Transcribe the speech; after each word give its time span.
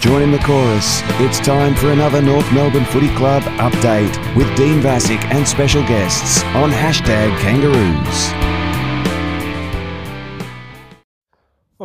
Join 0.00 0.22
in 0.22 0.30
the 0.30 0.38
chorus. 0.38 1.02
It's 1.20 1.38
time 1.38 1.74
for 1.74 1.92
another 1.92 2.22
North 2.22 2.50
Melbourne 2.54 2.86
Footy 2.86 3.14
Club 3.16 3.42
update 3.60 4.34
with 4.34 4.46
Dean 4.56 4.80
Vassick 4.80 5.22
and 5.26 5.46
special 5.46 5.82
guests 5.82 6.42
on 6.54 6.70
hashtag 6.70 7.38
Kangaroos. 7.38 8.49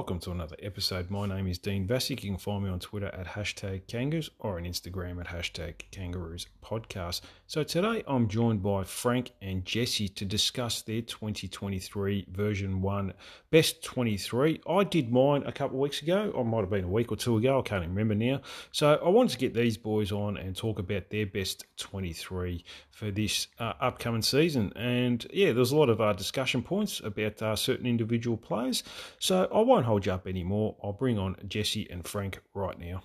Welcome 0.05 0.19
to 0.19 0.31
another 0.33 0.55
episode. 0.61 1.09
My 1.09 1.25
name 1.25 1.47
is 1.47 1.57
Dean 1.57 1.87
Vassick. 1.87 2.21
You 2.21 2.29
can 2.29 2.37
find 2.37 2.63
me 2.63 2.69
on 2.69 2.79
Twitter 2.79 3.07
at 3.07 3.25
hashtag 3.25 3.87
Kangaroos 3.87 4.29
or 4.37 4.57
on 4.57 4.65
Instagram 4.65 5.19
at 5.19 5.25
hashtag 5.25 5.81
Kangaroos 5.89 6.45
Podcast. 6.63 7.21
So 7.47 7.63
today 7.63 8.03
I'm 8.07 8.27
joined 8.27 8.61
by 8.61 8.83
Frank 8.83 9.31
and 9.41 9.65
Jesse 9.65 10.07
to 10.09 10.23
discuss 10.23 10.83
their 10.83 11.01
2023 11.01 12.27
version 12.29 12.83
1 12.83 13.13
best 13.49 13.83
23. 13.83 14.61
I 14.69 14.83
did 14.83 15.11
mine 15.11 15.41
a 15.43 15.51
couple 15.51 15.77
of 15.77 15.81
weeks 15.81 16.03
ago. 16.03 16.31
I 16.37 16.43
might 16.43 16.59
have 16.59 16.69
been 16.69 16.83
a 16.83 16.87
week 16.87 17.11
or 17.11 17.15
two 17.15 17.37
ago. 17.37 17.57
I 17.57 17.61
can't 17.63 17.81
even 17.81 17.95
remember 17.95 18.13
now. 18.13 18.41
So 18.71 18.99
I 19.03 19.09
wanted 19.09 19.31
to 19.31 19.37
get 19.39 19.55
these 19.55 19.75
boys 19.75 20.11
on 20.11 20.37
and 20.37 20.55
talk 20.55 20.77
about 20.77 21.09
their 21.09 21.25
best 21.25 21.65
23 21.77 22.63
for 22.91 23.11
this 23.11 23.47
uh, 23.59 23.73
upcoming 23.81 24.21
season. 24.21 24.71
And 24.75 25.25
yeah, 25.33 25.51
there's 25.51 25.71
a 25.71 25.75
lot 25.75 25.89
of 25.89 25.99
uh, 25.99 26.13
discussion 26.13 26.61
points 26.61 27.01
about 27.03 27.41
uh, 27.41 27.55
certain 27.55 27.85
individual 27.85 28.37
players. 28.37 28.83
So 29.19 29.49
I 29.53 29.61
won't 29.61 29.85
hold 29.85 29.94
you 30.03 30.11
up 30.11 30.27
anymore. 30.27 30.75
I'll 30.83 30.93
bring 30.93 31.19
on 31.19 31.35
Jesse 31.47 31.87
and 31.91 32.05
Frank 32.07 32.41
right 32.55 32.79
now. 32.79 33.03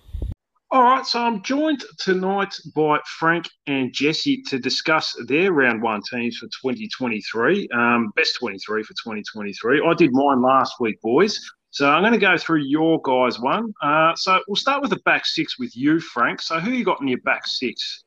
All 0.71 0.83
right, 0.83 1.05
so 1.05 1.19
I'm 1.19 1.43
joined 1.43 1.83
tonight 1.99 2.55
by 2.73 2.99
Frank 3.19 3.45
and 3.67 3.93
Jesse 3.93 4.41
to 4.47 4.57
discuss 4.57 5.13
their 5.27 5.51
round 5.51 5.81
one 5.81 6.01
teams 6.09 6.37
for 6.37 6.47
2023, 6.47 7.67
um, 7.73 8.11
best 8.15 8.37
23 8.39 8.81
for 8.83 8.93
2023. 8.93 9.81
I 9.85 9.93
did 9.93 10.13
mine 10.13 10.41
last 10.41 10.75
week, 10.79 10.99
boys. 11.01 11.39
So 11.71 11.89
I'm 11.89 12.01
going 12.01 12.13
to 12.13 12.19
go 12.19 12.37
through 12.37 12.63
your 12.63 13.01
guys' 13.01 13.39
one. 13.39 13.73
Uh, 13.81 14.15
so 14.15 14.41
we'll 14.47 14.55
start 14.55 14.81
with 14.81 14.91
the 14.91 14.99
back 15.03 15.25
six 15.25 15.59
with 15.59 15.75
you, 15.75 15.99
Frank. 15.99 16.41
So 16.41 16.59
who 16.59 16.71
you 16.71 16.83
got 16.83 17.01
in 17.01 17.07
your 17.07 17.21
back 17.21 17.47
six? 17.47 18.03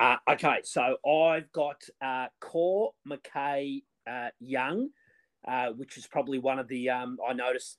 Uh, 0.00 0.16
okay, 0.30 0.58
so 0.64 0.96
I've 1.08 1.50
got 1.52 1.80
uh, 2.04 2.26
Corr, 2.40 2.90
McKay, 3.08 3.82
uh, 4.10 4.30
Young, 4.40 4.88
uh, 5.46 5.68
which 5.68 5.96
is 5.96 6.08
probably 6.08 6.40
one 6.40 6.58
of 6.58 6.66
the 6.66 6.90
um, 6.90 7.18
I 7.28 7.32
noticed 7.32 7.78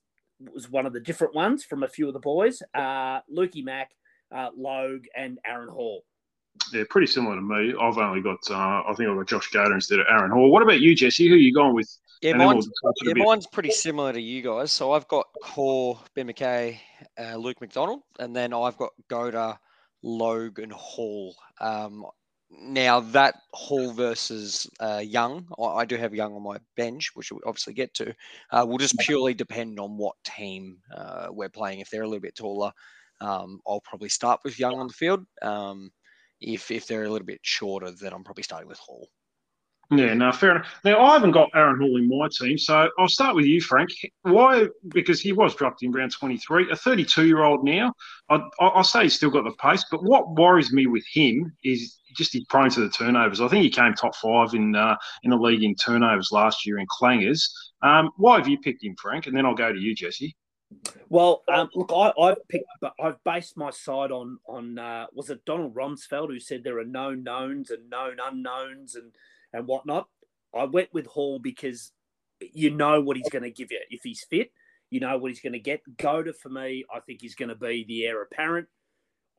was 0.54 0.70
one 0.70 0.86
of 0.86 0.94
the 0.94 1.00
different 1.00 1.36
ones 1.36 1.64
from 1.64 1.84
a 1.84 1.88
few 1.88 2.08
of 2.08 2.14
the 2.14 2.20
boys. 2.20 2.62
Uh, 2.74 3.22
Lukey 3.32 3.64
Mack, 3.64 3.92
uh, 4.36 4.50
Logue, 4.56 5.06
and 5.16 5.40
Aaron 5.46 5.70
Hall. 5.70 6.04
Yeah, 6.72 6.84
pretty 6.90 7.08
similar 7.08 7.36
to 7.36 7.42
me. 7.42 7.74
I've 7.80 7.98
only 7.98 8.22
got, 8.22 8.40
uh, 8.50 8.84
I 8.88 8.94
think 8.96 9.10
I've 9.10 9.18
got 9.18 9.28
Josh 9.28 9.50
Goater 9.52 9.74
instead 9.74 10.00
of 10.00 10.06
Aaron 10.10 10.32
Hall. 10.32 10.52
What 10.52 10.62
about 10.62 10.80
you, 10.80 10.96
Jesse? 10.96 11.28
Who 11.28 11.34
are 11.34 11.38
you 11.38 11.54
going 11.54 11.74
with? 11.74 11.90
Yeah, 12.22 12.34
mine's, 12.34 12.70
yeah 13.04 13.14
mine's 13.16 13.48
pretty 13.48 13.72
similar 13.72 14.14
to 14.14 14.22
you 14.22 14.42
guys. 14.42 14.72
So 14.72 14.94
I've 14.94 15.08
got 15.08 15.28
Corr, 15.44 16.00
Ben 16.16 16.28
McKay, 16.28 16.78
uh, 17.20 17.36
Luke 17.36 17.60
McDonald, 17.60 18.02
and 18.20 18.36
then 18.36 18.54
I've 18.54 18.78
got 18.78 18.92
Goater, 19.10 19.58
Logue, 20.04 20.60
and 20.60 20.72
Hall. 20.72 21.36
Um, 21.60 22.06
now 22.62 23.00
that 23.00 23.36
Hall 23.54 23.92
versus 23.92 24.68
uh, 24.80 25.02
Young, 25.04 25.48
I, 25.60 25.64
I, 25.64 25.86
do 25.86 25.98
have 25.98 26.14
Young 26.14 26.34
on 26.34 26.44
my 26.44 26.58
bench, 26.76 27.12
which 27.16 27.32
we'll 27.32 27.42
obviously 27.46 27.74
get 27.74 27.94
to. 27.96 28.14
Uh, 28.52 28.66
will 28.68 28.78
just 28.78 28.98
purely 29.00 29.34
depend 29.34 29.80
on 29.80 29.98
what 29.98 30.16
team 30.24 30.78
uh, 30.96 31.28
we're 31.32 31.50
playing. 31.50 31.80
If 31.80 31.90
they're 31.90 32.04
a 32.04 32.08
little 32.08 32.22
bit 32.22 32.36
taller, 32.36 32.72
um, 33.22 33.60
I'll 33.68 33.82
probably 33.82 34.10
start 34.10 34.42
with 34.44 34.60
Young 34.60 34.80
on 34.80 34.88
the 34.88 34.94
field. 34.94 35.26
Um, 35.42 35.92
if 36.42 36.72
if 36.72 36.88
they're 36.88 37.04
a 37.04 37.10
little 37.10 37.26
bit 37.26 37.40
shorter, 37.42 37.92
then 37.92 38.14
I'm 38.14 38.24
probably 38.24 38.44
starting 38.44 38.68
with 38.68 38.80
Hall. 38.80 39.08
Yeah, 39.98 40.14
no, 40.14 40.32
fair 40.32 40.52
enough. 40.52 40.68
Now, 40.84 41.00
I 41.00 41.14
haven't 41.14 41.32
got 41.32 41.50
Aaron 41.54 41.80
Hall 41.80 41.98
in 41.98 42.08
my 42.08 42.28
team, 42.32 42.58
so 42.58 42.90
I'll 42.98 43.08
start 43.08 43.36
with 43.36 43.46
you, 43.46 43.62
Frank. 43.62 43.90
Why? 44.24 44.68
Because 44.88 45.22
he 45.22 45.32
was 45.32 45.56
dropped 45.56 45.84
in 45.84 45.92
round 45.92 46.12
23, 46.12 46.72
a 46.72 46.76
32 46.76 47.28
year 47.28 47.44
old 47.44 47.64
now. 47.64 47.94
I, 48.30 48.40
will 48.60 48.84
say 48.84 49.04
he's 49.04 49.16
still 49.16 49.30
got 49.30 49.44
the 49.44 49.54
pace, 49.62 49.86
but 49.92 50.04
what 50.04 50.36
worries 50.36 50.72
me 50.72 50.88
with 50.88 51.06
him 51.12 51.56
is 51.64 52.00
just 52.16 52.34
he's 52.34 52.46
prone 52.46 52.70
to 52.72 52.80
the 52.80 52.90
turnovers. 52.90 53.42
I 53.42 53.48
think 53.48 53.64
he 53.64 53.70
came 53.70 53.94
top 53.94 54.16
five 54.16 54.54
in 54.54 54.76
uh, 54.76 54.96
in 55.24 55.32
the 55.32 55.38
league 55.38 55.64
in 55.64 55.76
turnovers 55.76 56.30
last 56.32 56.66
year 56.66 56.80
in 56.80 56.88
clangers. 56.88 57.44
Um, 57.82 58.12
why 58.18 58.38
have 58.38 58.48
you 58.48 58.58
picked 58.58 58.84
him, 58.84 58.96
Frank? 59.02 59.28
And 59.28 59.36
then 59.36 59.46
I'll 59.46 59.56
go 59.56 59.72
to 59.72 59.80
you, 59.80 59.94
Jesse. 59.94 60.36
Well, 61.10 61.44
um, 61.54 61.70
look, 61.76 61.92
I, 61.94 62.12
I've 62.20 62.48
picked, 62.48 62.66
I've 63.00 63.24
based 63.24 63.58
my 63.58 63.70
side 63.70 64.12
on 64.12 64.40
on 64.48 64.80
uh, 64.80 65.08
was 65.14 65.30
it 65.30 65.46
Donald 65.46 65.76
Rumsfeld 65.76 66.30
who 66.30 66.40
said 66.40 66.64
there 66.64 66.80
are 66.80 66.86
no 66.86 67.14
knowns 67.14 67.70
and 67.70 67.90
known 67.90 68.18
unknowns 68.24 68.96
and 68.96 69.14
and 69.54 69.68
whatnot. 69.68 70.08
I 70.56 70.66
went 70.66 70.94
with 70.94 71.08
Hall 71.08 71.40
because 71.40 71.92
you 72.40 72.70
know 72.70 73.02
what 73.02 73.18
he's 73.18 73.30
going 73.30 73.44
to 73.44 73.52
give 73.52 73.72
you 73.72 73.80
if 73.90 74.02
he's 74.04 74.26
fit. 74.30 74.52
You 74.90 75.00
know 75.00 75.18
what 75.18 75.30
he's 75.30 75.42
going 75.42 75.54
to 75.54 75.60
get. 75.60 75.82
Goater 75.98 76.36
for 76.36 76.50
me, 76.50 76.86
I 76.94 77.00
think 77.00 77.22
he's 77.22 77.36
going 77.36 77.50
to 77.50 77.56
be 77.56 77.84
the 77.88 78.06
heir 78.06 78.22
apparent. 78.22 78.68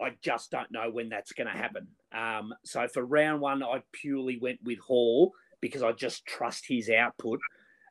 I 0.01 0.17
just 0.21 0.51
don't 0.51 0.73
know 0.73 0.91
when 0.91 1.09
that's 1.09 1.33
going 1.33 1.47
to 1.47 1.57
happen. 1.57 1.87
Um, 2.13 2.53
so 2.65 2.89
for 2.89 3.05
round 3.05 3.41
one, 3.41 3.63
I 3.63 3.83
purely 3.93 4.39
went 4.39 4.59
with 4.65 4.81
Hall 4.81 5.33
because 5.61 5.83
I 5.83 5.93
just 5.93 6.27
trust 6.27 6.67
his 6.67 6.91
output 6.91 7.39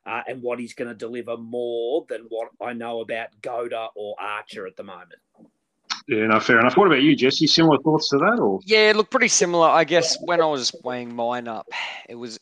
uh, 0.06 0.20
and 0.28 0.42
what 0.42 0.58
he's 0.58 0.74
going 0.74 0.88
to 0.88 0.94
deliver 0.94 1.36
more 1.36 2.04
than 2.08 2.26
what 2.28 2.48
I 2.60 2.74
know 2.74 3.00
about 3.00 3.28
Goater 3.40 3.88
or 3.96 4.14
Archer 4.20 4.66
at 4.66 4.76
the 4.76 4.82
moment. 4.82 5.14
Yeah, 6.06 6.26
no, 6.26 6.38
fair 6.38 6.60
enough. 6.60 6.76
What 6.76 6.86
about 6.86 7.02
you, 7.02 7.16
Jesse? 7.16 7.46
Similar 7.46 7.78
thoughts 7.78 8.10
to 8.10 8.18
that, 8.18 8.38
or? 8.38 8.60
Yeah, 8.64 8.92
look, 8.94 9.10
pretty 9.10 9.28
similar. 9.28 9.68
I 9.68 9.84
guess 9.84 10.18
when 10.24 10.40
I 10.40 10.46
was 10.46 10.74
weighing 10.84 11.14
mine 11.14 11.48
up, 11.48 11.66
it 12.08 12.14
was 12.14 12.38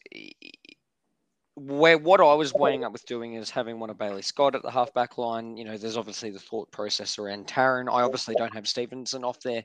where 1.54 1.98
what 1.98 2.20
I 2.20 2.34
was 2.34 2.54
weighing 2.54 2.82
up 2.82 2.92
with 2.92 3.04
doing 3.04 3.34
is 3.34 3.50
having 3.50 3.78
one 3.78 3.90
of 3.90 3.98
Bailey 3.98 4.22
Scott 4.22 4.54
at 4.54 4.62
the 4.62 4.70
halfback 4.70 5.18
line. 5.18 5.56
You 5.56 5.64
know, 5.64 5.76
there's 5.76 5.96
obviously 5.96 6.30
the 6.30 6.38
thought 6.38 6.70
process 6.72 7.18
around 7.18 7.46
Tarryn. 7.46 7.92
I 7.92 8.02
obviously 8.02 8.34
don't 8.34 8.54
have 8.54 8.66
Stephenson 8.66 9.22
off 9.22 9.38
there 9.40 9.64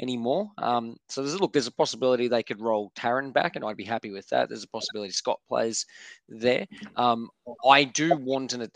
anymore. 0.00 0.50
Um, 0.58 0.96
so 1.08 1.22
there's 1.22 1.40
look, 1.40 1.52
there's 1.52 1.66
a 1.66 1.72
possibility 1.72 2.28
they 2.28 2.42
could 2.42 2.60
roll 2.60 2.92
Tarryn 2.96 3.32
back, 3.32 3.56
and 3.56 3.64
I'd 3.64 3.76
be 3.76 3.84
happy 3.84 4.10
with 4.10 4.28
that. 4.28 4.48
There's 4.48 4.64
a 4.64 4.68
possibility 4.68 5.12
Scott 5.12 5.38
plays 5.48 5.86
there. 6.28 6.66
Um, 6.96 7.30
I 7.66 7.84
do 7.84 8.16
want 8.16 8.52
an, 8.52 8.68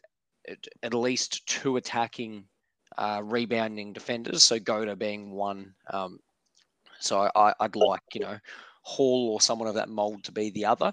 at 0.83 0.95
least 0.95 1.47
two 1.47 1.77
attacking 1.77 2.45
uh, 2.97 3.21
rebounding 3.25 3.93
defenders. 3.93 4.44
So 4.44 4.59
Goater 4.59 4.99
being 4.99 5.31
one. 5.32 5.75
Um, 5.91 6.19
so 7.00 7.31
I, 7.34 7.53
would 7.60 7.77
like 7.77 8.03
you 8.15 8.21
know 8.21 8.38
Hall 8.82 9.31
or 9.32 9.41
someone 9.41 9.69
of 9.69 9.75
that 9.75 9.88
mold 9.88 10.25
to 10.25 10.32
be 10.32 10.50
the 10.50 10.66
other. 10.66 10.93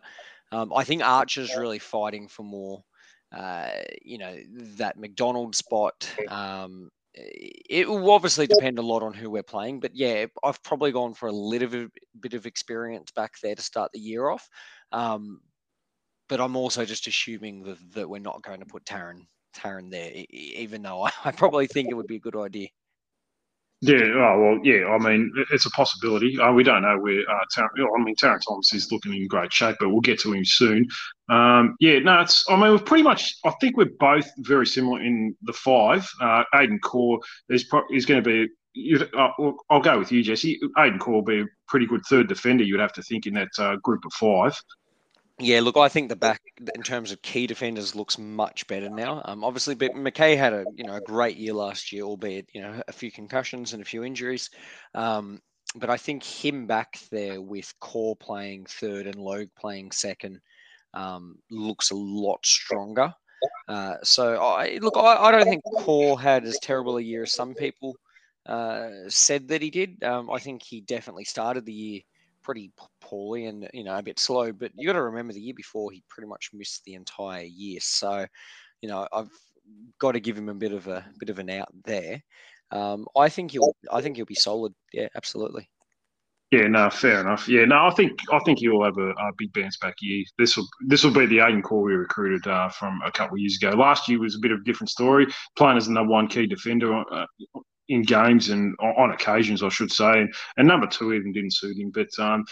Um, 0.52 0.74
I 0.76 0.84
think 0.84 1.02
Archer's 1.02 1.56
really 1.56 1.80
fighting 1.80 2.28
for 2.28 2.44
more. 2.44 2.84
Uh, 3.32 3.70
you 4.02 4.18
know 4.18 4.36
that 4.78 4.98
McDonald 4.98 5.56
spot. 5.56 6.10
Um, 6.28 6.90
it 7.14 7.90
will 7.90 8.12
obviously 8.12 8.48
depend 8.48 8.80
a 8.80 8.82
lot 8.82 9.04
on 9.04 9.14
who 9.14 9.30
we're 9.30 9.44
playing, 9.44 9.82
but 9.82 9.94
yeah, 9.94 10.26
I've 10.44 10.64
probably 10.64 10.94
gone 10.94 11.14
for 11.14 11.28
a 11.28 11.32
little 11.32 11.88
bit 12.20 12.34
of 12.34 12.46
experience 12.46 13.12
back 13.12 13.34
there 13.42 13.56
to 13.56 13.62
start 13.62 13.92
the 13.92 14.00
year 14.00 14.30
off. 14.30 14.48
Um, 14.94 15.42
but 16.30 16.40
I'm 16.40 16.56
also 16.56 16.86
just 16.86 17.08
assuming 17.08 17.64
that, 17.64 17.78
that 17.96 18.10
we're 18.10 18.20
not 18.20 18.42
going 18.44 18.62
to 18.62 18.66
put 18.66 18.86
Tarryn 18.86 19.26
Tarryn 19.54 19.90
there, 19.90 20.12
even 20.30 20.82
though 20.82 21.08
I, 21.26 21.32
probably 21.32 21.68
think 21.68 21.90
it 21.90 21.94
would 21.94 22.08
be 22.08 22.18
a 22.18 22.20
good 22.20 22.36
idea. 22.36 22.68
Yeah, 23.84 24.04
oh, 24.14 24.40
well, 24.40 24.60
yeah. 24.64 24.86
I 24.86 25.00
mean, 25.00 25.32
it's 25.52 25.66
a 25.66 25.72
possibility. 25.72 26.40
Uh, 26.40 26.52
we 26.52 26.64
don't 26.64 26.84
know 26.84 27.00
where 27.00 27.22
uh. 27.22 27.46
I 27.58 28.04
mean, 28.04 28.16
Tarryn 28.16 28.40
Thomas 28.48 28.72
is 28.74 28.92
looking 28.92 29.16
in 29.16 29.28
great 29.28 29.52
shape, 29.52 29.78
but 29.80 29.90
we'll 29.90 30.02
get 30.02 30.20
to 30.20 30.34
him 30.34 30.46
soon. 30.46 30.88
Um, 31.30 31.76
yeah, 31.80 31.98
no, 31.98 32.22
it's. 32.22 32.46
I 32.48 32.56
mean, 32.58 32.74
we're 32.74 32.78
pretty 32.78 33.04
much. 33.04 33.38
I 33.44 33.52
think 33.60 33.78
we're 33.78 33.90
both 34.00 34.30
very 34.38 34.68
similar 34.68 35.02
in 35.02 35.36
the 35.42 35.54
five. 35.54 36.08
Uh, 36.22 36.44
Aidan 36.54 36.80
Corr 36.80 37.18
is 37.50 37.64
pro- 37.64 37.88
is 37.92 38.06
going 38.06 38.24
to 38.24 38.30
be. 38.30 38.54
You, 38.74 39.00
uh, 39.18 39.32
I'll 39.72 39.82
go 39.82 39.98
with 39.98 40.12
you, 40.12 40.22
Jesse. 40.22 40.60
Aiden 40.78 41.00
Corr 41.00 41.14
will 41.14 41.22
be 41.24 41.42
a 41.42 41.46
pretty 41.68 41.88
good 41.88 42.04
third 42.08 42.28
defender. 42.28 42.64
You'd 42.64 42.80
have 42.80 42.94
to 42.94 43.04
think 43.04 43.26
in 43.26 43.34
that 43.34 43.50
uh, 43.58 43.78
group 43.78 44.06
of 44.06 44.14
five. 44.14 44.56
Yeah, 45.44 45.62
look, 45.62 45.76
I 45.76 45.90
think 45.90 46.10
the 46.10 46.16
back 46.16 46.40
in 46.76 46.84
terms 46.84 47.12
of 47.12 47.22
key 47.24 47.48
defenders 47.48 47.96
looks 47.96 48.20
much 48.20 48.68
better 48.68 48.92
now. 48.92 49.24
Um, 49.26 49.44
obviously, 49.44 49.74
but 49.74 49.94
McKay 49.94 50.38
had 50.38 50.54
a 50.54 50.66
you 50.76 50.84
know 50.84 50.94
a 50.94 51.02
great 51.02 51.36
year 51.36 51.54
last 51.54 51.92
year, 51.92 52.04
albeit 52.04 52.48
you 52.54 52.62
know 52.62 52.80
a 52.88 52.92
few 52.92 53.12
concussions 53.12 53.74
and 53.74 53.82
a 53.82 53.86
few 53.86 54.04
injuries. 54.04 54.52
Um, 54.94 55.42
but 55.76 55.90
I 55.90 55.98
think 55.98 56.24
him 56.24 56.68
back 56.68 57.00
there 57.12 57.42
with 57.42 57.74
Corr 57.82 58.20
playing 58.20 58.66
third 58.66 59.08
and 59.08 59.16
Logue 59.16 59.50
playing 59.58 59.92
second 59.92 60.40
um, 60.94 61.40
looks 61.50 61.90
a 61.90 61.96
lot 61.96 62.46
stronger. 62.46 63.12
Uh, 63.68 63.96
so 64.04 64.36
I 64.36 64.78
look, 64.80 64.96
I, 64.96 65.16
I, 65.16 65.32
don't 65.32 65.46
think 65.46 65.64
Corr 65.80 66.20
had 66.20 66.46
as 66.46 66.60
terrible 66.62 66.98
a 66.98 67.02
year 67.02 67.24
as 67.24 67.34
some 67.34 67.56
people 67.56 67.96
uh, 68.46 68.90
said 69.08 69.48
that 69.48 69.64
he 69.64 69.72
did. 69.72 70.04
Um, 70.04 70.30
I 70.30 70.38
think 70.38 70.62
he 70.62 70.82
definitely 70.82 71.26
started 71.26 71.66
the 71.66 71.74
year 71.74 72.02
pretty 72.42 72.72
poorly 73.02 73.46
and 73.46 73.70
you 73.74 73.84
know 73.84 73.98
a 73.98 74.04
bit 74.04 74.20
slow. 74.20 74.52
But 74.52 74.72
you 74.76 74.88
got 74.88 74.94
to 74.94 75.04
remember 75.04 75.34
the 75.34 75.42
year 75.42 75.54
before 75.56 75.92
he 75.92 76.04
pretty 76.10 76.28
much 76.28 76.50
missed 76.54 76.84
the 76.86 76.96
entire 76.96 77.44
year. 77.44 77.80
So 77.82 78.26
you 78.82 78.90
know 78.90 79.08
I've 79.12 79.30
got 80.00 80.14
to 80.14 80.20
give 80.20 80.38
him 80.38 80.50
a 80.50 80.54
bit 80.54 80.74
of 80.74 80.88
a 80.88 81.06
bit 81.20 81.30
of 81.30 81.40
an 81.40 81.50
out 81.50 81.70
there. 81.86 82.22
Um, 82.72 83.06
I 83.18 83.30
think 83.30 83.52
he'll 83.52 83.76
I 83.92 84.02
think 84.02 84.16
he'll 84.16 84.26
be 84.26 84.36
solid. 84.36 84.74
Yeah, 84.94 85.08
absolutely. 85.16 85.70
Yeah, 86.52 86.68
no, 86.68 86.90
fair 86.90 87.22
enough. 87.22 87.48
Yeah, 87.48 87.64
no, 87.64 87.88
I 87.88 87.92
think 87.92 88.20
I 88.32 88.40
think 88.40 88.60
he'll 88.60 88.84
have 88.84 88.98
a, 88.98 89.12
a 89.12 89.32
big 89.38 89.54
bounce 89.54 89.78
back 89.78 89.96
year. 90.02 90.26
This 90.38 90.58
will 90.58 90.68
this 90.86 91.04
will 91.04 91.14
be 91.14 91.26
the 91.26 91.40
Aidan 91.40 91.62
Corr 91.62 91.86
we 91.86 91.94
recruited 91.94 92.46
uh, 92.46 92.68
from 92.68 93.02
a 93.06 93.12
couple 93.12 93.36
of 93.36 93.40
years 93.40 93.58
ago. 93.62 93.70
Last 93.70 94.10
year 94.10 94.20
was 94.20 94.36
a 94.36 94.40
bit 94.40 94.52
of 94.52 94.60
a 94.60 94.64
different 94.64 94.90
story, 94.90 95.28
playing 95.56 95.78
as 95.78 95.88
the 95.88 95.94
number 95.94 96.12
one 96.12 96.28
key 96.28 96.48
defender 96.48 96.94
uh, 96.94 97.26
in 97.92 98.04
games 98.04 98.50
and 98.50 98.76
on 98.80 99.12
occasions, 99.12 99.62
I 99.62 99.70
should 99.70 99.92
say. 99.92 100.22
And, 100.22 100.34
and 100.58 100.68
number 100.68 100.88
two 100.88 101.14
even 101.14 101.34
didn't 101.34 101.54
suit 101.54 101.78
him. 101.78 101.92
But 101.92 102.10
um, 102.20 102.46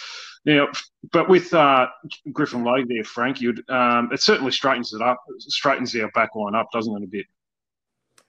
now, 0.45 0.67
but 1.11 1.29
with 1.29 1.53
uh, 1.53 1.87
Griffin 2.33 2.63
Logue 2.63 2.87
there, 2.87 3.03
Frank, 3.03 3.41
you'd 3.41 3.67
um, 3.69 4.09
it 4.11 4.21
certainly 4.21 4.51
straightens 4.51 4.93
it 4.93 5.01
up, 5.01 5.17
straightens 5.39 5.95
our 5.95 6.11
back 6.11 6.35
line 6.35 6.55
up, 6.55 6.67
doesn't 6.71 6.95
it, 7.01 7.05
a 7.05 7.07
bit? 7.07 7.25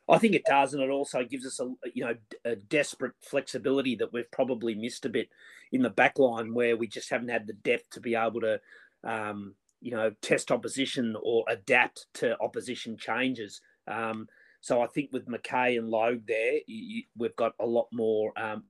I 0.08 0.18
think 0.18 0.34
it 0.34 0.44
does, 0.44 0.74
and 0.74 0.82
it 0.82 0.90
also 0.90 1.24
gives 1.24 1.46
us 1.46 1.60
a 1.60 1.72
you 1.92 2.04
know 2.04 2.14
a 2.44 2.56
desperate 2.56 3.14
flexibility 3.22 3.96
that 3.96 4.12
we've 4.12 4.30
probably 4.30 4.74
missed 4.74 5.04
a 5.04 5.10
bit 5.10 5.28
in 5.72 5.82
the 5.82 5.90
back 5.90 6.18
line, 6.18 6.54
where 6.54 6.76
we 6.76 6.86
just 6.86 7.10
haven't 7.10 7.28
had 7.28 7.46
the 7.46 7.52
depth 7.52 7.90
to 7.90 8.00
be 8.00 8.14
able 8.14 8.40
to 8.40 8.60
um, 9.04 9.54
you 9.80 9.92
know 9.92 10.12
test 10.22 10.50
opposition 10.50 11.16
or 11.22 11.44
adapt 11.48 12.06
to 12.14 12.38
opposition 12.40 12.96
changes. 12.96 13.60
Um, 13.86 14.28
so 14.60 14.82
I 14.82 14.86
think 14.86 15.10
with 15.12 15.26
McKay 15.26 15.78
and 15.78 15.88
Logue 15.88 16.22
there, 16.26 16.60
you, 16.66 17.02
we've 17.16 17.36
got 17.36 17.52
a 17.58 17.66
lot 17.66 17.88
more. 17.92 18.32
Um... 18.36 18.64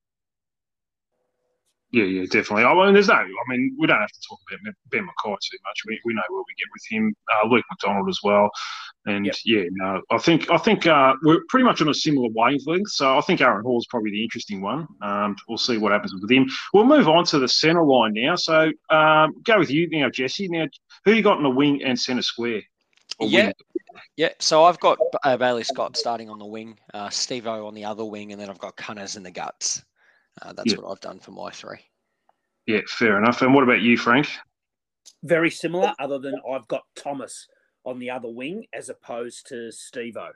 yeah, 1.93 2.05
yeah, 2.05 2.23
definitely. 2.31 2.65
I 2.65 2.75
mean, 2.75 2.95
there's 2.95 3.09
no. 3.09 3.15
I 3.15 3.27
mean, 3.49 3.77
we 3.79 3.87
don't 3.87 3.99
have 3.99 4.09
to 4.09 4.21
talk 4.29 4.39
about 4.49 4.75
Ben 4.91 5.03
McKay 5.03 5.37
too 5.41 5.59
much. 5.65 5.83
We, 5.87 6.01
we 6.05 6.15
know 6.15 6.23
where 6.29 6.45
we 6.47 6.55
get 6.57 6.69
with 6.73 6.85
him. 6.89 7.15
Uh, 7.35 7.49
Luke 7.49 7.65
McDonald 7.71 8.09
as 8.09 8.21
well, 8.23 8.51
and 9.07 9.27
yep. 9.27 9.35
yeah, 9.45 9.65
no, 9.73 10.01
I 10.11 10.19
think 10.19 10.51
I 10.51 10.59
think 10.59 10.87
uh, 10.87 11.15
we're 11.23 11.41
pretty 11.49 11.65
much 11.65 11.83
on 11.83 11.89
a 11.89 11.95
similar 11.95 12.29
wavelength. 12.33 12.91
So 12.91 13.19
I 13.19 13.21
think 13.23 13.41
Aaron 13.41 13.65
Hall 13.65 13.79
is 13.79 13.87
probably 13.91 14.13
the 14.13 14.23
interesting 14.23 14.61
one. 14.61 14.87
Um, 15.03 15.35
we'll 15.49 15.59
see 15.59 15.79
what 15.79 15.91
happens 15.91 16.15
with 16.15 16.31
him. 16.31 16.49
We'll 16.73 16.85
move 16.85 17.09
on 17.09 17.25
to 17.25 17.41
the 17.41 17.49
centre 17.49 17.85
line 17.85 18.13
now. 18.15 18.37
So 18.37 18.71
um, 18.91 19.35
go 19.43 19.59
with 19.59 19.71
you 19.71 19.89
now, 19.91 20.09
Jesse. 20.11 20.49
Now, 20.49 20.67
who 21.05 21.13
you 21.13 21.23
got 21.23 21.39
in 21.39 21.43
the 21.43 21.51
wing 21.51 21.83
and 21.83 21.99
centre 21.99 22.23
square? 22.23 22.63
Yeah. 23.19 23.47
Wing? 23.47 23.53
Yeah, 24.17 24.31
so 24.39 24.65
I've 24.65 24.81
got 24.81 24.99
uh, 25.25 25.37
Bailey 25.37 25.65
Scott 25.65 25.97
starting 25.97 26.29
on 26.29 26.39
the 26.39 26.47
wing, 26.47 26.79
uh, 26.93 27.09
Steve 27.09 27.47
O 27.47 27.67
on 27.67 27.75
the 27.75 27.85
other 27.85 28.05
wing, 28.05 28.33
and 28.33 28.41
then 28.41 28.51
I've 28.51 28.59
got 28.59 28.77
Cunners 28.77 29.17
in 29.17 29.23
the 29.23 29.31
guts. 29.31 29.83
Uh, 30.43 30.53
that's 30.53 30.73
yeah. 30.73 30.79
what 30.79 30.91
I've 30.91 31.01
done 31.01 31.19
for 31.19 31.31
my 31.31 31.51
three. 31.51 31.79
Yeah, 32.67 32.81
fair 32.87 33.19
enough. 33.19 33.43
And 33.43 33.55
what 33.55 33.65
about 33.65 33.81
you, 33.81 33.97
Frank? 33.97 34.29
Very 35.23 35.51
similar, 35.51 35.95
other 35.99 36.19
than 36.19 36.35
I've 36.51 36.69
got 36.69 36.83
Thomas 36.97 37.47
on 37.85 37.99
the 37.99 38.11
other 38.11 38.29
wing 38.29 38.67
as 38.75 38.89
opposed 38.89 39.47
to 39.49 39.73
Steve 39.73 40.17
O. 40.17 40.31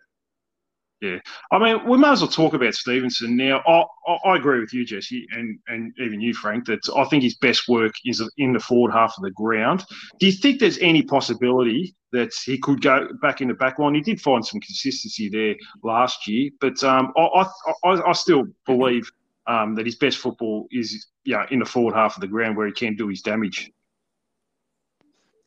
Yeah, 1.04 1.18
I 1.52 1.58
mean, 1.58 1.86
we 1.86 1.98
might 1.98 2.12
as 2.12 2.22
well 2.22 2.30
talk 2.30 2.54
about 2.54 2.74
Stephenson 2.74 3.36
now. 3.36 3.62
I, 3.66 3.84
I, 4.10 4.30
I, 4.30 4.36
agree 4.36 4.60
with 4.60 4.72
you, 4.72 4.86
Jesse, 4.86 5.26
and 5.32 5.58
and 5.68 5.92
even 5.98 6.18
you, 6.18 6.32
Frank, 6.32 6.64
that 6.64 6.80
I 6.96 7.04
think 7.04 7.22
his 7.22 7.34
best 7.34 7.68
work 7.68 7.92
is 8.06 8.26
in 8.38 8.54
the 8.54 8.58
forward 8.58 8.90
half 8.90 9.12
of 9.18 9.22
the 9.22 9.30
ground. 9.32 9.84
Do 10.18 10.24
you 10.24 10.32
think 10.32 10.60
there's 10.60 10.78
any 10.78 11.02
possibility 11.02 11.94
that 12.12 12.32
he 12.46 12.56
could 12.56 12.80
go 12.80 13.06
back 13.20 13.42
in 13.42 13.48
the 13.48 13.54
back 13.54 13.78
line? 13.78 13.94
He 13.94 14.00
did 14.00 14.18
find 14.18 14.46
some 14.46 14.60
consistency 14.60 15.28
there 15.28 15.56
last 15.82 16.26
year, 16.26 16.48
but 16.58 16.82
um, 16.82 17.12
I, 17.18 17.46
I, 17.84 17.90
I 18.08 18.12
still 18.12 18.44
believe 18.64 19.06
um, 19.46 19.74
that 19.74 19.84
his 19.84 19.96
best 19.96 20.16
football 20.16 20.68
is 20.70 21.06
yeah 21.26 21.44
in 21.50 21.58
the 21.58 21.66
forward 21.66 21.94
half 21.94 22.16
of 22.16 22.22
the 22.22 22.28
ground 22.28 22.56
where 22.56 22.66
he 22.66 22.72
can 22.72 22.96
do 22.96 23.08
his 23.08 23.20
damage. 23.20 23.70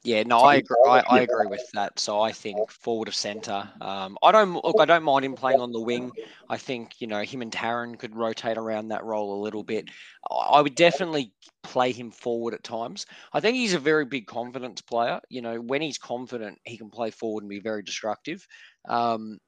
Yeah, 0.08 0.24
no, 0.24 0.38
I 0.38 0.56
agree. 0.56 0.78
I, 0.88 1.04
I, 1.10 1.20
agree 1.20 1.48
with 1.48 1.70
that. 1.74 2.00
So 2.00 2.22
I 2.22 2.32
think 2.32 2.72
forward 2.72 3.10
of 3.10 3.14
centre. 3.14 3.70
Um, 3.82 4.18
I 4.24 4.32
don't 4.32 4.54
look. 4.54 4.78
I 4.80 4.86
don't 4.86 5.04
mind 5.04 5.26
him 5.26 5.36
playing 5.36 5.60
on 5.60 5.74
the 5.74 5.82
wing. 5.82 6.14
I 6.50 6.56
think 6.56 7.02
you 7.02 7.08
know 7.08 7.24
him 7.24 7.42
and 7.42 7.52
Tarryn 7.52 8.00
could 8.00 8.16
rotate 8.16 8.58
around 8.58 8.88
that 8.88 9.04
role 9.04 9.38
a 9.38 9.44
little 9.44 9.64
bit. 9.64 9.90
I 10.32 10.62
would 10.62 10.76
definitely 10.76 11.34
play 11.62 11.92
him 11.92 12.12
forward 12.12 12.54
at 12.54 12.64
times. 12.64 13.06
I 13.34 13.42
think 13.42 13.58
he's 13.58 13.74
a 13.74 13.80
very 13.80 14.06
big 14.06 14.28
confidence 14.28 14.80
player. 14.80 15.20
You 15.28 15.42
know, 15.42 15.60
when 15.60 15.82
he's 15.82 15.98
confident, 15.98 16.60
he 16.64 16.78
can 16.78 16.90
play 16.90 17.12
forward 17.12 17.44
and 17.44 17.50
be 17.50 17.60
very 17.60 17.84
destructive. 17.84 18.48
Um, 18.88 19.40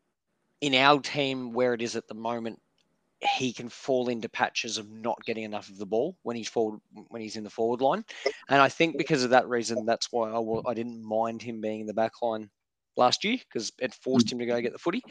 in 0.59 0.75
our 0.75 0.99
team, 0.99 1.53
where 1.53 1.73
it 1.73 1.81
is 1.81 1.95
at 1.95 2.09
the 2.09 2.15
moment, 2.15 2.59
he 3.21 3.51
can 3.51 3.69
fall 3.69 4.09
into 4.09 4.29
patches 4.29 4.77
of 4.77 4.89
not 4.89 5.19
getting 5.25 5.43
enough 5.43 5.69
of 5.69 5.77
the 5.77 5.85
ball 5.85 6.15
when 6.23 6.35
he's 6.35 6.47
forward 6.47 6.79
when 7.09 7.21
he's 7.21 7.35
in 7.35 7.43
the 7.43 7.49
forward 7.49 7.81
line, 7.81 8.03
and 8.49 8.61
I 8.61 8.69
think 8.69 8.97
because 8.97 9.23
of 9.23 9.31
that 9.31 9.47
reason, 9.47 9.85
that's 9.85 10.11
why 10.11 10.29
I, 10.29 10.69
I 10.69 10.73
didn't 10.73 11.03
mind 11.03 11.41
him 11.41 11.61
being 11.61 11.81
in 11.81 11.87
the 11.87 11.93
back 11.93 12.21
line 12.21 12.49
last 12.99 13.23
year 13.23 13.37
because 13.37 13.71
it 13.79 13.93
forced 13.95 14.31
him 14.31 14.37
to 14.37 14.45
go 14.45 14.61
get 14.61 14.73
the 14.73 14.77
footy. 14.77 15.01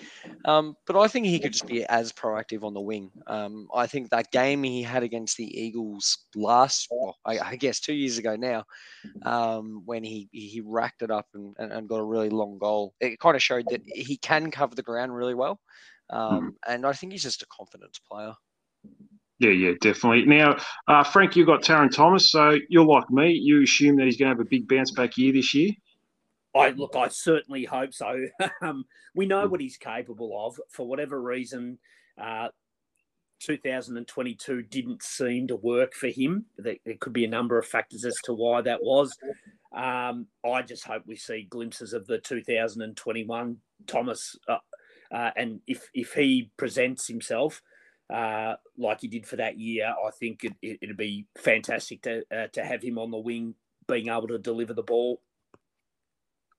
Um, 0.44 0.76
but 0.86 0.96
I 0.96 1.08
think 1.08 1.26
he 1.26 1.40
could 1.40 1.52
just 1.52 1.66
be 1.66 1.84
as 1.86 2.12
proactive 2.12 2.62
on 2.62 2.74
the 2.74 2.80
wing. 2.80 3.10
Um, 3.26 3.66
I 3.74 3.86
think 3.88 4.10
that 4.10 4.30
game 4.30 4.62
he 4.62 4.82
had 4.82 5.02
against 5.02 5.36
the 5.36 5.60
Eagles 5.60 6.26
last, 6.36 6.86
well, 6.90 7.16
I, 7.24 7.38
I, 7.38 7.56
guess 7.56 7.80
two 7.80 7.94
years 7.94 8.18
ago 8.18 8.36
now, 8.36 8.64
um, 9.22 9.82
when 9.86 10.04
he 10.04 10.28
he 10.30 10.62
racked 10.64 11.02
it 11.02 11.10
up 11.10 11.26
and, 11.34 11.56
and, 11.58 11.72
and 11.72 11.88
got 11.88 11.96
a 11.96 12.04
really 12.04 12.30
long 12.30 12.58
goal, 12.58 12.94
it 13.00 13.18
kind 13.18 13.34
of 13.34 13.42
showed 13.42 13.64
that 13.70 13.82
he 13.86 14.18
can 14.18 14.50
cover 14.50 14.74
the 14.74 14.82
ground 14.82 15.14
really 15.14 15.34
well. 15.34 15.58
Um, 16.10 16.52
mm. 16.52 16.72
And 16.72 16.86
I 16.86 16.92
think 16.92 17.12
he's 17.12 17.22
just 17.22 17.42
a 17.42 17.46
confidence 17.46 17.98
player. 17.98 18.34
Yeah, 19.38 19.50
yeah, 19.50 19.72
definitely. 19.80 20.24
Now, 20.24 20.56
uh, 20.88 21.04
Frank, 21.04 21.36
you've 21.36 21.46
got 21.46 21.62
Tarryn 21.62 21.94
Thomas, 21.94 22.30
so 22.30 22.58
you're 22.68 22.84
like 22.84 23.08
me. 23.10 23.32
You 23.32 23.62
assume 23.62 23.96
that 23.96 24.06
he's 24.06 24.16
going 24.16 24.30
to 24.30 24.36
have 24.36 24.44
a 24.44 24.48
big 24.48 24.68
bounce 24.68 24.90
back 24.90 25.16
year 25.16 25.32
this 25.32 25.54
year. 25.54 25.70
I 26.56 26.70
look, 26.70 26.96
I 26.96 27.08
certainly 27.08 27.64
hope 27.64 27.94
so. 27.94 28.26
um, 28.62 28.84
we 29.14 29.26
know 29.26 29.44
hmm. 29.44 29.50
what 29.50 29.60
he's 29.60 29.76
capable 29.76 30.46
of. 30.46 30.58
For 30.70 30.86
whatever 30.86 31.20
reason, 31.20 31.78
uh, 32.20 32.48
2022 33.40 34.62
didn't 34.62 35.02
seem 35.02 35.46
to 35.48 35.56
work 35.56 35.94
for 35.94 36.08
him. 36.08 36.46
There, 36.56 36.76
there, 36.84 36.96
could 37.00 37.12
be 37.12 37.24
a 37.24 37.28
number 37.28 37.58
of 37.58 37.66
factors 37.66 38.04
as 38.04 38.16
to 38.24 38.32
why 38.32 38.62
that 38.62 38.82
was. 38.82 39.16
Um, 39.72 40.26
I 40.44 40.62
just 40.62 40.84
hope 40.84 41.02
we 41.06 41.16
see 41.16 41.46
glimpses 41.48 41.92
of 41.92 42.06
the 42.06 42.18
2021 42.18 43.56
Thomas 43.86 44.36
uh, 44.48 44.56
uh, 45.12 45.30
and 45.36 45.60
if 45.66 45.88
if 45.94 46.12
he 46.14 46.50
presents 46.56 47.06
himself 47.06 47.62
uh, 48.12 48.54
like 48.76 49.00
he 49.00 49.08
did 49.08 49.26
for 49.26 49.36
that 49.36 49.58
year, 49.58 49.86
I 49.86 50.10
think 50.10 50.44
it, 50.44 50.54
it, 50.62 50.78
would 50.86 50.96
be 50.96 51.26
fantastic 51.36 52.02
to 52.02 52.22
uh, 52.34 52.46
to 52.52 52.64
have 52.64 52.82
him 52.82 52.98
on 52.98 53.10
the 53.10 53.18
wing, 53.18 53.54
being 53.86 54.08
able 54.08 54.28
to 54.28 54.38
deliver 54.38 54.72
the 54.72 54.82
ball. 54.82 55.20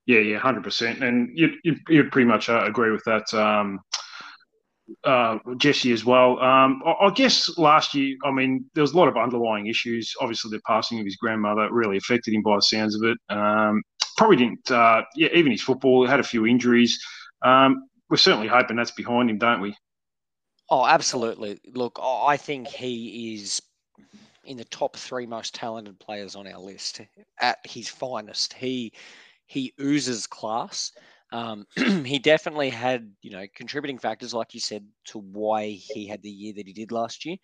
Yeah, 0.05 0.19
yeah, 0.19 0.37
hundred 0.37 0.63
percent, 0.63 1.03
and 1.03 1.29
you 1.37 1.49
you 1.63 2.03
pretty 2.05 2.27
much 2.27 2.49
uh, 2.49 2.63
agree 2.65 2.91
with 2.91 3.03
that. 3.05 3.33
Um, 3.33 3.79
uh, 5.03 5.37
Jesse 5.57 5.91
as 5.91 6.03
well. 6.03 6.39
Um, 6.39 6.81
I, 6.85 7.05
I, 7.05 7.09
guess 7.11 7.57
last 7.57 7.93
year, 7.93 8.17
I 8.25 8.31
mean, 8.31 8.65
there 8.73 8.81
was 8.81 8.93
a 8.93 8.97
lot 8.97 9.07
of 9.07 9.17
underlying 9.17 9.67
issues. 9.67 10.13
Obviously, 10.19 10.51
the 10.51 10.61
passing 10.65 10.99
of 10.99 11.05
his 11.05 11.15
grandmother 11.15 11.67
really 11.71 11.97
affected 11.97 12.33
him 12.33 12.41
by 12.41 12.55
the 12.55 12.61
sounds 12.61 12.95
of 12.95 13.03
it. 13.03 13.17
Um, 13.29 13.83
probably 14.17 14.37
didn't, 14.37 14.71
uh, 14.71 15.03
yeah, 15.15 15.29
even 15.33 15.51
his 15.51 15.61
football 15.61 16.07
had 16.07 16.19
a 16.19 16.23
few 16.23 16.45
injuries. 16.45 16.99
Um, 17.43 17.87
we're 18.09 18.17
certainly 18.17 18.47
hoping 18.47 18.77
that's 18.77 18.91
behind 18.91 19.29
him, 19.29 19.37
don't 19.37 19.61
we? 19.61 19.75
Oh, 20.69 20.85
absolutely. 20.85 21.59
Look, 21.73 21.99
I 22.01 22.37
think 22.37 22.67
he 22.67 23.33
is 23.35 23.61
in 24.45 24.57
the 24.57 24.65
top 24.65 24.95
three 24.95 25.25
most 25.25 25.55
talented 25.55 25.99
players 25.99 26.35
on 26.35 26.47
our 26.47 26.59
list 26.59 27.01
at 27.39 27.57
his 27.65 27.87
finest. 27.87 28.53
He 28.53 28.93
he 29.45 29.73
oozes 29.81 30.27
class. 30.27 30.91
Um, 31.31 31.65
he 32.05 32.19
definitely 32.19 32.69
had, 32.69 33.11
you 33.21 33.31
know, 33.31 33.45
contributing 33.55 33.97
factors, 33.97 34.33
like 34.33 34.53
you 34.53 34.59
said, 34.59 34.85
to 35.05 35.19
why 35.19 35.69
he 35.69 36.07
had 36.07 36.21
the 36.21 36.29
year 36.29 36.53
that 36.55 36.67
he 36.67 36.73
did 36.73 36.91
last 36.91 37.25
year. 37.25 37.37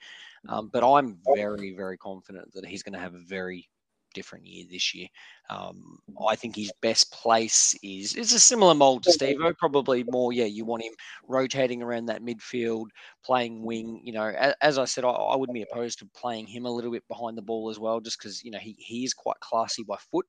Um, 0.47 0.69
but 0.71 0.87
I'm 0.87 1.17
very, 1.35 1.75
very 1.75 1.97
confident 1.97 2.51
that 2.53 2.65
he's 2.65 2.83
going 2.83 2.93
to 2.93 2.99
have 2.99 3.15
a 3.15 3.19
very 3.19 3.67
different 4.15 4.47
year 4.47 4.65
this 4.69 4.95
year. 4.95 5.07
Um, 5.49 5.99
I 6.27 6.35
think 6.35 6.55
his 6.55 6.71
best 6.81 7.11
place 7.11 7.75
is 7.83 8.15
it's 8.15 8.33
a 8.33 8.39
similar 8.39 8.73
mold 8.73 9.03
to 9.03 9.11
Steve 9.11 9.37
probably 9.59 10.03
more. 10.05 10.33
Yeah, 10.33 10.45
you 10.45 10.65
want 10.65 10.83
him 10.83 10.93
rotating 11.27 11.83
around 11.83 12.07
that 12.07 12.23
midfield, 12.23 12.85
playing 13.23 13.63
wing. 13.63 14.01
You 14.03 14.13
know, 14.13 14.25
as, 14.25 14.55
as 14.61 14.77
I 14.79 14.85
said, 14.85 15.05
I, 15.05 15.09
I, 15.09 15.35
wouldn't 15.35 15.53
be 15.53 15.65
opposed 15.69 15.99
to 15.99 16.09
playing 16.15 16.47
him 16.47 16.65
a 16.65 16.71
little 16.71 16.91
bit 16.91 17.03
behind 17.07 17.37
the 17.37 17.43
ball 17.43 17.69
as 17.69 17.77
well, 17.77 17.99
just 17.99 18.17
because 18.17 18.43
you 18.43 18.49
know 18.49 18.57
he 18.57 18.75
he 18.79 19.03
is 19.03 19.13
quite 19.13 19.39
classy 19.41 19.83
by 19.83 19.97
foot. 20.11 20.25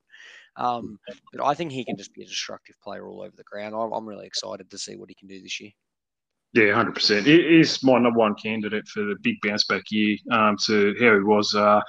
Um, 0.56 0.98
but 1.32 1.44
I 1.44 1.54
think 1.54 1.72
he 1.72 1.84
can 1.84 1.96
just 1.96 2.12
be 2.12 2.22
a 2.22 2.26
destructive 2.26 2.76
player 2.82 3.06
all 3.06 3.22
over 3.22 3.34
the 3.36 3.44
ground. 3.44 3.74
I'm, 3.74 3.92
I'm 3.92 4.08
really 4.08 4.26
excited 4.26 4.70
to 4.70 4.78
see 4.78 4.96
what 4.96 5.08
he 5.08 5.14
can 5.14 5.28
do 5.28 5.40
this 5.40 5.60
year. 5.60 5.70
Yeah, 6.56 6.72
hundred 6.72 6.94
percent. 6.94 7.26
It 7.26 7.44
is 7.44 7.82
my 7.82 7.98
number 7.98 8.18
one 8.18 8.34
candidate 8.34 8.88
for 8.88 9.00
the 9.02 9.16
big 9.20 9.34
bounce 9.42 9.64
back 9.64 9.82
year 9.90 10.16
um, 10.32 10.56
to 10.64 10.94
how 10.98 11.12
he 11.12 11.20
was 11.20 11.54
uh, 11.54 11.82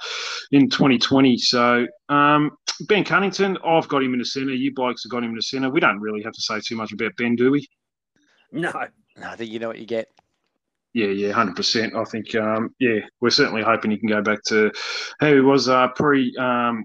in 0.52 0.68
2020. 0.68 1.38
So 1.38 1.86
um, 2.10 2.50
Ben 2.82 3.02
Cunnington, 3.02 3.56
I've 3.64 3.88
got 3.88 4.02
him 4.02 4.12
in 4.12 4.18
the 4.18 4.26
centre. 4.26 4.52
You 4.52 4.74
blokes 4.74 5.04
have 5.04 5.10
got 5.10 5.24
him 5.24 5.30
in 5.30 5.36
the 5.36 5.42
centre. 5.42 5.70
We 5.70 5.80
don't 5.80 6.00
really 6.00 6.22
have 6.22 6.34
to 6.34 6.42
say 6.42 6.60
too 6.60 6.76
much 6.76 6.92
about 6.92 7.16
Ben, 7.16 7.34
do 7.34 7.50
we? 7.50 7.66
No, 8.52 8.70
no. 9.16 9.28
I 9.30 9.36
think 9.36 9.50
you 9.50 9.58
know 9.58 9.68
what 9.68 9.78
you 9.78 9.86
get. 9.86 10.08
Yeah, 10.92 11.08
yeah, 11.08 11.32
hundred 11.32 11.56
percent. 11.56 11.96
I 11.96 12.04
think, 12.04 12.34
um, 12.34 12.74
yeah, 12.78 12.98
we're 13.22 13.30
certainly 13.30 13.62
hoping 13.62 13.90
he 13.90 13.96
can 13.96 14.08
go 14.10 14.20
back 14.20 14.42
to 14.48 14.70
how 15.18 15.32
he 15.32 15.40
was 15.40 15.70
uh, 15.70 15.88
pre 15.88 16.36
um, 16.36 16.84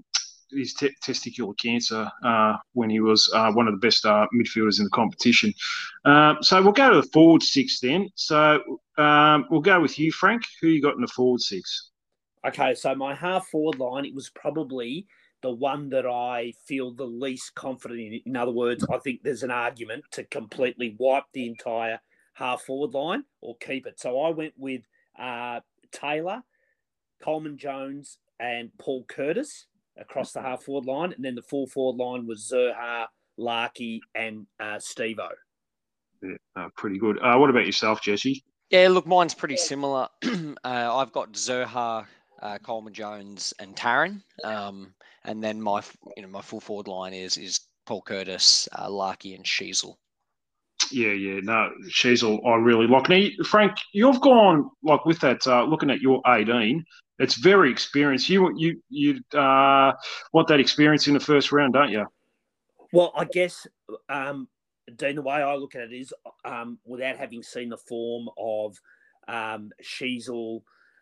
his 0.56 0.74
te- 0.74 0.96
testicular 1.06 1.58
cancer 1.58 2.10
uh, 2.24 2.58
when 2.74 2.90
he 2.90 3.00
was 3.00 3.30
uh, 3.34 3.52
one 3.52 3.68
of 3.68 3.74
the 3.74 3.80
best 3.80 4.06
uh, 4.06 4.28
midfielders 4.34 4.80
in 4.80 4.86
the 4.86 4.92
competition. 4.92 5.54
Uh, 6.06 6.36
so 6.42 6.62
we'll 6.62 6.72
go 6.72 6.90
to 6.90 7.02
the 7.02 7.08
forward 7.08 7.44
six 7.44 7.80
then. 7.80 8.10
So 8.16 8.80
um, 8.98 9.46
we'll 9.50 9.62
go 9.62 9.80
with 9.82 9.98
you, 10.00 10.12
Frank. 10.12 10.44
Who 10.62 10.68
you 10.68 10.82
got 10.82 10.96
in 10.96 11.02
the 11.02 11.08
forward 11.08 11.42
six? 11.42 11.92
Okay, 12.46 12.74
so 12.76 12.94
my 12.94 13.16
half 13.16 13.48
forward 13.48 13.80
line, 13.80 14.06
it 14.06 14.14
was 14.14 14.30
probably 14.30 15.08
the 15.42 15.52
one 15.52 15.90
that 15.90 16.06
I 16.06 16.54
feel 16.66 16.94
the 16.94 17.06
least 17.06 17.56
confident 17.56 18.00
in. 18.00 18.22
In 18.26 18.36
other 18.36 18.52
words, 18.52 18.86
I 18.92 18.98
think 18.98 19.24
there's 19.24 19.44
an 19.44 19.52
argument 19.52 20.06
to 20.12 20.24
completely 20.24 20.96
wipe 20.98 21.26
the 21.34 21.48
entire 21.48 22.00
half 22.34 22.62
forward 22.64 22.94
line 22.94 23.24
or 23.42 23.56
keep 23.58 23.86
it. 23.86 24.00
So 24.00 24.20
I 24.22 24.30
went 24.32 24.54
with 24.58 24.82
uh, 25.20 25.60
Taylor, 25.92 26.44
Coleman 27.22 27.58
Jones, 27.58 28.18
and 28.40 28.72
Paul 28.78 29.06
Curtis 29.08 29.68
across 29.98 30.32
the 30.32 30.42
half 30.42 30.64
forward 30.64 30.86
line, 30.86 31.14
and 31.14 31.24
then 31.24 31.36
the 31.36 31.42
full 31.42 31.68
forward 31.68 32.04
line 32.04 32.28
was 32.28 32.52
Zurhaar, 32.52 33.08
Larkey, 33.38 34.02
and 34.16 34.46
uh, 34.60 34.78
Stevo. 34.78 35.30
Yeah, 36.22 36.36
uh, 36.56 36.70
pretty 36.76 37.00
good. 37.00 37.20
Uh, 37.22 37.38
what 37.38 37.50
about 37.50 37.66
yourself, 37.66 38.02
Jesse? 38.02 38.44
Yeah, 38.70 38.88
look, 38.90 39.06
mine's 39.06 39.34
pretty 39.36 39.58
similar. 39.58 40.08
uh, 40.26 40.56
I've 40.64 41.12
got 41.12 41.34
Zurhaar, 41.34 42.06
uh, 42.42 42.58
Coleman 42.60 42.94
Jones, 42.94 43.54
and 43.60 43.76
Tarryn, 43.76 44.22
um, 44.44 44.94
and 45.26 45.44
then 45.44 45.62
my 45.62 45.82
you 46.16 46.24
know 46.24 46.30
my 46.30 46.42
full 46.42 46.60
forward 46.60 46.88
line 46.88 47.14
is 47.14 47.38
is 47.38 47.60
Paul 47.86 48.02
Curtis, 48.02 48.68
uh, 48.78 48.90
Larkey, 48.90 49.36
and 49.36 49.46
Sheezel. 49.46 49.96
Yeah, 50.94 51.14
yeah, 51.14 51.40
no, 51.42 51.72
Sheezel, 51.90 52.46
I 52.46 52.56
really 52.56 52.86
like. 52.86 53.10
Now, 53.10 53.26
Frank, 53.46 53.76
you've 53.94 54.22
gone 54.22 54.70
like 54.84 55.06
with 55.06 55.20
that. 55.22 55.46
Uh, 55.48 55.64
looking 55.64 55.90
at 55.90 56.02
your 56.02 56.22
eighteen, 56.28 56.86
it's 57.18 57.36
very 57.36 57.72
experienced. 57.72 58.30
You 58.30 58.54
you 58.56 58.80
you 58.90 59.20
uh, 59.38 59.94
want 60.34 60.48
that 60.50 60.60
experience 60.60 61.08
in 61.08 61.16
the 61.16 61.20
first 61.20 61.52
round, 61.52 61.74
don't 61.74 61.90
you? 61.90 62.06
Well, 62.92 63.12
I 63.16 63.26
guess, 63.26 63.66
um, 64.08 64.48
Dean, 64.96 65.16
the 65.16 65.24
way 65.24 65.36
I 65.36 65.56
look 65.56 65.74
at 65.74 65.82
it 65.82 65.94
is, 65.94 66.14
um, 66.46 66.78
without 66.86 67.18
having 67.18 67.42
seen 67.42 67.70
the 67.70 67.78
form 67.78 68.30
of 68.38 68.78
um, 69.28 69.72
Sheezel 69.82 70.62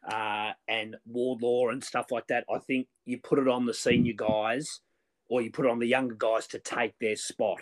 uh, 0.09 0.53
and 0.69 0.95
Wardlaw 1.05 1.69
and 1.69 1.83
stuff 1.83 2.11
like 2.11 2.27
that, 2.27 2.45
I 2.49 2.59
think 2.59 2.87
you 3.03 3.19
put 3.19 3.39
it 3.39 3.49
on 3.49 3.65
the 3.65 3.73
senior 3.73 4.13
guys 4.15 4.79
or 5.29 5.41
you 5.41 5.51
put 5.51 5.65
it 5.65 5.71
on 5.71 5.79
the 5.79 5.87
younger 5.87 6.15
guys 6.15 6.47
to 6.47 6.59
take 6.59 6.93
their 6.99 7.17
spot. 7.17 7.61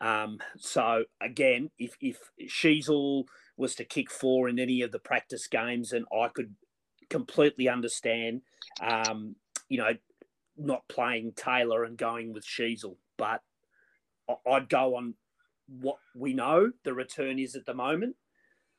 Um, 0.00 0.38
so 0.58 1.04
again, 1.20 1.70
if 1.78 1.96
if 2.00 2.18
Sheezel 2.48 3.24
was 3.56 3.74
to 3.76 3.84
kick 3.84 4.10
four 4.10 4.48
in 4.48 4.58
any 4.58 4.82
of 4.82 4.92
the 4.92 4.98
practice 4.98 5.46
games, 5.46 5.92
and 5.92 6.04
I 6.12 6.28
could 6.28 6.54
completely 7.08 7.68
understand, 7.68 8.42
um, 8.80 9.36
you 9.68 9.78
know, 9.78 9.92
not 10.56 10.86
playing 10.88 11.32
Taylor 11.36 11.84
and 11.84 11.96
going 11.96 12.32
with 12.32 12.44
Sheezel, 12.44 12.96
but 13.16 13.40
I'd 14.46 14.68
go 14.68 14.96
on 14.96 15.14
what 15.68 15.96
we 16.14 16.34
know 16.34 16.70
the 16.84 16.94
return 16.94 17.38
is 17.38 17.56
at 17.56 17.66
the 17.66 17.74
moment, 17.74 18.16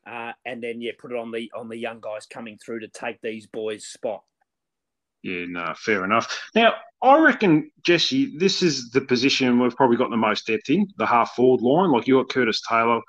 uh, 0.06 0.34
and 0.46 0.62
then 0.62 0.82
yeah, 0.82 0.92
put 0.98 1.12
it 1.12 1.18
on 1.18 1.32
the 1.32 1.52
on 1.56 1.70
the 1.70 1.78
young 1.78 2.00
guys 2.00 2.26
coming 2.26 2.58
through 2.64 2.82
to 2.82 2.88
take 2.88 3.22
these 3.22 3.48
boys' 3.48 3.86
spot. 3.86 4.24
Yeah, 5.28 5.46
no, 5.50 5.74
fair 5.76 6.06
enough. 6.06 6.50
Now, 6.56 6.76
I 7.04 7.20
reckon, 7.20 7.70
Jesse, 7.84 8.38
this 8.38 8.64
is 8.64 8.92
the 8.92 9.02
position 9.02 9.60
we've 9.60 9.76
probably 9.76 9.98
got 9.98 10.10
the 10.10 10.16
most 10.16 10.48
depth 10.48 10.70
in, 10.70 10.88
the 10.96 11.06
half 11.06 11.32
forward 11.32 11.62
line. 11.62 11.92
Like 11.92 12.08
you 12.08 12.16
got 12.16 12.30
Curtis 12.30 12.62
Taylor, 12.62 13.02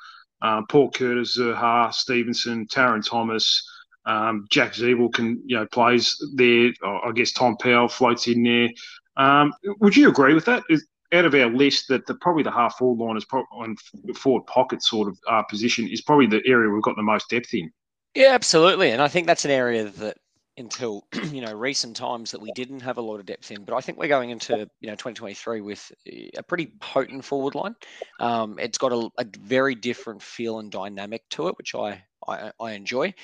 uh, 0.43 0.63
Paul 0.69 0.91
Curtis, 0.91 1.39
Zurhaar, 1.39 1.95
Stephenson, 1.95 2.67
Tarryn 2.67 3.09
Thomas, 3.09 3.65
um, 4.05 4.47
Jack 4.51 4.73
Ziebell 4.73 5.15
can, 5.15 5.41
you 5.47 5.57
know, 5.57 5.67
plays 5.67 6.17
there. 6.35 6.73
I 6.85 7.13
guess 7.15 7.31
Tom 7.31 7.57
Powell 7.57 7.87
floats 7.87 8.27
in 8.27 8.43
there. 8.43 8.69
Um, 9.17 9.53
would 9.79 9.97
you 9.97 10.09
agree 10.09 10.35
with 10.35 10.47
that? 10.47 10.65
Is, 10.69 10.85
out 11.13 11.25
of 11.25 11.35
our 11.35 11.47
list, 11.47 11.87
that 11.89 12.05
the, 12.07 12.17
probably 12.17 12.43
the 12.43 12.51
half 12.51 12.79
forward 12.79 13.05
line 13.05 13.17
is 13.17 13.25
probably 13.25 13.47
on 13.53 13.77
forward 14.17 14.45
pocket 14.47 14.83
sort 14.83 15.07
of 15.07 15.17
uh, 15.29 15.45
position 15.45 15.87
is 15.87 16.03
probably 16.03 16.27
the 16.27 16.43
area 16.47 16.69
we've 16.69 16.83
got 16.83 16.97
the 16.97 17.03
most 17.03 17.31
depth 17.31 17.55
in. 17.55 17.71
Yeah, 18.17 18.31
absolutely, 18.33 18.91
and 18.91 19.01
I 19.01 19.07
think 19.07 19.29
that's 19.29 19.45
an 19.45 19.53
area 19.53 19.85
that 19.85 20.17
until 20.59 21.07
you 21.33 21.41
know 21.41 21.53
recent 21.53 21.97
times 21.97 22.31
that 22.31 22.41
we 22.41 22.53
didn't 22.53 22.81
have 22.81 22.99
a 22.99 23.03
lot 23.03 23.21
of 23.21 23.27
depth 23.27 23.51
in. 23.51 23.65
But 23.65 23.77
I 23.77 23.81
think 23.81 23.99
we're 23.99 24.09
going 24.09 24.31
into 24.31 24.69
you 24.81 24.89
know 24.89 24.95
2023 24.95 25.61
with 25.61 25.91
a 26.37 26.43
pretty 26.43 26.67
potent 26.81 27.25
forward 27.25 27.55
line. 27.55 27.75
Um, 28.21 28.59
it's 28.59 28.79
got 28.79 28.93
a, 28.93 29.09
a, 29.19 29.27
very 29.41 29.75
different 29.75 30.23
feel 30.23 30.59
and 30.59 30.71
dynamic 30.71 31.29
to 31.31 31.49
it, 31.49 31.57
which 31.57 31.75
I 31.75 32.03
I, 32.27 32.53
I 32.61 32.73
enjoy. 32.73 33.15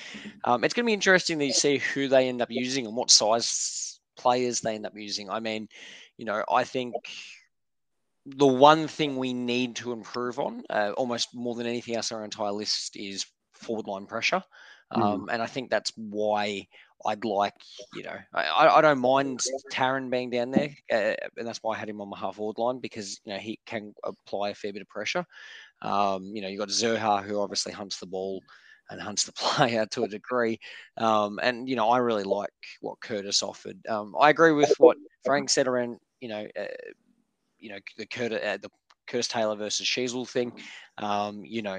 Um, 0.44 0.64
it's 0.64 0.72
going 0.72 0.84
to 0.84 0.88
be 0.88 0.94
interesting 0.94 1.38
to 1.38 1.52
see 1.52 1.78
who 1.78 2.08
they 2.08 2.28
end 2.28 2.40
up 2.40 2.50
using 2.50 2.86
and 2.86 2.96
what 2.96 3.10
size 3.10 4.00
players 4.16 4.60
they 4.60 4.74
end 4.74 4.86
up 4.86 4.96
using. 4.96 5.28
I 5.28 5.40
mean, 5.40 5.68
you 6.16 6.24
know, 6.24 6.44
I 6.50 6.64
think 6.64 6.94
the 8.24 8.46
one 8.46 8.88
thing 8.88 9.16
we 9.16 9.34
need 9.34 9.76
to 9.76 9.92
improve 9.92 10.38
on, 10.38 10.62
uh, 10.70 10.92
almost 10.96 11.34
more 11.34 11.54
than 11.54 11.66
anything 11.66 11.96
else 11.96 12.12
on 12.12 12.18
our 12.18 12.24
entire 12.24 12.52
list, 12.52 12.96
is 12.96 13.26
forward 13.52 13.86
line 13.86 14.06
pressure. 14.06 14.42
Hmm. 14.92 15.02
Um, 15.02 15.26
mm. 15.26 15.32
And 15.32 15.42
I 15.42 15.46
think 15.46 15.70
that's 15.70 15.92
why 15.96 16.66
I'd 17.06 17.24
like, 17.24 17.54
you 17.94 18.02
know, 18.02 18.16
I, 18.32 18.68
I 18.68 18.80
don't 18.80 18.98
mind 18.98 19.40
Tarryn 19.72 20.10
being 20.10 20.30
down 20.30 20.50
there, 20.50 20.70
uh, 20.92 21.14
and 21.36 21.46
that's 21.46 21.62
why 21.62 21.74
I 21.74 21.78
had 21.78 21.88
him 21.88 22.00
on 22.00 22.08
my 22.08 22.18
half 22.18 22.36
forward 22.36 22.58
line 22.58 22.78
because 22.78 23.20
you 23.24 23.32
know 23.32 23.38
he 23.38 23.58
can 23.66 23.94
apply 24.04 24.50
a 24.50 24.54
fair 24.54 24.72
bit 24.72 24.82
of 24.82 24.88
pressure. 24.88 25.24
Um, 25.82 26.32
you 26.34 26.40
know, 26.42 26.48
you 26.48 26.58
got 26.58 26.68
Zurhaar 26.68 27.24
who 27.24 27.40
obviously 27.40 27.72
hunts 27.72 27.98
the 27.98 28.06
ball 28.06 28.42
and 28.90 29.00
hunts 29.00 29.24
the 29.24 29.32
player 29.36 29.86
to 29.86 30.04
a 30.04 30.08
degree, 30.08 30.58
um, 30.96 31.38
and 31.42 31.68
you 31.68 31.76
know 31.76 31.90
I 31.90 31.98
really 31.98 32.24
like 32.24 32.50
what 32.80 33.00
Curtis 33.00 33.42
offered. 33.42 33.78
Um, 33.88 34.14
I 34.18 34.30
agree 34.30 34.52
with 34.52 34.74
what 34.78 34.96
Frank 35.24 35.50
said 35.50 35.66
around 35.66 35.98
you 36.24 36.28
know, 36.30 36.48
uh, 36.58 36.64
you 37.58 37.68
know 37.68 37.78
the 37.98 38.06
Curtis 38.06 38.40
uh, 38.42 38.56
the 38.56 38.70
Curtis 39.06 39.28
Taylor 39.28 39.56
versus 39.56 39.86
Sheezel 39.86 40.26
thing. 40.26 40.52
Um, 40.96 41.44
you 41.44 41.60
know, 41.60 41.78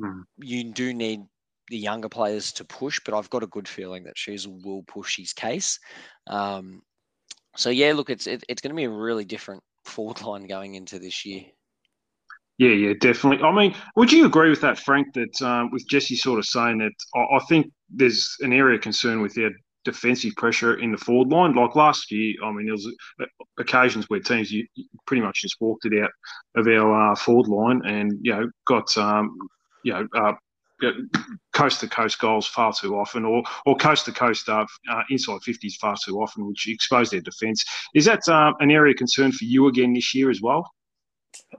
mm. 0.00 0.22
you 0.38 0.72
do 0.72 0.92
need 0.92 1.20
the 1.70 1.78
younger 1.78 2.08
players 2.08 2.52
to 2.52 2.64
push, 2.64 3.00
but 3.04 3.14
I've 3.14 3.30
got 3.30 3.42
a 3.42 3.48
good 3.48 3.66
feeling 3.66 4.04
that 4.04 4.16
Sheezel 4.16 4.62
will 4.64 4.82
push 4.82 5.16
his 5.16 5.32
case. 5.32 5.78
Um, 6.26 6.82
so 7.56 7.70
yeah, 7.70 7.92
look, 7.92 8.10
it's 8.10 8.26
it, 8.26 8.44
it's 8.48 8.60
going 8.60 8.70
to 8.70 8.76
be 8.76 8.84
a 8.84 8.90
really 8.90 9.24
different 9.24 9.62
forward 9.84 10.20
line 10.22 10.46
going 10.46 10.74
into 10.74 10.98
this 10.98 11.24
year. 11.24 11.44
Yeah, 12.58 12.70
yeah, 12.70 12.92
definitely. 13.00 13.42
I 13.42 13.54
mean, 13.54 13.74
would 13.96 14.12
you 14.12 14.26
agree 14.26 14.50
with 14.50 14.60
that, 14.60 14.78
Frank? 14.78 15.14
That 15.14 15.42
um, 15.42 15.70
with 15.70 15.88
Jesse 15.88 16.16
sort 16.16 16.38
of 16.38 16.44
saying 16.44 16.78
that, 16.78 16.92
I, 17.14 17.36
I, 17.36 17.38
think 17.48 17.72
there's 17.88 18.36
an 18.40 18.52
area 18.52 18.76
of 18.76 18.82
concern 18.82 19.22
with 19.22 19.34
their 19.34 19.50
defensive 19.84 20.34
pressure 20.36 20.78
in 20.78 20.92
the 20.92 20.98
forward 20.98 21.28
line. 21.28 21.54
Like 21.54 21.74
last 21.74 22.10
year, 22.10 22.34
I 22.44 22.52
mean, 22.52 22.66
there 22.66 22.74
was 22.74 22.86
uh, 23.18 23.24
occasions 23.58 24.04
where 24.10 24.20
teams 24.20 24.52
you, 24.52 24.66
pretty 25.06 25.22
much 25.22 25.40
just 25.40 25.56
walked 25.58 25.86
it 25.86 26.02
out 26.02 26.10
of 26.54 26.66
our 26.66 27.12
uh, 27.12 27.14
forward 27.14 27.48
line, 27.48 27.80
and 27.86 28.12
you 28.20 28.32
know 28.32 28.50
got 28.66 28.94
um, 28.98 29.34
you 29.82 29.94
know 29.94 30.06
uh, 30.14 30.32
coast 31.52 31.80
to 31.80 31.88
coast 31.88 32.18
goals 32.20 32.46
far 32.46 32.72
too 32.72 32.96
often, 32.96 33.24
or 33.24 33.42
or 33.66 33.76
coast 33.76 34.06
to 34.06 34.12
coast 34.12 34.48
uh, 34.48 34.66
uh, 34.90 35.02
inside 35.10 35.40
fifties 35.42 35.76
far 35.76 35.96
too 36.04 36.20
often, 36.20 36.46
which 36.46 36.68
expose 36.68 37.10
their 37.10 37.20
defence. 37.20 37.64
Is 37.94 38.04
that 38.06 38.28
uh, 38.28 38.52
an 38.60 38.70
area 38.70 38.92
of 38.92 38.98
concern 38.98 39.32
for 39.32 39.44
you 39.44 39.68
again 39.68 39.92
this 39.92 40.14
year 40.14 40.30
as 40.30 40.40
well? 40.40 40.70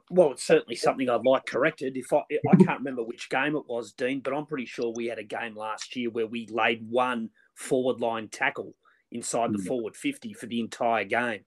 Well, 0.09 0.31
it's 0.31 0.45
certainly 0.45 0.75
something 0.75 1.09
I'd 1.09 1.25
like 1.25 1.45
corrected. 1.45 1.95
If 1.95 2.11
I 2.13 2.21
I 2.51 2.55
can't 2.57 2.79
remember 2.79 3.03
which 3.03 3.29
game 3.29 3.55
it 3.55 3.63
was, 3.67 3.93
Dean, 3.93 4.19
but 4.19 4.33
I'm 4.33 4.45
pretty 4.45 4.65
sure 4.65 4.93
we 4.95 5.07
had 5.07 5.19
a 5.19 5.23
game 5.23 5.55
last 5.55 5.95
year 5.95 6.09
where 6.09 6.27
we 6.27 6.47
laid 6.47 6.85
one 6.89 7.29
forward 7.55 8.01
line 8.01 8.27
tackle 8.29 8.75
inside 9.11 9.49
mm. 9.49 9.53
the 9.53 9.59
hmm. 9.59 9.67
forward 9.67 9.95
fifty 9.95 10.33
for 10.33 10.45
the 10.47 10.59
entire 10.59 11.05
game. 11.05 11.45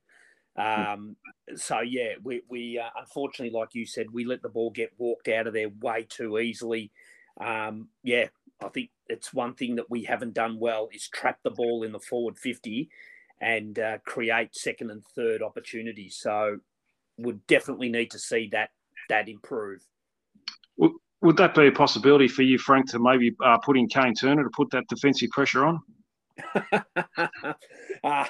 Um, 0.57 1.17
so 1.57 1.81
yeah, 1.81 2.15
we 2.23 2.43
we 2.49 2.79
uh, 2.79 2.91
unfortunately, 2.99 3.59
like 3.59 3.75
you 3.75 3.87
said, 3.87 4.07
we 4.13 4.25
let 4.25 4.43
the 4.43 4.49
ball 4.49 4.71
get 4.71 4.93
walked 4.99 5.29
out 5.29 5.47
of 5.47 5.53
there 5.53 5.69
way 5.81 6.07
too 6.09 6.39
easily 6.39 6.93
um, 7.41 7.89
yeah, 8.03 8.27
I 8.63 8.69
think 8.69 8.91
it's 9.09 9.35
one 9.35 9.55
thing 9.55 9.77
that 9.77 9.91
we 9.91 10.05
haven't 10.05 10.35
done 10.35 10.59
well 10.59 10.89
is 10.93 11.09
trap 11.09 11.39
the 11.43 11.51
ball 11.51 11.83
in 11.83 11.93
the 11.93 11.99
forward 11.99 12.39
50 12.39 12.89
and 13.41 13.79
uh, 13.79 13.99
create 14.07 14.55
second 14.55 14.91
and 14.91 15.05
third 15.05 15.43
opportunities. 15.43 16.17
So 16.21 16.59
would 17.19 17.47
definitely 17.47 17.89
need 17.89 18.11
to 18.13 18.19
see 18.19 18.49
that 18.53 18.71
that 19.09 19.29
improve. 19.29 19.87
Would 20.79 21.37
that 21.37 21.55
be 21.55 21.69
a 21.69 21.73
possibility 21.73 22.29
for 22.29 22.43
you, 22.43 22.59
Frank, 22.59 22.91
to 22.91 22.99
maybe 22.99 23.35
uh, 23.43 23.59
put 23.59 23.79
in 23.79 23.89
Kane 23.89 24.15
Turner 24.15 24.45
to 24.45 24.51
put 24.55 24.71
that 24.71 24.85
defensive 24.89 25.31
pressure 25.31 25.65
on? 25.65 25.81
uh, 28.05 28.25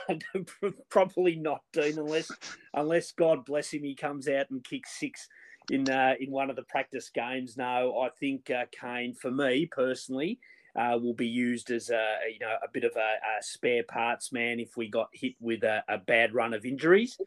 probably 0.90 1.36
not, 1.36 1.62
Dean, 1.72 1.98
unless 1.98 2.30
unless 2.74 3.12
God 3.12 3.44
bless 3.44 3.72
him, 3.72 3.82
he 3.82 3.94
comes 3.94 4.28
out 4.28 4.50
and 4.50 4.62
kicks 4.62 4.98
six 4.98 5.28
in 5.70 5.88
uh, 5.88 6.14
in 6.20 6.30
one 6.30 6.50
of 6.50 6.56
the 6.56 6.62
practice 6.62 7.10
games. 7.10 7.56
No, 7.56 8.00
I 8.00 8.08
think 8.20 8.50
uh, 8.50 8.64
Kane, 8.70 9.14
for 9.14 9.30
me 9.30 9.66
personally, 9.66 10.38
uh, 10.76 10.98
will 11.00 11.14
be 11.14 11.28
used 11.28 11.70
as 11.70 11.90
a 11.90 12.16
you 12.32 12.38
know 12.38 12.56
a 12.62 12.68
bit 12.72 12.84
of 12.84 12.92
a, 12.96 12.98
a 13.38 13.42
spare 13.42 13.84
parts 13.84 14.32
man 14.32 14.60
if 14.60 14.76
we 14.76 14.88
got 14.88 15.08
hit 15.12 15.34
with 15.40 15.62
a, 15.64 15.82
a 15.88 15.98
bad 15.98 16.34
run 16.34 16.54
of 16.54 16.64
injuries. 16.64 17.18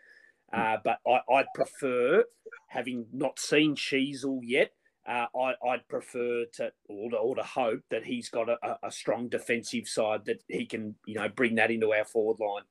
Uh, 0.54 0.78
but 0.82 1.00
I, 1.06 1.20
would 1.28 1.48
prefer, 1.54 2.24
having 2.68 3.06
not 3.12 3.38
seen 3.38 3.76
Sheezel 3.76 4.40
yet, 4.44 4.72
uh, 5.06 5.26
I, 5.38 5.56
would 5.62 5.88
prefer 5.90 6.46
to 6.54 6.72
or, 6.88 7.10
to 7.12 7.18
or, 7.18 7.36
to 7.36 7.44
hope 7.44 7.82
that 7.90 8.06
he's 8.06 8.30
got 8.30 8.48
a, 8.48 8.78
a 8.82 8.92
strong 8.92 9.28
defensive 9.28 9.90
side 9.90 10.24
that 10.26 10.42
he 10.48 10.66
can 10.66 10.96
you 11.06 11.16
know 11.16 11.28
bring 11.28 11.56
that 11.56 11.72
into 11.72 11.94
our 11.94 12.06
forward 12.06 12.40
line. 12.40 12.64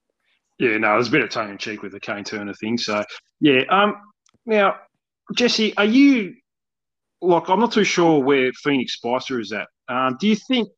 Yeah, 0.58 0.78
no, 0.78 0.92
there's 0.92 1.08
a 1.08 1.10
bit 1.10 1.22
of 1.22 1.30
tongue 1.30 1.50
in 1.50 1.58
cheek 1.58 1.82
with 1.82 1.92
the 1.92 2.00
Kane 2.00 2.24
Turner 2.24 2.54
thing. 2.54 2.78
So, 2.78 3.04
yeah. 3.40 3.64
Um, 3.68 3.96
now, 4.46 4.76
Jesse, 5.34 5.76
are 5.76 5.84
you 5.84 6.34
like 7.22 7.48
I'm 7.48 7.60
not 7.60 7.72
too 7.72 7.84
sure 7.84 8.22
where 8.22 8.52
Phoenix 8.52 8.94
Spicer 8.94 9.40
is 9.40 9.52
at. 9.52 9.68
Um, 9.88 10.16
do 10.20 10.28
you 10.28 10.36
think 10.36 10.68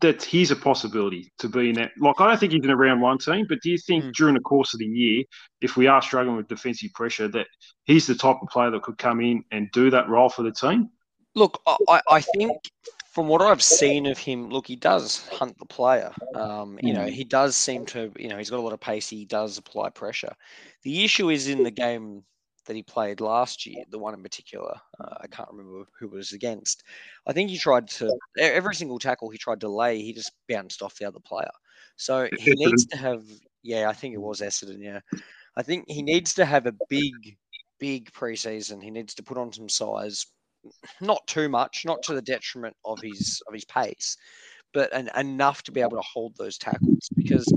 that 0.00 0.22
he's 0.22 0.50
a 0.50 0.56
possibility 0.56 1.32
to 1.38 1.48
be 1.48 1.70
in 1.70 1.74
that? 1.76 1.92
Like, 1.98 2.20
I 2.20 2.28
don't 2.28 2.38
think 2.38 2.52
he's 2.52 2.64
in 2.64 2.70
a 2.70 2.76
round 2.76 3.00
one 3.00 3.18
team, 3.18 3.46
but 3.48 3.60
do 3.62 3.70
you 3.70 3.78
think 3.78 4.04
mm. 4.04 4.12
during 4.12 4.34
the 4.34 4.40
course 4.40 4.74
of 4.74 4.80
the 4.80 4.86
year, 4.86 5.24
if 5.60 5.76
we 5.76 5.86
are 5.86 6.02
struggling 6.02 6.36
with 6.36 6.48
defensive 6.48 6.92
pressure, 6.94 7.28
that 7.28 7.46
he's 7.84 8.06
the 8.06 8.14
type 8.14 8.36
of 8.42 8.48
player 8.48 8.70
that 8.70 8.82
could 8.82 8.98
come 8.98 9.20
in 9.20 9.42
and 9.52 9.70
do 9.72 9.90
that 9.90 10.08
role 10.08 10.28
for 10.28 10.42
the 10.42 10.52
team? 10.52 10.90
Look, 11.34 11.60
I, 11.88 12.00
I 12.10 12.20
think 12.20 12.56
from 13.10 13.28
what 13.28 13.42
I've 13.42 13.62
seen 13.62 14.06
of 14.06 14.18
him, 14.18 14.48
look, 14.48 14.66
he 14.66 14.76
does 14.76 15.26
hunt 15.28 15.58
the 15.58 15.66
player. 15.66 16.12
Um, 16.34 16.78
you 16.82 16.92
know, 16.92 17.06
mm. 17.06 17.10
he 17.10 17.24
does 17.24 17.56
seem 17.56 17.86
to, 17.86 18.12
you 18.18 18.28
know, 18.28 18.36
he's 18.36 18.50
got 18.50 18.58
a 18.58 18.62
lot 18.62 18.72
of 18.72 18.80
pace. 18.80 19.08
He 19.08 19.24
does 19.24 19.56
apply 19.56 19.90
pressure. 19.90 20.34
The 20.82 21.04
issue 21.04 21.30
is 21.30 21.48
in 21.48 21.62
the 21.62 21.70
game 21.70 22.22
that 22.66 22.76
he 22.76 22.82
played 22.82 23.20
last 23.20 23.66
year, 23.66 23.84
the 23.90 23.98
one 23.98 24.14
in 24.14 24.22
particular. 24.22 24.74
Uh, 25.00 25.14
I 25.20 25.26
can't 25.26 25.50
remember 25.50 25.84
who 25.98 26.08
was 26.08 26.32
against. 26.32 26.84
I 27.26 27.32
think 27.32 27.50
he 27.50 27.58
tried 27.58 27.88
to 27.88 28.12
every 28.38 28.74
single 28.74 28.98
tackle 28.98 29.30
he 29.30 29.38
tried 29.38 29.60
to 29.60 29.68
lay, 29.68 30.00
he 30.00 30.12
just 30.12 30.32
bounced 30.48 30.82
off 30.82 30.96
the 30.96 31.06
other 31.06 31.20
player. 31.20 31.50
So 31.96 32.28
he 32.38 32.52
needs 32.54 32.86
to 32.86 32.96
have, 32.96 33.24
yeah, 33.62 33.88
I 33.88 33.92
think 33.92 34.14
it 34.14 34.20
was 34.20 34.40
Essendon. 34.40 34.82
Yeah, 34.82 35.00
I 35.56 35.62
think 35.62 35.84
he 35.88 36.02
needs 36.02 36.34
to 36.34 36.44
have 36.44 36.66
a 36.66 36.74
big, 36.88 37.36
big 37.78 38.12
preseason. 38.12 38.82
He 38.82 38.90
needs 38.90 39.14
to 39.14 39.22
put 39.22 39.38
on 39.38 39.52
some 39.52 39.68
size, 39.68 40.26
not 41.00 41.26
too 41.26 41.48
much, 41.48 41.84
not 41.84 42.02
to 42.04 42.14
the 42.14 42.22
detriment 42.22 42.76
of 42.84 43.00
his 43.02 43.42
of 43.46 43.54
his 43.54 43.64
pace, 43.64 44.16
but 44.74 44.92
an, 44.92 45.10
enough 45.16 45.62
to 45.64 45.72
be 45.72 45.80
able 45.80 45.96
to 45.96 46.02
hold 46.02 46.36
those 46.36 46.58
tackles 46.58 47.08
because 47.16 47.50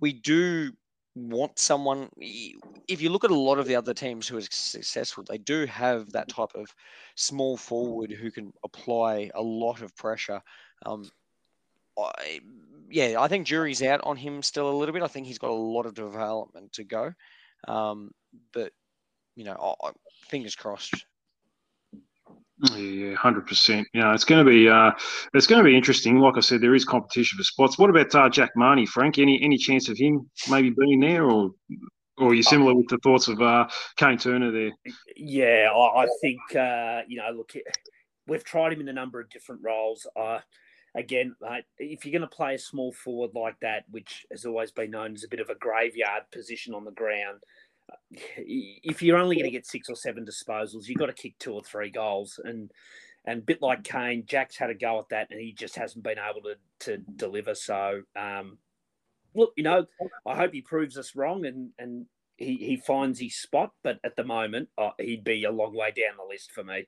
we 0.00 0.12
do 0.12 0.72
want 1.14 1.58
someone. 1.58 2.08
If 2.16 3.02
you 3.02 3.10
look 3.10 3.24
at 3.24 3.30
a 3.30 3.34
lot 3.34 3.58
of 3.58 3.66
the 3.66 3.76
other 3.76 3.94
teams 3.94 4.26
who 4.26 4.38
are 4.38 4.42
successful, 4.42 5.24
they 5.24 5.38
do 5.38 5.66
have 5.66 6.12
that 6.12 6.28
type 6.28 6.50
of 6.54 6.74
small 7.14 7.56
forward 7.56 8.12
who 8.12 8.30
can 8.30 8.52
apply 8.64 9.30
a 9.34 9.42
lot 9.42 9.82
of 9.82 9.94
pressure. 9.96 10.40
Um, 10.86 11.10
I, 11.98 12.40
yeah, 12.90 13.20
I 13.20 13.28
think 13.28 13.46
jury's 13.46 13.82
out 13.82 14.00
on 14.04 14.16
him 14.16 14.42
still 14.42 14.70
a 14.70 14.76
little 14.76 14.92
bit. 14.92 15.02
I 15.02 15.08
think 15.08 15.26
he's 15.26 15.38
got 15.38 15.50
a 15.50 15.54
lot 15.54 15.86
of 15.86 15.94
development 15.94 16.72
to 16.74 16.84
go, 16.84 17.12
um, 17.68 18.10
but 18.52 18.72
you 19.34 19.44
know, 19.44 19.76
I, 19.82 19.90
fingers 20.28 20.56
crossed. 20.56 21.06
Yeah, 22.70 23.14
hundred 23.16 23.46
percent. 23.46 23.88
You 23.92 24.02
know, 24.02 24.12
it's 24.12 24.24
going 24.24 24.44
to 24.44 24.50
be 24.50 24.68
uh, 24.68 24.92
it's 25.34 25.48
going 25.48 25.64
to 25.64 25.68
be 25.68 25.76
interesting. 25.76 26.18
Like 26.18 26.36
I 26.36 26.40
said, 26.40 26.60
there 26.60 26.74
is 26.74 26.84
competition 26.84 27.36
for 27.36 27.42
spots. 27.44 27.78
What 27.78 27.90
about 27.90 28.14
uh, 28.14 28.28
Jack 28.28 28.50
Mahony, 28.54 28.86
Frank? 28.86 29.18
Any 29.18 29.42
any 29.42 29.58
chance 29.58 29.88
of 29.88 29.98
him 29.98 30.30
maybe 30.48 30.70
being 30.70 31.00
there, 31.00 31.24
or 31.24 31.50
or 32.18 32.28
are 32.28 32.34
you 32.34 32.42
similar 32.42 32.74
with 32.74 32.88
the 32.88 32.98
thoughts 32.98 33.26
of 33.26 33.42
uh, 33.42 33.66
Kane 33.96 34.16
Turner 34.16 34.52
there? 34.52 34.70
Yeah, 35.16 35.70
I, 35.74 36.04
I 36.04 36.06
think 36.20 36.40
uh, 36.54 37.02
you 37.08 37.16
know. 37.16 37.30
Look, 37.32 37.52
we've 38.28 38.44
tried 38.44 38.72
him 38.72 38.80
in 38.80 38.88
a 38.88 38.92
number 38.92 39.20
of 39.20 39.28
different 39.30 39.62
roles. 39.64 40.06
Again, 40.94 41.34
if 41.78 42.04
you're 42.04 42.12
going 42.12 42.28
to 42.28 42.36
play 42.36 42.54
a 42.54 42.58
small 42.58 42.92
forward 42.92 43.30
like 43.34 43.58
that, 43.60 43.84
which 43.90 44.26
has 44.30 44.44
always 44.44 44.70
been 44.70 44.90
known 44.90 45.14
as 45.14 45.24
a 45.24 45.28
bit 45.28 45.40
of 45.40 45.48
a 45.48 45.54
graveyard 45.54 46.24
position 46.30 46.74
on 46.74 46.84
the 46.84 46.90
ground, 46.90 47.42
if 48.10 49.02
you're 49.02 49.18
only 49.18 49.36
going 49.36 49.46
to 49.46 49.50
get 49.50 49.66
six 49.66 49.88
or 49.88 49.96
seven 49.96 50.24
disposals, 50.24 50.86
you've 50.86 50.98
got 50.98 51.06
to 51.06 51.12
kick 51.12 51.38
two 51.38 51.52
or 51.52 51.62
three 51.62 51.90
goals. 51.90 52.40
And 52.42 52.70
and 53.24 53.38
a 53.40 53.44
bit 53.44 53.62
like 53.62 53.84
Kane, 53.84 54.24
Jack's 54.26 54.56
had 54.56 54.70
a 54.70 54.74
go 54.74 54.98
at 54.98 55.08
that, 55.10 55.28
and 55.30 55.40
he 55.40 55.52
just 55.52 55.76
hasn't 55.76 56.04
been 56.04 56.18
able 56.18 56.42
to 56.42 56.56
to 56.80 56.98
deliver. 57.16 57.54
So, 57.54 58.02
um, 58.16 58.58
look, 59.34 59.52
you 59.56 59.62
know, 59.62 59.86
I 60.26 60.36
hope 60.36 60.52
he 60.52 60.62
proves 60.62 60.98
us 60.98 61.14
wrong 61.14 61.46
and 61.46 61.70
and 61.78 62.06
he, 62.36 62.56
he 62.56 62.76
finds 62.76 63.20
his 63.20 63.36
spot. 63.36 63.70
But 63.84 63.98
at 64.04 64.16
the 64.16 64.24
moment, 64.24 64.68
uh, 64.76 64.90
he'd 64.98 65.24
be 65.24 65.44
a 65.44 65.52
long 65.52 65.74
way 65.74 65.92
down 65.92 66.16
the 66.16 66.28
list 66.28 66.50
for 66.52 66.64
me. 66.64 66.86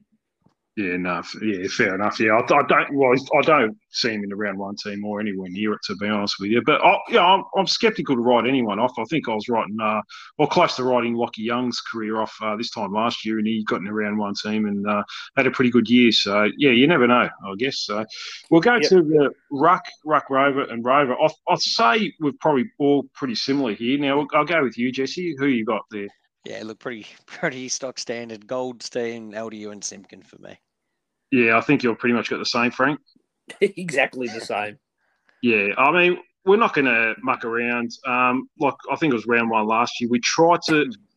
Yeah, 0.77 0.97
no, 0.97 1.23
yeah, 1.41 1.69
fair 1.69 1.95
enough. 1.95 2.19
Yeah, 2.19 2.33
I, 2.33 2.41
I, 2.41 2.63
don't. 2.67 2.95
Well, 2.95 3.15
I 3.39 3.43
don't 3.43 3.77
see 3.91 4.11
him 4.11 4.25
in 4.25 4.29
the 4.29 4.35
round 4.35 4.59
one 4.59 4.75
team 4.75 5.05
or 5.05 5.21
anywhere 5.21 5.49
near 5.49 5.75
it, 5.75 5.81
to 5.85 5.95
be 5.95 6.09
honest 6.09 6.35
with 6.41 6.51
you. 6.51 6.63
But 6.67 6.85
I, 6.85 6.99
yeah, 7.11 7.25
I'm, 7.25 7.45
I'm 7.57 7.69
sceptical 7.69 8.17
to 8.17 8.21
write 8.21 8.49
anyone 8.49 8.81
off. 8.81 8.99
I 8.99 9.05
think 9.05 9.29
I 9.29 9.35
was 9.35 9.49
writing, 9.49 9.77
uh, 9.81 10.01
well, 10.37 10.49
close 10.49 10.75
to 10.77 10.83
writing 10.83 11.15
Lachie 11.15 11.45
Young's 11.45 11.81
career 11.81 12.21
off 12.21 12.37
uh, 12.43 12.57
this 12.57 12.71
time 12.71 12.93
last 12.93 13.25
year, 13.25 13.39
and 13.39 13.47
he 13.47 13.63
got 13.63 13.77
in 13.77 13.85
the 13.85 13.93
round 13.93 14.19
one 14.19 14.35
team 14.35 14.67
and 14.67 14.85
uh, 14.85 15.05
had 15.37 15.47
a 15.47 15.51
pretty 15.53 15.71
good 15.71 15.89
year. 15.89 16.11
So 16.11 16.51
yeah, 16.57 16.71
you 16.71 16.89
never 16.89 17.07
know. 17.07 17.29
I 17.45 17.55
guess. 17.57 17.79
So 17.79 18.05
we'll 18.51 18.61
go 18.61 18.75
yep. 18.75 18.89
to 18.89 18.97
the 18.97 19.31
ruck, 19.53 19.85
ruck 20.05 20.29
rover, 20.29 20.65
and 20.65 20.85
rover. 20.85 21.15
I, 21.15 21.29
I'd 21.51 21.61
say 21.61 22.13
we're 22.19 22.33
probably 22.41 22.69
all 22.81 23.05
pretty 23.15 23.37
similar 23.37 23.75
here. 23.75 23.97
Now 23.97 24.27
I'll 24.35 24.45
go 24.45 24.65
with 24.65 24.77
you, 24.77 24.91
Jesse. 24.91 25.37
Who 25.39 25.47
you 25.47 25.65
got 25.65 25.83
there? 25.93 26.09
Yeah, 26.45 26.63
look 26.65 26.81
pretty 26.81 27.07
pretty 27.27 27.69
stock 27.69 28.01
standard. 28.01 28.49
Goldstein, 28.49 29.33
LDU, 29.33 29.71
and 29.71 29.85
Simpkin 29.85 30.23
for 30.23 30.39
me. 30.39 30.59
Yeah, 31.35 31.59
I 31.59 31.63
think 31.63 31.83
you've 31.83 31.99
pretty 31.99 32.15
much 32.15 32.31
got 32.31 32.39
the 32.39 32.47
same, 32.47 32.71
Frank. 32.71 33.01
exactly 33.61 34.29
the 34.29 34.41
same. 34.41 34.79
Yeah, 35.43 35.71
I 35.77 35.91
mean, 35.91 36.19
we're 36.45 36.57
not 36.57 36.75
going 36.75 36.85
to 36.85 37.17
muck 37.23 37.45
around. 37.45 37.91
Um, 38.07 38.49
like 38.61 38.75
I 38.89 38.95
think 38.95 39.11
it 39.11 39.17
was 39.17 39.27
round 39.27 39.51
one 39.51 39.67
last 39.67 40.01
year. 40.01 40.09
We 40.09 40.21
tried 40.21 40.61
to 40.69 40.93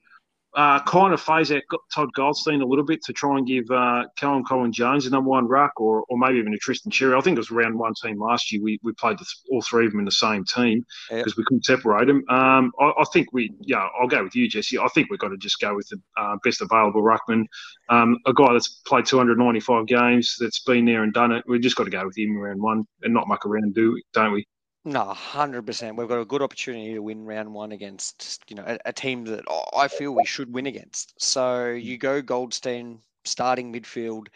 uh, 0.58 0.82
kind 0.86 1.14
of 1.14 1.22
phase 1.22 1.52
out 1.52 1.62
Todd 1.94 2.10
Goldstein 2.16 2.62
a 2.62 2.66
little 2.66 2.84
bit 2.84 3.04
to 3.04 3.14
try 3.14 3.38
and 3.38 3.46
give 3.46 3.70
uh, 3.70 4.06
Callum 4.18 4.44
Coleman 4.44 4.72
Jones 4.72 5.06
a 5.06 5.12
number 5.12 5.30
one 5.30 5.48
ruck, 5.48 5.80
or, 5.80 6.04
or 6.10 6.18
maybe 6.18 6.40
even 6.40 6.52
a 6.52 6.58
Tristan 6.58 6.92
Xerri. 6.92 7.16
I 7.16 7.22
think 7.22 7.36
it 7.36 7.40
was 7.40 7.52
round 7.52 7.78
one 7.78 7.94
team 8.04 8.20
last 8.20 8.52
year. 8.52 8.64
We, 8.64 8.80
we 8.82 8.92
played 8.94 9.18
all 9.52 9.62
three 9.62 9.86
of 9.86 9.92
them 9.92 10.00
in 10.00 10.06
the 10.06 10.12
same 10.12 10.44
team 10.46 10.84
because 11.12 11.34
yep. 11.34 11.38
we 11.38 11.44
couldn't 11.46 11.66
separate 11.66 12.08
them. 12.08 12.24
Um, 12.28 12.72
I, 12.80 12.86
I, 12.86 13.04
think 13.14 13.32
we, 13.34 13.54
yeah, 13.62 13.88
I'll 14.02 14.08
go 14.08 14.24
with 14.24 14.36
you, 14.36 14.50
Jesse. 14.50 14.80
I 14.80 14.88
think 14.96 15.12
we've 15.12 15.20
got 15.20 15.30
to 15.30 15.38
just 15.38 15.60
go 15.60 15.76
with 15.76 15.88
the 15.90 16.02
uh, 16.20 16.38
best 16.44 16.60
available 16.62 17.04
ruckman, 17.04 17.46
um, 17.90 18.18
a 18.26 18.34
guy 18.34 18.52
that's 18.52 18.82
played 18.88 19.06
295 19.06 19.86
games, 19.86 20.38
that's 20.40 20.64
been 20.64 20.86
there 20.86 21.04
and 21.04 21.14
done 21.14 21.34
it. 21.34 21.44
We've 21.48 21.62
just 21.62 21.76
got 21.76 21.84
to 21.84 21.92
go 21.92 22.04
with 22.04 22.18
him 22.18 22.36
round 22.36 22.60
one 22.60 22.84
and 23.04 23.14
not 23.14 23.28
muck 23.28 23.46
around, 23.46 23.76
do 23.76 24.02
don't 24.12 24.34
we? 24.34 24.48
No, 24.88 25.04
hundred 25.14 25.66
percent. 25.66 25.98
We've 25.98 26.08
got 26.08 26.22
a 26.22 26.26
good 26.26 26.42
opportunity 26.42 26.94
to 26.94 27.02
win 27.02 27.26
round 27.26 27.54
one 27.54 27.74
against 27.74 28.42
you 28.48 28.56
know 28.56 28.64
a, 28.66 28.80
a, 28.86 28.94
team 28.94 29.26
that 29.26 29.44
I 29.76 29.90
feel 29.90 30.16
we 30.16 30.24
should 30.24 30.54
win 30.54 30.66
against. 30.66 31.14
So 31.22 31.42
mm. 31.42 31.84
you 31.84 31.98
go 31.98 32.22
Goldstein 32.22 33.00
starting 33.26 33.74
midfield. 33.74 34.28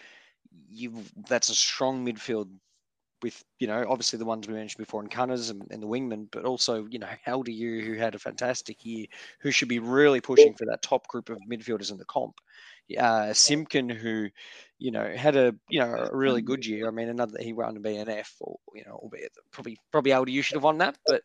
You 0.70 1.06
that's 1.30 1.48
a 1.48 1.56
strong 1.56 2.06
midfield 2.06 2.50
with 3.22 3.44
you 3.60 3.68
know 3.68 3.86
obviously 3.88 4.20
the 4.20 4.26
ones 4.26 4.48
we 4.48 4.54
mentioned 4.54 4.84
before 4.84 5.02
in 5.02 5.10
Cunners 5.10 5.50
and, 5.50 5.64
and 5.72 5.82
the 5.82 5.88
wingman, 5.88 6.28
but 6.32 6.46
also 6.46 6.88
you 6.90 7.00
know 7.00 7.10
LDU 7.28 7.86
who 7.86 7.96
had 7.96 8.16
a 8.16 8.20
fantastic 8.20 8.86
year, 8.86 9.08
who 9.42 9.52
should 9.52 9.68
be 9.68 9.80
really 9.80 10.22
pushing 10.22 10.54
for 10.54 10.66
that 10.66 10.82
top 10.82 11.08
group 11.08 11.30
of 11.30 11.38
midfielders 11.50 11.92
in 11.92 11.98
the 11.98 12.06
comp 12.06 12.36
uh, 12.98 13.34
Simpkin, 13.34 13.90
who, 13.90 14.30
you 14.80 14.92
know, 14.92 15.14
had 15.16 15.36
a 15.36 15.54
you 15.70 15.80
know 15.80 15.94
a 15.94 16.16
really 16.16 16.42
good 16.42 16.66
year. 16.66 16.88
I 16.88 16.92
mean, 16.92 17.10
another 17.10 17.38
he 17.40 17.54
won 17.54 17.78
a 17.78 17.80
BNF, 17.80 18.30
or 18.42 18.58
you 18.74 18.84
know, 18.86 18.94
albeit 18.94 19.32
probably 19.52 19.78
probably 19.92 20.34
you 20.34 20.42
should 20.42 20.56
have 20.56 20.64
won 20.64 20.80
that. 20.80 20.98
But 21.06 21.22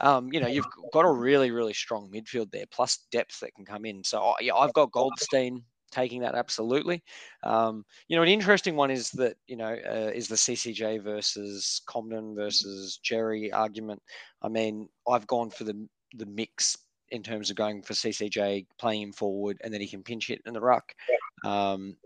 um, 0.00 0.32
you 0.32 0.40
know, 0.40 0.48
you've 0.48 0.66
got 0.92 1.04
a 1.04 1.12
really 1.12 1.50
really 1.50 1.74
strong 1.74 2.10
midfield 2.10 2.50
there, 2.52 2.66
plus 2.70 3.06
depth 3.10 3.40
that 3.40 3.54
can 3.54 3.64
come 3.64 3.84
in. 3.84 4.04
So 4.04 4.34
yeah, 4.40 4.54
I've 4.54 4.72
got 4.72 4.92
Goldstein 4.92 5.64
taking 5.90 6.20
that 6.20 6.34
absolutely. 6.34 7.02
Um, 7.42 7.84
you 8.08 8.16
know, 8.16 8.22
an 8.22 8.28
interesting 8.28 8.76
one 8.76 8.90
is 8.90 9.10
that 9.12 9.36
you 9.46 9.56
know 9.56 9.72
uh, 9.72 10.10
is 10.14 10.28
the 10.28 10.36
CCJ 10.36 11.02
versus 11.02 11.82
Comben 11.88 12.34
versus 12.34 13.00
Xerri 13.04 13.52
argument. 13.52 14.02
I 14.42 14.48
mean, 14.48 14.88
I've 15.08 15.26
gone 15.26 15.50
for 15.50 15.64
the 15.64 15.88
the 16.14 16.26
mix 16.26 16.76
in 17.10 17.22
terms 17.22 17.50
of 17.50 17.56
going 17.56 17.82
for 17.82 17.94
CCJ, 17.94 18.66
playing 18.78 19.02
him 19.02 19.12
forward, 19.12 19.58
and 19.62 19.72
then 19.72 19.80
he 19.80 19.88
can 19.88 20.02
pinch 20.02 20.28
hit 20.28 20.42
in 20.46 20.54
the 20.54 20.60
ruck. 20.60 20.94
Um, 21.44 21.96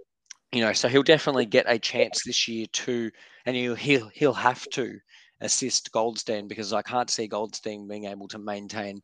you 0.52 0.62
know, 0.62 0.72
so 0.72 0.88
he'll 0.88 1.02
definitely 1.02 1.46
get 1.46 1.66
a 1.68 1.78
chance 1.78 2.22
this 2.24 2.46
year 2.48 2.66
too, 2.72 3.10
and 3.44 3.56
he'll 3.56 3.74
he'll 3.74 4.08
he'll 4.08 4.32
have 4.32 4.64
to 4.70 4.98
assist 5.40 5.92
Goldstein 5.92 6.48
because 6.48 6.72
I 6.72 6.82
can't 6.82 7.10
see 7.10 7.26
Goldstein 7.26 7.88
being 7.88 8.04
able 8.04 8.28
to 8.28 8.38
maintain, 8.38 9.02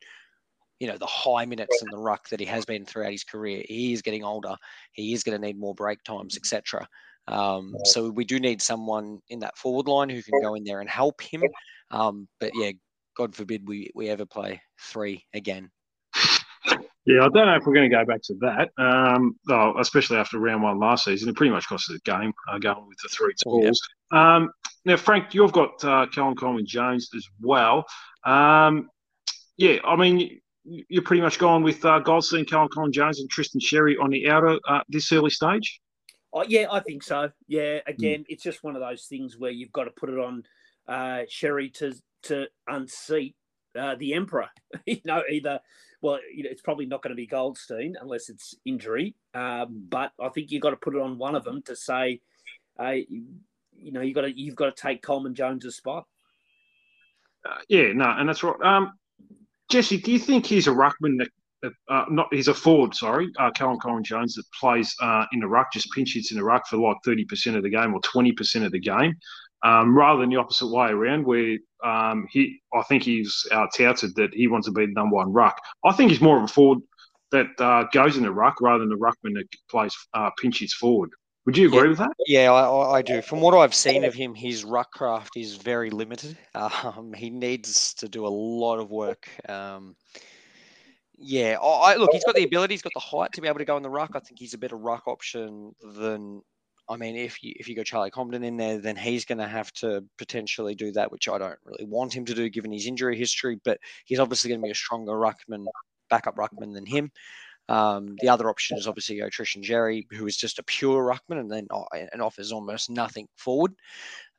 you 0.80 0.86
know, 0.86 0.96
the 0.96 1.06
high 1.06 1.44
minutes 1.44 1.82
in 1.82 1.88
the 1.90 1.98
ruck 1.98 2.28
that 2.30 2.40
he 2.40 2.46
has 2.46 2.64
been 2.64 2.84
throughout 2.84 3.12
his 3.12 3.22
career. 3.22 3.62
He 3.68 3.92
is 3.92 4.02
getting 4.02 4.24
older. 4.24 4.56
He 4.92 5.12
is 5.12 5.22
going 5.22 5.40
to 5.40 5.46
need 5.46 5.58
more 5.58 5.74
break 5.74 6.02
times, 6.02 6.36
etc. 6.36 6.88
Um, 7.28 7.76
so 7.84 8.08
we 8.10 8.24
do 8.24 8.40
need 8.40 8.62
someone 8.62 9.20
in 9.28 9.40
that 9.40 9.56
forward 9.56 9.86
line 9.86 10.08
who 10.08 10.22
can 10.22 10.40
go 10.40 10.54
in 10.54 10.64
there 10.64 10.80
and 10.80 10.88
help 10.88 11.20
him. 11.20 11.42
Um, 11.90 12.26
but 12.40 12.52
yeah, 12.54 12.72
God 13.16 13.34
forbid 13.34 13.68
we, 13.68 13.90
we 13.94 14.08
ever 14.08 14.24
play 14.24 14.62
three 14.80 15.24
again. 15.34 15.70
Yeah, 17.06 17.24
I 17.24 17.28
don't 17.28 17.46
know 17.46 17.56
if 17.56 17.66
we're 17.66 17.74
going 17.74 17.90
to 17.90 17.96
go 17.96 18.04
back 18.04 18.22
to 18.24 18.34
that. 18.40 18.70
Um, 18.78 19.36
oh, 19.48 19.74
especially 19.78 20.18
after 20.18 20.38
round 20.38 20.62
one 20.62 20.78
last 20.78 21.04
season, 21.04 21.28
it 21.28 21.36
pretty 21.36 21.50
much 21.50 21.66
cost 21.66 21.88
the 21.88 21.98
game 22.04 22.32
uh, 22.50 22.58
going 22.58 22.86
with 22.86 22.98
the 23.02 23.08
three 23.08 23.32
tools. 23.42 23.80
Um, 24.12 24.50
now, 24.84 24.96
Frank, 24.96 25.34
you've 25.34 25.52
got 25.52 25.82
uh, 25.84 26.06
Callum 26.14 26.36
Coleman 26.36 26.66
Jones 26.66 27.08
as 27.16 27.26
well. 27.40 27.84
Um, 28.24 28.88
yeah, 29.56 29.78
I 29.84 29.96
mean, 29.96 30.40
you're 30.64 31.02
pretty 31.02 31.22
much 31.22 31.38
going 31.38 31.62
with 31.62 31.84
uh, 31.84 31.98
Goldstein, 32.00 32.44
Callum 32.44 32.68
Coleman 32.68 32.92
Jones, 32.92 33.20
and 33.20 33.30
Tristan 33.30 33.60
Xerri 33.60 33.94
on 34.00 34.10
the 34.10 34.28
outer 34.28 34.58
uh, 34.68 34.80
this 34.88 35.10
early 35.12 35.30
stage. 35.30 35.80
Oh, 36.32 36.44
yeah, 36.46 36.66
I 36.70 36.80
think 36.80 37.02
so. 37.02 37.30
Yeah, 37.48 37.80
again, 37.86 38.20
mm. 38.20 38.26
it's 38.28 38.44
just 38.44 38.62
one 38.62 38.76
of 38.76 38.82
those 38.82 39.06
things 39.06 39.36
where 39.38 39.50
you've 39.50 39.72
got 39.72 39.84
to 39.84 39.90
put 39.90 40.10
it 40.10 40.18
on 40.18 40.44
uh, 40.88 41.24
Xerri 41.28 41.72
to 41.74 41.94
to 42.24 42.46
unseat 42.68 43.34
uh, 43.78 43.94
the 43.96 44.14
emperor. 44.14 44.48
you 44.86 45.00
know, 45.04 45.22
either 45.30 45.60
well, 46.02 46.18
you 46.34 46.44
know, 46.44 46.50
it's 46.50 46.62
probably 46.62 46.86
not 46.86 47.02
going 47.02 47.10
to 47.10 47.16
be 47.16 47.26
Goldstein 47.26 47.96
unless 48.00 48.28
it's 48.28 48.54
injury. 48.64 49.14
Um, 49.34 49.86
but 49.88 50.12
I 50.20 50.28
think 50.30 50.50
you've 50.50 50.62
got 50.62 50.70
to 50.70 50.76
put 50.76 50.94
it 50.94 51.02
on 51.02 51.18
one 51.18 51.34
of 51.34 51.44
them 51.44 51.62
to 51.62 51.76
say, 51.76 52.20
uh, 52.78 52.90
you, 52.90 53.26
you, 53.72 53.92
know, 53.92 54.00
you've 54.00 54.14
got 54.14 54.22
to 54.22 54.38
you've 54.38 54.56
got 54.56 54.74
to 54.74 54.82
take 54.82 55.02
Coleman 55.02 55.34
Jones's 55.34 55.76
spot. 55.76 56.06
Uh, 57.48 57.58
yeah, 57.68 57.92
no, 57.92 58.14
and 58.16 58.28
that's 58.28 58.42
right. 58.42 58.60
Um, 58.62 58.92
Jesse, 59.70 59.98
do 59.98 60.12
you 60.12 60.18
think 60.18 60.44
he's 60.44 60.66
a 60.66 60.72
ruckman 60.72 61.18
that 61.18 61.28
uh, 61.88 62.04
not 62.08 62.28
he's 62.32 62.48
a 62.48 62.54
forward, 62.54 62.94
sorry, 62.94 63.30
uh, 63.38 63.50
Callum 63.52 63.78
Coleman 63.78 64.02
Jones 64.02 64.34
that 64.34 64.44
plays 64.58 64.94
uh, 65.00 65.26
in 65.32 65.40
the 65.40 65.46
ruck, 65.46 65.72
just 65.72 65.90
pinch 65.92 66.14
hits 66.14 66.30
in 66.30 66.38
the 66.38 66.44
ruck 66.44 66.66
for 66.66 66.78
like 66.78 66.96
thirty 67.04 67.24
percent 67.24 67.56
of 67.56 67.62
the 67.62 67.70
game 67.70 67.94
or 67.94 68.00
twenty 68.00 68.32
percent 68.32 68.64
of 68.64 68.72
the 68.72 68.80
game, 68.80 69.14
um, 69.62 69.96
rather 69.96 70.20
than 70.20 70.30
the 70.30 70.36
opposite 70.36 70.68
way 70.68 70.88
around, 70.88 71.24
where 71.24 71.58
um, 71.84 72.26
he 72.30 72.60
I 72.74 72.82
think 72.84 73.02
he's 73.02 73.46
uh, 73.52 73.66
touted 73.76 74.14
that 74.16 74.34
he 74.34 74.48
wants 74.48 74.66
to 74.66 74.72
be 74.72 74.86
the 74.86 74.92
number 74.92 75.16
one 75.16 75.32
ruck. 75.32 75.60
I 75.84 75.92
think 75.92 76.10
he's 76.10 76.20
more 76.20 76.38
of 76.38 76.44
a 76.44 76.48
forward 76.48 76.80
that 77.30 77.48
uh, 77.58 77.84
goes 77.92 78.16
in 78.16 78.24
the 78.24 78.32
ruck 78.32 78.60
rather 78.60 78.80
than 78.80 78.88
the 78.88 78.96
ruckman 78.96 79.34
that 79.34 79.46
plays 79.70 79.94
uh, 80.14 80.30
pinch 80.40 80.60
hits 80.60 80.74
forward. 80.74 81.10
Would 81.50 81.58
you 81.58 81.66
agree 81.66 81.80
yeah, 81.80 81.88
with 81.88 81.98
that? 81.98 82.12
Yeah, 82.28 82.52
I, 82.52 82.98
I, 82.98 83.02
do. 83.02 83.20
From 83.22 83.40
what 83.40 83.54
I've 83.54 83.74
seen 83.74 84.04
of 84.04 84.14
him, 84.14 84.36
his 84.36 84.62
ruck 84.62 84.92
craft 84.92 85.36
is 85.36 85.56
very 85.56 85.90
limited. 85.90 86.38
Um, 86.54 87.12
he 87.12 87.28
needs 87.28 87.92
to 87.94 88.08
do 88.08 88.24
a 88.24 88.28
lot 88.28 88.78
of 88.78 88.92
work. 88.92 89.28
Um, 89.48 89.96
yeah, 91.18 91.56
I, 91.60 91.96
look, 91.96 92.10
he's 92.12 92.22
got 92.22 92.36
the 92.36 92.44
ability, 92.44 92.74
he's 92.74 92.82
got 92.82 92.92
the 92.94 93.00
height 93.00 93.32
to 93.32 93.40
be 93.40 93.48
able 93.48 93.58
to 93.58 93.64
go 93.64 93.76
in 93.76 93.82
the 93.82 93.90
ruck. 93.90 94.12
I 94.14 94.20
think 94.20 94.38
he's 94.38 94.54
a 94.54 94.58
better 94.58 94.76
ruck 94.76 95.08
option 95.08 95.74
than. 95.96 96.42
I 96.88 96.96
mean, 96.96 97.16
if 97.16 97.42
you 97.42 97.52
if 97.56 97.68
you 97.68 97.74
go 97.74 97.82
Charlie 97.82 98.12
Comben 98.12 98.44
in 98.44 98.56
there, 98.56 98.78
then 98.78 98.94
he's 98.94 99.24
going 99.24 99.38
to 99.38 99.48
have 99.48 99.72
to 99.74 100.04
potentially 100.18 100.76
do 100.76 100.92
that, 100.92 101.10
which 101.10 101.28
I 101.28 101.38
don't 101.38 101.58
really 101.64 101.84
want 101.84 102.14
him 102.14 102.24
to 102.26 102.34
do 102.34 102.48
given 102.48 102.70
his 102.70 102.86
injury 102.86 103.18
history. 103.18 103.58
But 103.64 103.78
he's 104.04 104.20
obviously 104.20 104.50
going 104.50 104.60
to 104.60 104.64
be 104.66 104.70
a 104.70 104.74
stronger 104.74 105.12
ruckman, 105.12 105.66
backup 106.10 106.36
ruckman 106.36 106.74
than 106.74 106.86
him. 106.86 107.10
Um, 107.70 108.16
the 108.20 108.28
other 108.28 108.50
option 108.50 108.76
is 108.76 108.88
obviously 108.88 109.18
go 109.18 109.28
Tristan 109.28 109.62
Xerri, 109.62 110.04
who 110.10 110.26
is 110.26 110.36
just 110.36 110.58
a 110.58 110.64
pure 110.64 111.04
ruckman 111.04 111.38
and 111.38 111.50
then 111.50 111.68
and 112.12 112.20
offers 112.20 112.50
almost 112.50 112.90
nothing 112.90 113.28
forward. 113.36 113.72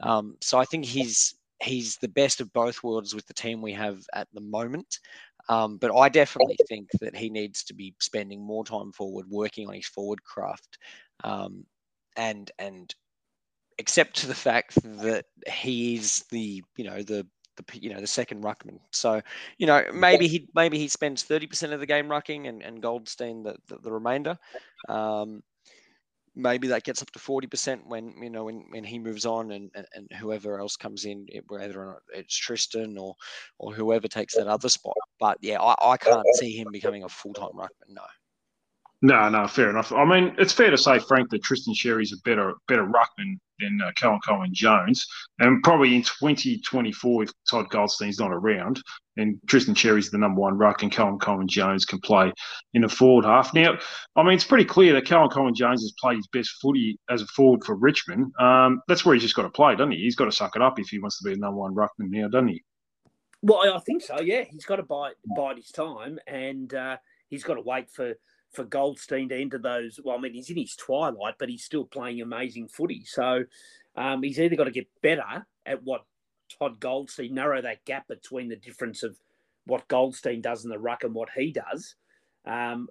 Um, 0.02 0.36
so 0.42 0.60
I 0.60 0.66
think 0.66 0.86
he's 0.86 1.34
he's 1.64 1.96
the 1.98 2.10
best 2.10 2.42
of 2.42 2.52
both 2.52 2.84
worlds 2.84 3.16
with 3.16 3.26
the 3.28 3.34
team 3.34 3.62
we 3.62 3.72
have 3.74 4.04
at 4.14 4.28
the 4.34 4.42
moment. 4.42 5.00
Um, 5.48 5.78
but 5.78 5.96
I 5.96 6.10
definitely 6.10 6.58
think 6.68 6.90
that 7.00 7.16
he 7.16 7.30
needs 7.30 7.64
to 7.66 7.74
be 7.74 7.96
spending 8.02 8.46
more 8.46 8.66
time 8.66 8.92
forward, 8.92 9.26
working 9.30 9.68
on 9.68 9.76
his 9.76 9.88
forward 9.88 10.22
craft, 10.24 10.78
um, 11.24 11.66
and 12.18 12.52
and 12.60 12.94
except 13.78 14.18
to 14.18 14.28
the 14.28 14.36
fact 14.36 14.76
that 14.84 15.26
he 15.48 15.96
is 15.96 16.26
the 16.32 16.62
you 16.76 16.84
know 16.84 17.02
the 17.02 17.26
the 17.68 17.80
you 17.80 17.94
know 17.94 18.00
the 18.02 18.08
second 18.08 18.44
ruckman. 18.44 18.80
So 18.92 19.22
you 19.58 19.68
know 19.68 19.84
maybe 19.94 20.28
he 20.28 20.48
maybe 20.56 20.78
he 20.78 20.88
spends 20.88 21.24
thirty 21.24 21.48
percent 21.48 21.74
of 21.74 21.80
the 21.80 21.86
game 21.86 22.08
rucking 22.08 22.48
and, 22.48 22.62
and 22.62 22.82
Goldstein 22.82 23.44
the 23.44 23.56
the, 23.68 23.78
the 23.78 23.92
remainder. 23.92 24.38
Um, 24.90 25.44
maybe 26.36 26.68
that 26.68 26.84
gets 26.84 27.02
up 27.02 27.12
to 27.12 27.20
40% 27.20 27.86
when 27.88 28.14
you 28.22 28.30
know 28.30 28.46
when, 28.46 28.66
when 28.70 28.84
he 28.84 28.98
moves 28.98 29.26
on 29.26 29.52
and, 29.52 29.70
and, 29.76 30.08
whoever 30.18 30.60
else 30.60 30.76
comes 30.78 31.06
in 31.06 31.28
whether 31.48 31.84
or 31.84 31.86
not 31.88 32.02
it's 32.14 32.36
tristan 32.36 32.98
or 32.98 33.16
or 33.60 33.74
whoever 33.74 34.08
takes 34.08 34.36
that 34.36 34.48
other 34.48 34.70
spot 34.70 34.96
but 35.20 35.38
yeah 35.42 35.60
i, 35.62 35.76
I 35.92 35.98
can't 35.98 36.26
see 36.36 36.56
him 36.56 36.68
becoming 36.72 37.04
a 37.04 37.10
full-time 37.10 37.52
ruckman 37.56 37.90
no 37.90 38.04
no, 39.02 39.30
no, 39.30 39.48
fair 39.48 39.70
enough. 39.70 39.92
I 39.92 40.06
mean, 40.06 40.36
it's 40.38 40.54
fair 40.54 40.70
to 40.70 40.78
say, 40.78 41.00
Frank, 41.00 41.32
that 41.32 41.44
Tristan 41.44 41.74
Xerri's 41.74 42.14
a 42.14 42.18
better 42.24 42.54
better 42.68 42.86
ruckman 42.86 43.40
than 43.60 43.80
uh, 43.84 43.92
Callum 43.96 44.20
Coleman 44.26 44.54
Jones, 44.54 45.06
and 45.40 45.64
probably 45.64 45.96
in 45.96 46.04
2024, 46.04 47.24
if 47.24 47.32
Todd 47.50 47.70
Goldstein's 47.70 48.20
not 48.20 48.32
around, 48.32 48.80
and 49.18 49.40
Tristan 49.48 49.74
Xerri's 49.74 50.12
the 50.12 50.20
number 50.20 50.40
one 50.40 50.56
ruck, 50.56 50.84
and 50.84 50.92
Callum 50.92 51.18
Coleman 51.18 51.48
Jones 51.48 51.84
can 51.84 52.00
play 52.00 52.32
in 52.76 52.84
the 52.84 52.90
forward 52.90 53.26
half. 53.26 53.54
Now, 53.56 53.76
I 54.16 54.24
mean, 54.24 54.34
it's 54.34 54.46
pretty 54.46 54.66
clear 54.66 54.94
that 54.94 55.06
Callum 55.06 55.30
Coleman 55.30 55.56
Jones 55.56 55.82
has 55.82 55.94
played 56.00 56.18
his 56.18 56.28
best 56.28 56.52
footy 56.62 57.00
as 57.10 57.24
a 57.24 57.28
forward 57.28 57.64
for 57.64 57.76
Richmond. 57.76 58.32
Um, 58.40 58.82
that's 58.88 59.04
where 59.04 59.16
he's 59.16 59.24
just 59.24 59.36
got 59.36 59.44
to 59.44 59.50
play, 59.50 59.76
doesn't 59.76 59.94
he? 59.94 59.98
He's 59.98 60.16
got 60.16 60.26
to 60.26 60.32
suck 60.32 60.56
it 60.56 60.62
up 60.62 60.80
if 60.80 60.90
he 60.90 61.00
wants 61.00 61.18
to 61.20 61.24
be 61.28 61.34
the 61.34 61.40
number 61.40 61.58
one 61.60 61.74
ruckman 61.74 62.10
now, 62.10 62.28
doesn't 62.28 62.50
he? 62.50 62.64
Well, 63.42 63.74
I 63.74 63.80
think 63.80 64.04
so. 64.04 64.22
Yeah, 64.22 64.44
he's 64.44 64.66
got 64.66 64.76
to 64.76 64.84
bide 64.84 65.16
bide 65.36 65.58
his 65.58 65.72
time, 65.72 66.20
and 66.28 66.72
uh, 66.72 66.98
he's 67.28 67.44
got 67.44 67.56
to 67.56 67.62
wait 67.62 67.90
for 67.90 68.14
for 68.52 68.64
Goldstein 68.64 69.30
to 69.30 69.40
enter 69.40 69.58
those. 69.58 70.00
Well, 70.04 70.18
I 70.18 70.20
mean, 70.20 70.34
he's 70.34 70.50
in 70.50 70.58
his 70.58 70.76
twilight, 70.76 71.36
but 71.40 71.50
he's 71.50 71.64
still 71.64 71.86
playing 71.86 72.22
amazing 72.22 72.68
footy. 72.68 73.06
So 73.06 73.44
um, 73.96 74.24
he's 74.24 74.40
either 74.40 74.56
got 74.56 74.66
to 74.66 74.72
get 74.72 74.88
better 75.02 75.46
at 75.66 75.84
what 75.84 76.06
Todd 76.60 76.80
Goldstein, 76.80 77.34
narrow 77.34 77.62
that 77.62 77.86
gap 77.86 78.08
between 78.08 78.50
the 78.50 78.56
difference 78.56 79.04
of 79.04 79.18
what 79.66 79.88
Goldstein 79.88 80.42
does 80.42 80.64
in 80.64 80.70
the 80.70 80.80
ruck 80.80 81.04
and 81.04 81.14
what 81.14 81.30
he 81.36 81.52
does, 81.52 81.96
um, 82.46 82.90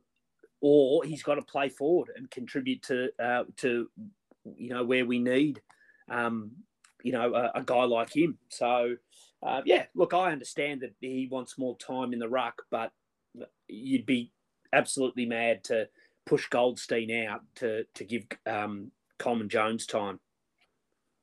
or 0.61 1.05
he's 1.05 1.23
got 1.23 1.35
to 1.35 1.43
play 1.43 1.69
forward 1.69 2.11
and 2.17 2.31
contribute 2.31 2.83
to 2.85 3.11
uh, 3.23 3.45
to 3.59 3.91
you 4.57 4.71
know 4.71 4.85
where 4.85 5.05
we 5.05 5.19
need 5.19 5.61
um, 6.09 6.53
you 7.03 7.13
know 7.13 7.35
a, 7.35 7.59
a, 7.59 7.63
guy 7.63 7.85
like 7.85 8.15
him. 8.15 8.39
So 8.49 8.97
uh, 9.43 9.63
yeah, 9.65 9.87
look, 9.95 10.15
I 10.15 10.33
understand 10.33 10.83
that 10.83 10.95
he 11.01 11.29
wants 11.31 11.59
more 11.59 11.77
time 11.77 12.13
in 12.13 12.19
the 12.19 12.29
ruck, 12.29 12.63
but 12.71 12.93
you'd 13.69 14.07
be 14.07 14.33
absolutely 14.73 15.27
mad 15.27 15.65
to 15.65 15.89
push 16.27 16.49
Goldstein 16.49 17.11
out 17.27 17.43
to 17.57 17.85
to 17.95 18.05
give 18.05 18.25
um, 18.47 18.91
Coleman 19.19 19.49
Jones 19.49 19.87
time. 19.87 20.21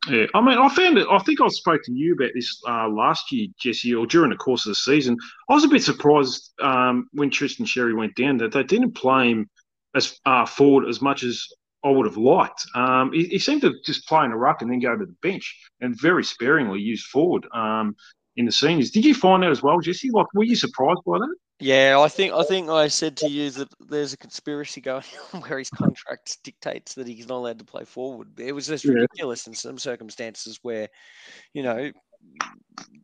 Yeah, 0.10 0.26
I 0.34 0.42
mean, 0.42 0.58
I 0.58 0.70
found 0.70 0.98
it. 0.98 1.08
I 1.12 1.20
think 1.20 1.42
I 1.42 1.48
spoke 1.50 1.82
to 1.84 1.92
you 1.92 2.14
about 2.14 2.32
this 2.34 2.62
uh, 2.68 2.88
last 2.88 3.32
year, 3.32 3.48
Jesse, 3.60 3.94
or 3.94 4.06
during 4.06 4.30
the 4.30 4.38
course 4.38 4.66
of 4.66 4.72
the 4.72 4.76
season. 4.76 5.18
I 5.50 5.54
was 5.54 5.66
a 5.66 5.70
bit 5.70 5.84
surprised 5.84 6.54
um, 6.62 7.10
when 7.12 7.30
Tristan 7.30 7.66
Xerri 7.66 7.96
went 7.96 8.16
down 8.16 8.38
that 8.38 8.54
they 8.54 8.64
didn't 8.64 8.94
play 8.94 9.32
him 9.32 9.50
as 9.96 10.18
uh, 10.26 10.46
forward 10.46 10.88
as 10.88 11.02
much 11.02 11.24
as 11.24 11.46
I 11.84 11.90
would 11.90 12.06
have 12.06 12.18
liked. 12.18 12.66
Um, 12.76 13.12
he, 13.12 13.26
he, 13.26 13.40
seemed 13.40 13.62
to 13.62 13.74
just 13.86 14.08
play 14.08 14.24
in 14.24 14.32
a 14.32 14.38
ruck 14.38 14.62
and 14.62 14.72
then 14.72 14.80
go 14.80 14.96
to 14.96 15.06
the 15.06 15.16
bench, 15.22 15.60
and 15.82 16.00
very 16.00 16.24
sparingly 16.24 16.80
use 16.80 17.06
forward 17.06 17.46
um, 17.54 17.96
in 18.38 18.46
the 18.46 18.52
seniors. 18.52 18.92
Did 18.92 19.06
you 19.06 19.14
find 19.14 19.44
that 19.44 19.52
as 19.52 19.64
well, 19.64 19.80
Jesse? 19.80 20.12
Like, 20.12 20.28
were 20.34 20.44
you 20.44 20.56
surprised 20.56 21.02
by 21.06 21.18
that? 21.18 21.36
Yeah, 21.60 22.00
I 22.00 22.08
think 22.08 22.34
I 22.34 22.44
think 22.44 22.70
I 22.70 22.88
said 22.88 23.18
to 23.18 23.28
you 23.28 23.50
that 23.52 23.70
there's 23.90 24.14
a 24.14 24.18
conspiracy 24.18 24.80
going 24.80 25.04
on 25.34 25.42
where 25.42 25.58
his 25.58 25.72
contract 25.72 26.38
dictates 26.44 26.94
that 26.96 27.08
he's 27.08 27.28
not 27.28 27.38
allowed 27.38 27.60
to 27.60 27.66
play 27.66 27.84
forward. 27.84 28.40
It 28.40 28.52
was 28.52 28.68
just 28.68 28.86
ridiculous 28.86 29.48
in 29.48 29.54
some 29.54 29.80
circumstances 29.80 30.60
where, 30.62 30.88
you 31.54 31.64
know, 31.64 31.92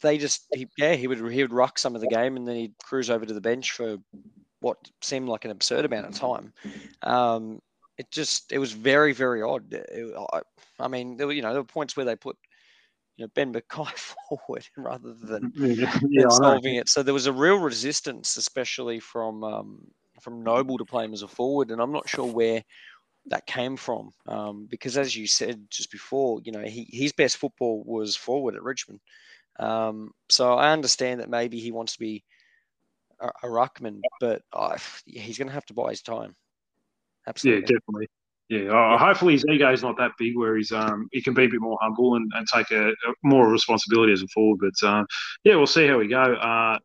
they 0.01 0.17
just 0.17 0.45
he, 0.53 0.67
yeah 0.77 0.93
he 0.93 1.07
would 1.07 1.17
he 1.31 1.41
would 1.41 1.53
rock 1.53 1.79
some 1.79 1.95
of 1.95 2.01
the 2.01 2.07
game 2.07 2.35
and 2.37 2.47
then 2.47 2.55
he'd 2.55 2.77
cruise 2.83 3.09
over 3.09 3.25
to 3.25 3.33
the 3.33 3.41
bench 3.41 3.71
for 3.71 3.97
what 4.59 4.77
seemed 5.01 5.27
like 5.27 5.45
an 5.45 5.51
absurd 5.51 5.85
amount 5.85 6.07
of 6.07 6.15
time. 6.15 6.53
Um, 7.01 7.59
it 7.97 8.09
just 8.11 8.51
it 8.51 8.59
was 8.59 8.71
very 8.71 9.13
very 9.13 9.41
odd. 9.41 9.73
It, 9.73 10.13
I, 10.31 10.41
I, 10.79 10.87
mean, 10.87 11.17
there 11.17 11.27
were 11.27 11.33
you 11.33 11.41
know 11.41 11.53
there 11.53 11.61
were 11.61 11.65
points 11.65 11.95
where 11.95 12.05
they 12.05 12.15
put 12.15 12.37
you 13.17 13.25
know, 13.25 13.31
Ben 13.35 13.53
McKay 13.53 13.89
forward 14.29 14.67
rather 14.77 15.13
than, 15.13 15.51
yeah, 15.55 15.87
than 16.21 16.31
solving 16.31 16.75
it. 16.75 16.89
So 16.89 17.03
there 17.03 17.13
was 17.13 17.27
a 17.27 17.33
real 17.33 17.57
resistance, 17.57 18.37
especially 18.37 18.99
from 18.99 19.43
um, 19.43 19.87
from 20.21 20.43
Noble 20.43 20.77
to 20.77 20.85
play 20.85 21.05
him 21.05 21.13
as 21.13 21.21
a 21.21 21.27
forward, 21.27 21.71
and 21.71 21.81
I'm 21.81 21.91
not 21.91 22.07
sure 22.07 22.25
where 22.25 22.63
that 23.27 23.45
came 23.45 23.77
from 23.77 24.11
um, 24.27 24.67
because, 24.69 24.97
as 24.97 25.15
you 25.15 25.27
said 25.27 25.65
just 25.69 25.91
before, 25.91 26.41
you 26.43 26.51
know, 26.51 26.61
he, 26.61 26.87
his 26.91 27.13
best 27.13 27.37
football 27.37 27.83
was 27.85 28.15
forward 28.15 28.55
at 28.55 28.63
Richmond. 28.63 28.99
Um, 29.59 30.11
so 30.29 30.55
I 30.55 30.71
understand 30.71 31.19
that 31.19 31.29
maybe 31.29 31.59
he 31.59 31.71
wants 31.71 31.93
to 31.93 31.99
be 31.99 32.23
a, 33.19 33.27
a 33.27 33.47
ruckman, 33.47 34.01
but 34.19 34.41
uh, 34.51 34.77
he's 35.05 35.37
going 35.37 35.47
to 35.47 35.53
have 35.53 35.65
to 35.67 35.73
buy 35.73 35.91
his 35.91 36.01
time. 36.01 36.35
Absolutely. 37.27 37.61
Yeah, 37.61 37.77
definitely. 37.79 38.07
Yeah, 38.53 38.69
uh, 38.71 38.99
hopefully 38.99 39.33
his 39.33 39.45
ego 39.49 39.71
is 39.71 39.81
not 39.81 39.97
that 39.97 40.11
big 40.19 40.37
where 40.37 40.55
he's 40.55 40.71
um 40.71 41.07
he 41.11 41.23
can 41.23 41.33
be 41.33 41.45
a 41.45 41.47
bit 41.47 41.59
more 41.59 41.79
humble 41.81 42.15
and, 42.15 42.31
and 42.35 42.45
take 42.53 42.69
a, 42.69 42.89
a 42.89 43.13
more 43.23 43.49
responsibility 43.49 44.13
as 44.13 44.21
a 44.21 44.27
forward. 44.27 44.59
But 44.59 44.87
um, 44.87 45.07
yeah, 45.43 45.55
we'll 45.55 45.65
see 45.65 45.87
how 45.87 45.97
we 45.97 46.07
go. 46.07 46.21
Uh, 46.21 46.77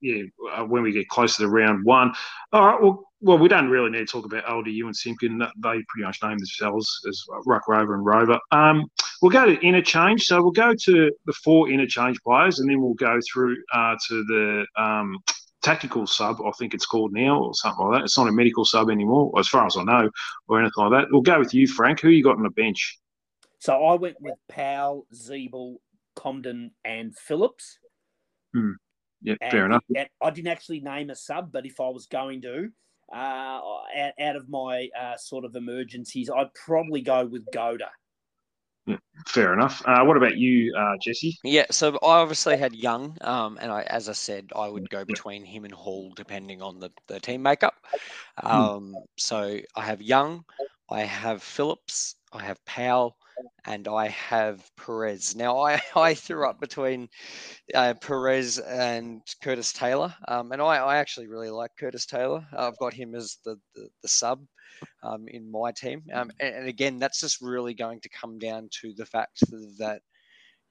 yeah, 0.00 0.22
uh, 0.54 0.64
when 0.64 0.84
we 0.84 0.92
get 0.92 1.08
closer 1.08 1.42
to 1.42 1.48
round 1.48 1.84
one. 1.84 2.12
All 2.52 2.64
right, 2.64 2.80
well, 2.80 3.04
well, 3.20 3.38
we 3.38 3.48
don't 3.48 3.68
really 3.68 3.90
need 3.90 3.98
to 3.98 4.06
talk 4.06 4.24
about 4.24 4.44
LDU 4.44 4.84
and 4.84 4.96
Simpkin. 4.96 5.38
They 5.38 5.84
pretty 5.88 6.04
much 6.04 6.22
name 6.22 6.38
themselves 6.38 6.88
as 7.08 7.20
Ruck 7.44 7.66
Rover 7.66 7.94
and 7.94 8.06
Rover. 8.06 8.38
Um, 8.52 8.86
we'll 9.20 9.32
go 9.32 9.46
to 9.46 9.60
interchange. 9.60 10.26
So 10.26 10.40
we'll 10.40 10.52
go 10.52 10.74
to 10.74 11.12
the 11.26 11.32
four 11.44 11.68
interchange 11.68 12.18
players, 12.22 12.60
and 12.60 12.70
then 12.70 12.80
we'll 12.80 12.94
go 12.94 13.18
through 13.30 13.56
uh, 13.74 13.96
to 14.08 14.24
the 14.24 14.66
um, 14.80 15.18
tactical 15.62 16.06
sub, 16.06 16.40
I 16.44 16.50
think 16.58 16.74
it's 16.74 16.86
called 16.86 17.12
now, 17.12 17.42
or 17.42 17.54
something 17.54 17.86
like 17.86 18.00
that. 18.00 18.04
It's 18.04 18.18
not 18.18 18.28
a 18.28 18.32
medical 18.32 18.64
sub 18.64 18.90
anymore, 18.90 19.32
as 19.38 19.48
far 19.48 19.66
as 19.66 19.76
I 19.76 19.84
know, 19.84 20.10
or 20.48 20.60
anything 20.60 20.72
like 20.84 20.92
that. 20.92 21.08
We'll 21.10 21.22
go 21.22 21.38
with 21.38 21.54
you, 21.54 21.66
Frank. 21.66 22.00
Who 22.00 22.08
you 22.08 22.24
got 22.24 22.36
on 22.36 22.42
the 22.42 22.50
bench? 22.50 22.98
So 23.58 23.84
I 23.84 23.94
went 23.94 24.16
with 24.20 24.34
Powell, 24.48 25.06
Ziebell, 25.14 25.76
Comben, 26.16 26.70
and 26.84 27.16
Phillips. 27.16 27.78
Hmm. 28.54 28.72
Yeah, 29.22 29.34
and 29.40 29.50
fair 29.50 29.66
enough. 29.66 29.84
I 30.22 30.30
didn't 30.30 30.48
actually 30.48 30.80
name 30.80 31.10
a 31.10 31.14
sub, 31.14 31.52
but 31.52 31.66
if 31.66 31.78
I 31.78 31.88
was 31.88 32.06
going 32.06 32.40
to, 32.42 32.70
uh, 33.12 33.16
out, 33.16 34.12
out 34.18 34.36
of 34.36 34.48
my 34.48 34.88
uh, 34.98 35.16
sort 35.18 35.44
of 35.44 35.56
emergencies, 35.56 36.30
I'd 36.34 36.54
probably 36.54 37.02
go 37.02 37.26
with 37.26 37.44
Goater. 37.54 37.90
Fair 39.26 39.52
enough. 39.52 39.82
Uh, 39.84 40.02
what 40.04 40.16
about 40.16 40.36
you, 40.36 40.74
uh, 40.76 40.94
Jesse? 41.00 41.38
Yeah, 41.44 41.66
so 41.70 41.98
I 42.02 42.20
obviously 42.20 42.56
had 42.56 42.74
Young, 42.74 43.16
um, 43.20 43.58
and 43.60 43.70
I, 43.70 43.82
as 43.82 44.08
I 44.08 44.12
said, 44.12 44.50
I 44.56 44.68
would 44.68 44.88
go 44.90 45.04
between 45.04 45.44
him 45.44 45.64
and 45.64 45.74
Hall 45.74 46.12
depending 46.16 46.62
on 46.62 46.80
the, 46.80 46.90
the 47.06 47.20
team 47.20 47.42
makeup. 47.42 47.74
Hmm. 48.38 48.46
Um, 48.46 48.94
so 49.18 49.58
I 49.76 49.82
have 49.82 50.00
Young, 50.00 50.44
I 50.90 51.02
have 51.02 51.42
Phillips, 51.42 52.16
I 52.32 52.42
have 52.42 52.64
Powell, 52.64 53.16
and 53.66 53.86
I 53.88 54.08
have 54.08 54.68
Perez. 54.76 55.36
Now, 55.36 55.58
I, 55.58 55.80
I 55.96 56.14
threw 56.14 56.48
up 56.48 56.60
between 56.60 57.08
uh, 57.74 57.94
Perez 58.00 58.58
and 58.58 59.22
Curtis 59.42 59.72
Taylor, 59.72 60.14
um, 60.28 60.52
and 60.52 60.62
I, 60.62 60.76
I 60.76 60.96
actually 60.96 61.28
really 61.28 61.50
like 61.50 61.72
Curtis 61.78 62.06
Taylor. 62.06 62.44
I've 62.56 62.78
got 62.78 62.94
him 62.94 63.14
as 63.14 63.36
the, 63.44 63.56
the, 63.74 63.88
the 64.02 64.08
sub 64.08 64.44
um, 65.02 65.26
in 65.28 65.50
my 65.50 65.72
team. 65.72 66.02
Um, 66.12 66.30
and, 66.40 66.54
and, 66.54 66.68
again, 66.68 66.98
that's 66.98 67.20
just 67.20 67.40
really 67.40 67.74
going 67.74 68.00
to 68.00 68.08
come 68.08 68.38
down 68.38 68.68
to 68.80 68.92
the 68.94 69.06
fact 69.06 69.42
that 69.78 70.00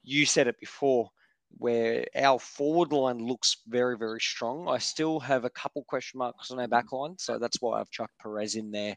you 0.02 0.26
said 0.26 0.46
it 0.46 0.58
before, 0.58 1.10
where 1.58 2.04
our 2.16 2.38
forward 2.38 2.92
line 2.92 3.18
looks 3.18 3.58
very, 3.68 3.96
very 3.96 4.20
strong. 4.20 4.68
I 4.68 4.78
still 4.78 5.18
have 5.20 5.44
a 5.44 5.50
couple 5.50 5.84
question 5.84 6.18
marks 6.18 6.50
on 6.50 6.60
our 6.60 6.68
back 6.68 6.92
line, 6.92 7.16
so 7.18 7.38
that's 7.38 7.60
why 7.60 7.80
I've 7.80 7.90
chucked 7.90 8.18
Perez 8.20 8.54
in 8.54 8.70
there. 8.70 8.96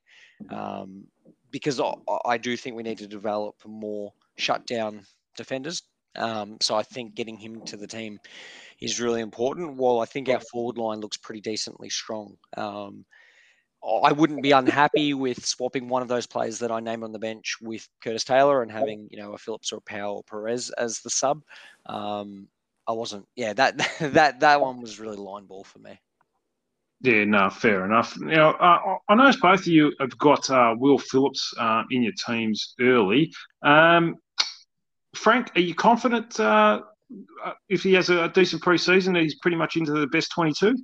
Um, 0.49 1.05
because 1.51 1.79
I, 1.79 1.93
I, 2.25 2.37
do 2.37 2.57
think 2.57 2.75
we 2.75 2.83
need 2.83 2.97
to 2.99 3.07
develop 3.07 3.55
more 3.65 4.11
shutdown 4.37 5.05
defenders. 5.37 5.83
Um, 6.15 6.57
so 6.61 6.75
I 6.75 6.83
think 6.83 7.15
getting 7.15 7.37
him 7.37 7.61
to 7.61 7.77
the 7.77 7.87
team 7.87 8.19
is 8.81 8.99
really 8.99 9.21
important. 9.21 9.75
While 9.75 9.99
I 9.99 10.05
think 10.05 10.29
our 10.29 10.41
forward 10.51 10.77
line 10.77 10.99
looks 10.99 11.17
pretty 11.17 11.41
decently 11.41 11.89
strong. 11.89 12.37
Um, 12.57 13.05
I 13.83 14.11
wouldn't 14.13 14.41
be 14.41 14.51
unhappy 14.51 15.13
with 15.13 15.45
swapping 15.45 15.89
one 15.89 16.01
of 16.01 16.07
those 16.07 16.25
players 16.25 16.59
that 16.59 16.71
I 16.71 16.79
named 16.79 17.03
on 17.03 17.11
the 17.11 17.19
bench 17.19 17.57
with 17.61 17.87
Curtis 18.01 18.23
Taylor 18.23 18.61
and 18.61 18.71
having 18.71 19.07
you 19.11 19.17
know 19.17 19.33
a 19.33 19.37
Phillips 19.37 19.73
or 19.73 19.77
a 19.77 19.81
Powell 19.81 20.17
or 20.17 20.23
Perez 20.23 20.69
as 20.71 20.99
the 20.99 21.09
sub. 21.09 21.43
Um, 21.85 22.47
I 22.87 22.93
wasn't. 22.93 23.27
Yeah, 23.35 23.53
that 23.53 23.77
that 23.99 24.39
that 24.39 24.61
one 24.61 24.81
was 24.81 24.99
really 24.99 25.17
line 25.17 25.45
ball 25.45 25.63
for 25.63 25.79
me. 25.79 25.99
Yeah, 27.01 27.25
no, 27.25 27.49
fair 27.49 27.83
enough. 27.83 28.17
Now, 28.17 28.51
uh, 28.51 28.97
I 29.09 29.15
know 29.15 29.29
both 29.41 29.59
of 29.59 29.67
you 29.67 29.93
have 29.99 30.17
got 30.17 30.49
uh, 30.49 30.73
Will 30.77 30.97
Phillips 30.97 31.53
uh, 31.59 31.83
in 31.91 32.01
your 32.01 32.13
teams 32.25 32.75
early. 32.79 33.33
Um, 33.61 34.15
Frank, 35.13 35.51
are 35.57 35.61
you 35.61 35.75
confident 35.75 36.39
uh, 36.39 36.81
uh, 37.43 37.51
if 37.67 37.83
he 37.83 37.93
has 37.93 38.09
a 38.09 38.29
decent 38.29 38.63
preseason, 38.63 39.21
he's 39.21 39.35
pretty 39.39 39.57
much 39.57 39.75
into 39.75 39.91
the 39.91 40.07
best 40.07 40.31
22? 40.31 40.77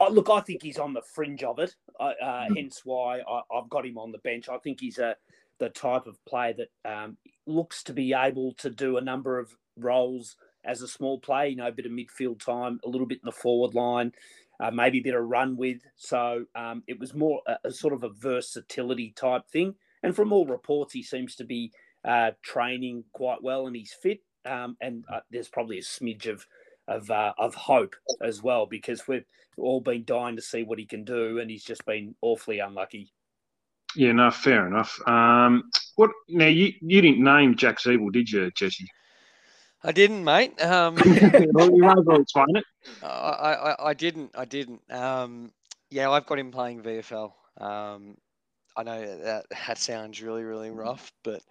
Oh, 0.00 0.10
look, 0.10 0.30
I 0.30 0.40
think 0.40 0.62
he's 0.62 0.78
on 0.78 0.92
the 0.92 1.02
fringe 1.02 1.42
of 1.42 1.58
it. 1.58 1.74
Uh, 1.98 2.12
mm. 2.22 2.56
Hence 2.56 2.82
why 2.84 3.20
I, 3.20 3.42
have 3.52 3.68
got 3.68 3.86
him 3.86 3.98
on 3.98 4.12
the 4.12 4.18
bench. 4.18 4.48
I 4.48 4.58
think 4.58 4.80
he's 4.80 4.98
a 4.98 5.16
the 5.58 5.68
type 5.68 6.06
of 6.06 6.24
player 6.24 6.54
that 6.54 6.90
um, 6.90 7.16
looks 7.46 7.82
to 7.84 7.92
be 7.92 8.14
able 8.14 8.52
to 8.54 8.70
do 8.70 8.96
a 8.96 9.00
number 9.00 9.38
of 9.40 9.52
roles 9.76 10.36
as 10.64 10.82
a 10.82 10.88
small 10.88 11.18
player. 11.18 11.48
You 11.48 11.56
know, 11.56 11.66
a 11.66 11.72
bit 11.72 11.86
of 11.86 11.92
midfield 11.92 12.44
time, 12.44 12.78
a 12.84 12.88
little 12.88 13.06
bit 13.06 13.18
in 13.22 13.26
the 13.26 13.32
forward 13.32 13.74
line, 13.74 14.12
uh, 14.60 14.70
maybe 14.70 14.98
a 14.98 15.02
bit 15.02 15.14
of 15.14 15.24
run 15.24 15.56
with. 15.56 15.80
So 15.96 16.44
um, 16.54 16.82
it 16.86 16.98
was 16.98 17.14
more 17.14 17.42
a, 17.46 17.56
a, 17.64 17.70
sort 17.72 17.92
of 17.92 18.04
a 18.04 18.10
versatility 18.10 19.12
type 19.16 19.42
thing. 19.50 19.74
And 20.02 20.14
from 20.14 20.32
all 20.32 20.46
reports, 20.46 20.92
he 20.92 21.02
seems 21.02 21.34
to 21.36 21.44
be 21.44 21.72
uh, 22.04 22.32
training 22.42 23.04
quite 23.12 23.42
well 23.42 23.66
and 23.66 23.74
he's 23.74 23.92
fit. 23.92 24.20
Um, 24.44 24.76
and 24.80 25.04
uh, 25.12 25.20
there's 25.30 25.48
probably 25.48 25.78
a 25.78 25.82
smidge 25.82 26.26
of 26.26 26.46
of 26.88 27.10
uh, 27.10 27.32
of 27.38 27.54
hope 27.54 27.94
as 28.22 28.42
well 28.42 28.66
because 28.66 29.06
we've 29.06 29.24
all 29.56 29.80
been 29.80 30.04
dying 30.04 30.36
to 30.36 30.42
see 30.42 30.64
what 30.64 30.78
he 30.78 30.86
can 30.86 31.04
do, 31.04 31.38
and 31.38 31.50
he's 31.50 31.64
just 31.64 31.84
been 31.86 32.14
awfully 32.22 32.58
unlucky. 32.58 33.12
Yeah, 33.94 34.12
no, 34.12 34.30
fair 34.30 34.66
enough. 34.66 34.98
Um, 35.06 35.70
what 35.96 36.10
now? 36.28 36.46
You 36.46 36.72
you 36.80 37.00
didn't 37.00 37.22
name 37.22 37.56
Jack 37.56 37.78
Ziebell, 37.78 38.12
did 38.12 38.30
you, 38.30 38.50
Jesse? 38.52 38.88
I 39.82 39.92
didn't, 39.92 40.24
mate. 40.24 40.60
Um, 40.60 40.94
well, 41.52 41.70
you 41.70 41.82
might 41.82 41.98
as 41.98 42.04
well 42.04 42.20
explain 42.20 42.56
it. 42.56 42.64
I, 43.02 43.06
I, 43.06 43.90
I 43.90 43.94
didn't. 43.94 44.32
I 44.34 44.44
didn't. 44.44 44.82
Um, 44.90 45.52
yeah, 45.90 46.10
I've 46.10 46.26
got 46.26 46.38
him 46.38 46.50
playing 46.50 46.82
VFL. 46.82 47.32
Um, 47.60 48.16
I 48.76 48.82
know 48.82 49.18
that 49.24 49.46
that 49.50 49.78
sounds 49.78 50.22
really, 50.22 50.42
really 50.42 50.70
rough, 50.70 51.12
but 51.24 51.42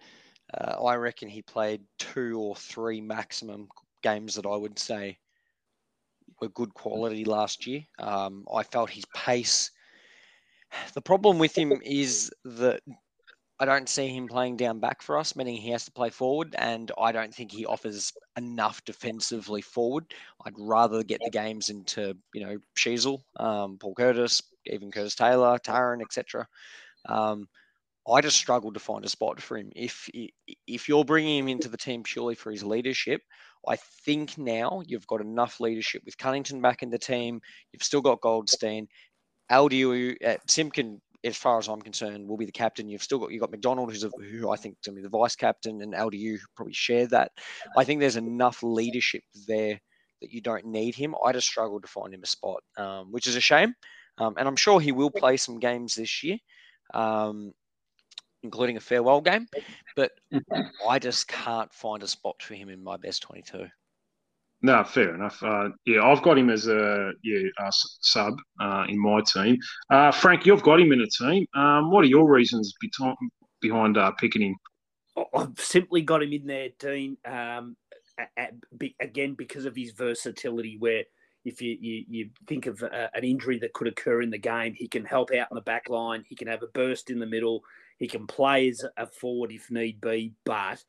uh, 0.54 0.82
I 0.82 0.94
reckon 0.96 1.28
he 1.28 1.42
played 1.42 1.82
two 1.98 2.38
or 2.38 2.54
three 2.56 3.00
maximum 3.00 3.68
games 4.02 4.34
that 4.34 4.46
I 4.46 4.56
would 4.56 4.78
say 4.78 5.18
were 6.40 6.48
good 6.48 6.74
quality 6.74 7.24
last 7.24 7.66
year. 7.66 7.82
Um, 7.98 8.46
I 8.52 8.62
felt 8.62 8.90
his 8.90 9.04
pace. 9.14 9.70
The 10.94 11.00
problem 11.00 11.38
with 11.38 11.56
him 11.56 11.72
is 11.82 12.30
that 12.44 12.82
I 13.60 13.64
don't 13.64 13.88
see 13.88 14.08
him 14.08 14.28
playing 14.28 14.56
down 14.56 14.78
back 14.78 15.02
for 15.02 15.18
us, 15.18 15.34
meaning 15.34 15.56
he 15.56 15.70
has 15.70 15.84
to 15.86 15.90
play 15.90 16.10
forward, 16.10 16.54
and 16.56 16.92
I 16.96 17.10
don't 17.10 17.34
think 17.34 17.50
he 17.50 17.66
offers 17.66 18.12
enough 18.36 18.84
defensively 18.84 19.62
forward. 19.62 20.14
I'd 20.44 20.54
rather 20.56 21.02
get 21.02 21.20
the 21.24 21.30
games 21.30 21.68
into 21.68 22.16
you 22.34 22.46
know 22.46 22.58
Sheezel, 22.76 23.22
um, 23.36 23.78
Paul 23.78 23.94
Curtis, 23.94 24.42
even 24.66 24.92
Curtis 24.92 25.16
Taylor, 25.16 25.58
Tarryn, 25.58 26.02
etc. 26.02 26.46
Um, 27.06 27.48
I 28.10 28.20
just 28.20 28.36
struggled 28.36 28.74
to 28.74 28.80
find 28.80 29.04
a 29.04 29.08
spot 29.08 29.40
for 29.40 29.56
him. 29.56 29.70
If 29.74 30.08
if 30.66 30.88
you're 30.88 31.04
bringing 31.04 31.38
him 31.38 31.48
into 31.48 31.68
the 31.68 31.76
team 31.76 32.02
purely 32.02 32.34
for 32.34 32.50
his 32.50 32.64
leadership, 32.64 33.22
I 33.66 33.76
think 34.04 34.38
now 34.38 34.82
you've 34.86 35.06
got 35.06 35.20
enough 35.20 35.60
leadership 35.60 36.02
with 36.04 36.18
Cunnington 36.18 36.60
back 36.60 36.82
in 36.82 36.90
the 36.90 36.98
team. 36.98 37.40
You've 37.72 37.82
still 37.82 38.00
got 38.00 38.20
Goldstein, 38.20 38.88
LDU, 39.50 40.16
uh, 40.24 40.36
Simpkin. 40.46 41.00
As 41.24 41.36
far 41.36 41.58
as 41.58 41.66
I'm 41.66 41.82
concerned, 41.82 42.28
will 42.28 42.36
be 42.36 42.46
the 42.46 42.52
captain. 42.52 42.88
You've 42.88 43.02
still 43.02 43.18
got 43.18 43.32
you 43.32 43.40
got 43.40 43.50
McDonald, 43.50 43.90
who's 43.90 44.04
a, 44.04 44.08
who 44.08 44.50
I 44.50 44.56
think 44.56 44.76
is 44.76 44.86
going 44.86 44.96
to 44.96 45.02
be 45.02 45.02
the 45.02 45.18
vice 45.18 45.34
captain, 45.34 45.82
and 45.82 45.92
LDU 45.92 46.38
probably 46.54 46.74
share 46.74 47.08
that. 47.08 47.32
I 47.76 47.82
think 47.82 47.98
there's 47.98 48.16
enough 48.16 48.62
leadership 48.62 49.24
there 49.48 49.80
that 50.20 50.32
you 50.32 50.40
don't 50.40 50.66
need 50.66 50.94
him. 50.94 51.16
I 51.24 51.32
just 51.32 51.48
struggled 51.48 51.82
to 51.82 51.88
find 51.88 52.14
him 52.14 52.22
a 52.22 52.26
spot, 52.26 52.62
um, 52.76 53.10
which 53.10 53.26
is 53.26 53.34
a 53.34 53.40
shame. 53.40 53.74
Um, 54.18 54.34
and 54.38 54.46
I'm 54.46 54.56
sure 54.56 54.80
he 54.80 54.92
will 54.92 55.10
play 55.10 55.36
some 55.36 55.58
games 55.58 55.94
this 55.94 56.22
year. 56.22 56.38
Um, 56.94 57.52
including 58.42 58.76
a 58.76 58.80
farewell 58.80 59.20
game. 59.20 59.46
But 59.96 60.12
I 60.88 60.98
just 60.98 61.28
can't 61.28 61.72
find 61.72 62.02
a 62.02 62.08
spot 62.08 62.42
for 62.42 62.54
him 62.54 62.68
in 62.68 62.82
my 62.82 62.96
best 62.96 63.22
22. 63.22 63.66
No, 64.60 64.82
fair 64.82 65.14
enough. 65.14 65.40
Uh, 65.42 65.68
yeah, 65.86 66.02
I've 66.02 66.22
got 66.22 66.36
him 66.36 66.50
as 66.50 66.66
a 66.66 67.12
yeah 67.22 67.48
a 67.60 67.70
sub 67.70 68.34
uh, 68.60 68.84
in 68.88 68.98
my 69.00 69.20
team. 69.20 69.56
Uh, 69.88 70.10
Frank, 70.10 70.46
you've 70.46 70.64
got 70.64 70.80
him 70.80 70.90
in 70.90 71.00
a 71.00 71.06
team. 71.06 71.46
Um, 71.54 71.92
what 71.92 72.04
are 72.04 72.08
your 72.08 72.28
reasons 72.28 72.74
behind 73.60 73.96
uh, 73.96 74.10
picking 74.12 74.42
him? 74.42 74.56
I've 75.34 75.58
simply 75.58 76.02
got 76.02 76.22
him 76.22 76.32
in 76.32 76.46
there, 76.46 76.70
Dean. 76.78 77.16
Um, 77.24 77.76
again, 79.00 79.34
because 79.34 79.64
of 79.64 79.76
his 79.76 79.92
versatility, 79.92 80.76
where 80.78 81.04
if 81.44 81.62
you, 81.62 81.76
you, 81.80 82.04
you 82.08 82.30
think 82.46 82.66
of 82.66 82.82
a, 82.82 83.04
uh, 83.04 83.08
an 83.14 83.24
injury 83.24 83.58
that 83.60 83.72
could 83.72 83.86
occur 83.86 84.22
in 84.22 84.30
the 84.30 84.38
game, 84.38 84.74
he 84.74 84.88
can 84.88 85.04
help 85.04 85.30
out 85.32 85.48
in 85.50 85.54
the 85.54 85.60
back 85.62 85.88
line. 85.88 86.24
He 86.28 86.34
can 86.34 86.48
have 86.48 86.62
a 86.62 86.68
burst 86.68 87.10
in 87.10 87.18
the 87.18 87.26
middle. 87.26 87.62
He 87.98 88.06
can 88.06 88.26
play 88.26 88.68
as 88.68 88.84
a 88.96 89.06
forward 89.06 89.52
if 89.52 89.70
need 89.70 90.00
be, 90.00 90.32
but 90.44 90.82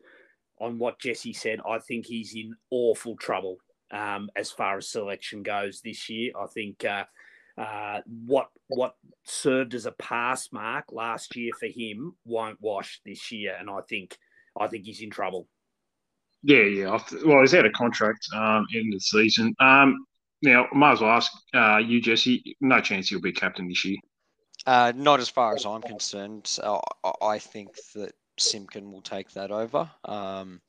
on 0.59 0.77
what 0.77 0.99
Jesse 0.99 1.33
said, 1.33 1.59
I 1.67 1.79
think 1.79 2.05
he's 2.05 2.35
in 2.35 2.55
awful 2.69 3.15
trouble 3.17 3.57
um, 3.91 4.29
as 4.35 4.51
far 4.51 4.77
as 4.77 4.89
selection 4.89 5.41
goes 5.43 5.81
this 5.81 6.09
year. 6.09 6.31
I 6.39 6.45
think 6.47 6.85
uh, 6.85 7.05
uh, 7.57 8.01
what 8.25 8.49
what 8.67 8.95
served 9.25 9.73
as 9.73 9.85
a 9.85 9.91
pass 9.93 10.49
mark 10.51 10.85
last 10.91 11.35
year 11.35 11.51
for 11.59 11.67
him 11.67 12.15
won't 12.25 12.61
wash 12.61 13.01
this 13.05 13.31
year, 13.31 13.55
and 13.59 13.69
I 13.69 13.79
think 13.87 14.17
I 14.59 14.67
think 14.67 14.85
he's 14.85 15.01
in 15.01 15.09
trouble. 15.09 15.47
Yeah, 16.43 16.63
yeah. 16.63 16.99
Well, 17.25 17.41
he's 17.41 17.53
out 17.53 17.65
of 17.65 17.73
contract 17.73 18.25
um, 18.33 18.65
in 18.73 18.89
the 18.89 18.99
season. 18.99 19.53
Um, 19.59 20.05
now, 20.41 20.67
I 20.71 20.77
might 20.77 20.93
as 20.93 21.01
well 21.01 21.11
ask 21.11 21.31
uh, 21.53 21.77
you, 21.77 22.01
Jesse. 22.01 22.55
No 22.61 22.79
chance 22.79 23.09
he'll 23.09 23.19
be 23.19 23.33
captain 23.33 23.67
this 23.67 23.83
year. 23.83 23.97
Uh, 24.69 24.93
not 24.95 25.19
as 25.19 25.29
far 25.29 25.55
as 25.55 25.65
I'm 25.65 25.82
concerned. 25.82 26.45
So 26.45 26.79
I 27.21 27.39
think 27.39 27.71
that 27.95 28.13
Simpkin 28.38 28.91
will 28.91 29.01
take 29.01 29.32
that 29.32 29.51
over. 29.51 29.89
Um, 30.05 30.62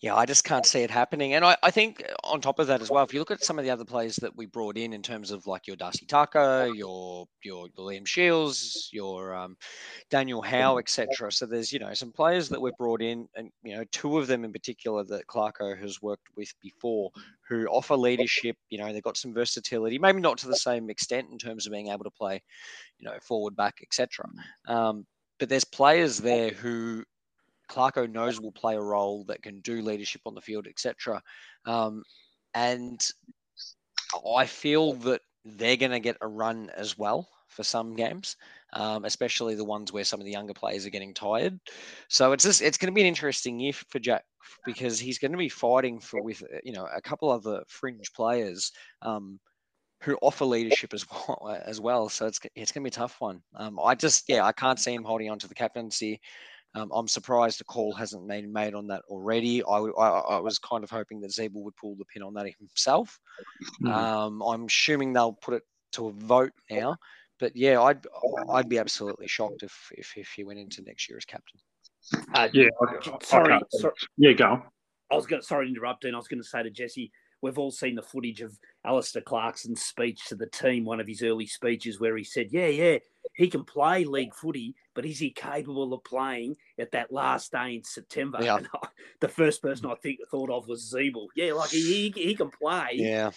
yeah, 0.00 0.16
I 0.16 0.24
just 0.24 0.44
can't 0.44 0.64
see 0.64 0.80
it 0.80 0.90
happening. 0.90 1.34
And 1.34 1.44
I, 1.44 1.58
I 1.62 1.70
think 1.70 2.02
on 2.24 2.40
top 2.40 2.58
of 2.58 2.66
that 2.68 2.80
as 2.80 2.90
well, 2.90 3.04
if 3.04 3.12
you 3.12 3.18
look 3.20 3.30
at 3.30 3.44
some 3.44 3.58
of 3.58 3.66
the 3.66 3.70
other 3.70 3.84
players 3.84 4.16
that 4.16 4.34
we 4.34 4.46
brought 4.46 4.78
in 4.78 4.94
in 4.94 5.02
terms 5.02 5.30
of 5.30 5.46
like 5.46 5.66
your 5.66 5.76
Darcy 5.76 6.06
Tucker, 6.06 6.70
your 6.74 7.26
your, 7.44 7.68
your 7.76 7.90
Liam 7.90 8.06
Shiels, 8.06 8.88
your 8.92 9.34
um, 9.34 9.58
Daniel 10.08 10.40
Howe, 10.40 10.78
etc. 10.78 11.30
So 11.30 11.44
there's 11.44 11.70
you 11.70 11.78
know 11.80 11.92
some 11.92 12.12
players 12.12 12.48
that 12.48 12.60
we've 12.60 12.76
brought 12.78 13.02
in, 13.02 13.28
and 13.36 13.50
you 13.62 13.76
know 13.76 13.84
two 13.92 14.18
of 14.18 14.26
them 14.26 14.42
in 14.42 14.52
particular 14.52 15.04
that 15.04 15.26
Clarko 15.26 15.78
has 15.78 16.00
worked 16.00 16.28
with 16.34 16.50
before, 16.62 17.10
who 17.46 17.66
offer 17.66 17.94
leadership. 17.94 18.56
You 18.70 18.78
know 18.78 18.94
they've 18.94 19.02
got 19.02 19.18
some 19.18 19.34
versatility, 19.34 19.98
maybe 19.98 20.20
not 20.20 20.38
to 20.38 20.48
the 20.48 20.56
same 20.56 20.88
extent 20.88 21.28
in 21.30 21.36
terms 21.36 21.66
of 21.66 21.72
being 21.72 21.88
able 21.88 22.04
to 22.04 22.10
play, 22.10 22.42
you 22.98 23.06
know, 23.06 23.18
forward, 23.20 23.54
back, 23.54 23.80
etc. 23.82 24.24
Um, 24.66 25.04
but 25.38 25.50
there's 25.50 25.64
players 25.64 26.18
there 26.18 26.50
who 26.50 27.04
Clarko 27.70 28.10
knows 28.10 28.40
will 28.40 28.52
play 28.52 28.74
a 28.74 28.80
role 28.80 29.24
that 29.24 29.42
can 29.42 29.60
do 29.60 29.80
leadership 29.82 30.22
on 30.26 30.34
the 30.34 30.40
field, 30.40 30.66
etc. 30.66 31.22
Um, 31.66 32.02
and 32.54 33.00
I 34.36 34.46
feel 34.46 34.94
that 34.94 35.20
they're 35.44 35.76
going 35.76 35.92
to 35.92 36.00
get 36.00 36.16
a 36.20 36.28
run 36.28 36.70
as 36.76 36.98
well 36.98 37.28
for 37.48 37.62
some 37.62 37.94
games, 37.94 38.36
um, 38.72 39.04
especially 39.04 39.54
the 39.54 39.64
ones 39.64 39.92
where 39.92 40.04
some 40.04 40.20
of 40.20 40.26
the 40.26 40.32
younger 40.32 40.54
players 40.54 40.86
are 40.86 40.90
getting 40.90 41.14
tired. 41.14 41.58
So 42.08 42.32
it's 42.32 42.44
just 42.44 42.62
it's 42.62 42.78
going 42.78 42.92
to 42.92 42.94
be 42.94 43.00
an 43.00 43.06
interesting 43.06 43.58
year 43.58 43.72
for 43.72 43.98
Jack 43.98 44.24
because 44.64 44.98
he's 44.98 45.18
going 45.18 45.32
to 45.32 45.38
be 45.38 45.48
fighting 45.48 46.00
for 46.00 46.22
with 46.22 46.42
you 46.64 46.72
know 46.72 46.88
a 46.94 47.00
couple 47.00 47.30
other 47.30 47.62
fringe 47.68 48.12
players. 48.14 48.72
Um, 49.02 49.38
who 50.02 50.16
offer 50.22 50.46
leadership 50.46 50.94
as 50.94 51.04
well 51.10 51.60
as 51.66 51.80
well. 51.80 52.08
So 52.08 52.26
it's 52.26 52.40
it's 52.54 52.72
going 52.72 52.82
to 52.82 52.90
be 52.90 52.94
a 52.94 52.98
tough 52.98 53.16
one. 53.20 53.42
Um, 53.54 53.78
I 53.82 53.94
just 53.94 54.24
yeah 54.28 54.44
I 54.44 54.52
can't 54.52 54.78
see 54.78 54.94
him 54.94 55.04
holding 55.04 55.30
on 55.30 55.38
to 55.40 55.48
the 55.48 55.54
captaincy. 55.54 56.20
Um, 56.74 56.90
I'm 56.94 57.08
surprised 57.08 57.60
a 57.60 57.64
call 57.64 57.92
hasn't 57.92 58.28
been 58.28 58.52
made 58.52 58.74
on 58.74 58.86
that 58.88 59.02
already. 59.08 59.62
I, 59.64 59.76
I, 59.76 60.08
I, 60.08 60.38
was 60.38 60.60
kind 60.60 60.84
of 60.84 60.90
hoping 60.90 61.20
that 61.20 61.32
Ziebell 61.32 61.64
would 61.64 61.76
pull 61.76 61.96
the 61.96 62.04
pin 62.04 62.22
on 62.22 62.34
that 62.34 62.46
himself. 62.58 63.18
Mm. 63.82 63.92
Um, 63.92 64.42
I'm 64.42 64.66
assuming 64.66 65.12
they'll 65.12 65.32
put 65.32 65.54
it 65.54 65.62
to 65.92 66.08
a 66.08 66.12
vote 66.12 66.52
now. 66.70 66.96
But 67.40 67.56
yeah, 67.56 67.80
I'd 67.80 68.06
I'd 68.50 68.68
be 68.68 68.78
absolutely 68.78 69.26
shocked 69.26 69.62
if 69.62 69.74
if, 69.96 70.12
if 70.16 70.28
he 70.36 70.44
went 70.44 70.58
into 70.58 70.82
next 70.82 71.08
year 71.08 71.16
as 71.16 71.24
captain. 71.24 71.58
Uh, 72.34 72.48
yeah, 72.52 72.68
I, 72.82 73.16
sorry, 73.22 73.58
sorry, 73.70 73.94
yeah, 74.18 74.32
go. 74.32 74.62
I 75.10 75.16
was 75.16 75.26
going. 75.26 75.40
Sorry 75.40 75.66
to 75.66 75.70
interrupt, 75.70 76.04
and 76.04 76.14
I 76.14 76.18
was 76.18 76.28
going 76.28 76.42
to 76.42 76.48
say 76.48 76.62
to 76.62 76.70
Jesse, 76.70 77.10
we've 77.42 77.58
all 77.58 77.70
seen 77.70 77.94
the 77.94 78.02
footage 78.02 78.40
of 78.40 78.58
Alastair 78.84 79.22
Clarkson's 79.22 79.82
speech 79.82 80.26
to 80.26 80.34
the 80.34 80.46
team, 80.46 80.84
one 80.84 81.00
of 81.00 81.06
his 81.06 81.22
early 81.22 81.46
speeches 81.46 82.00
where 82.00 82.16
he 82.16 82.24
said, 82.24 82.48
"Yeah, 82.50 82.66
yeah, 82.66 82.98
he 83.34 83.48
can 83.48 83.64
play 83.64 84.04
league 84.04 84.34
footy, 84.34 84.74
but 84.94 85.06
is 85.06 85.18
he 85.18 85.30
capable 85.30 85.92
of 85.92 86.04
playing 86.04 86.56
at 86.78 86.92
that 86.92 87.12
last 87.12 87.52
day 87.52 87.76
in 87.76 87.84
September?" 87.84 88.38
Yeah. 88.42 88.58
I, 88.74 88.88
the 89.20 89.28
first 89.28 89.62
person 89.62 89.86
I 89.86 89.94
think 89.96 90.20
thought 90.30 90.50
of 90.50 90.68
was 90.68 90.92
Ziebell. 90.92 91.28
Yeah, 91.34 91.52
like 91.52 91.70
he, 91.70 92.10
he, 92.10 92.22
he 92.22 92.34
can 92.34 92.50
play. 92.50 92.90
Yeah 92.94 93.30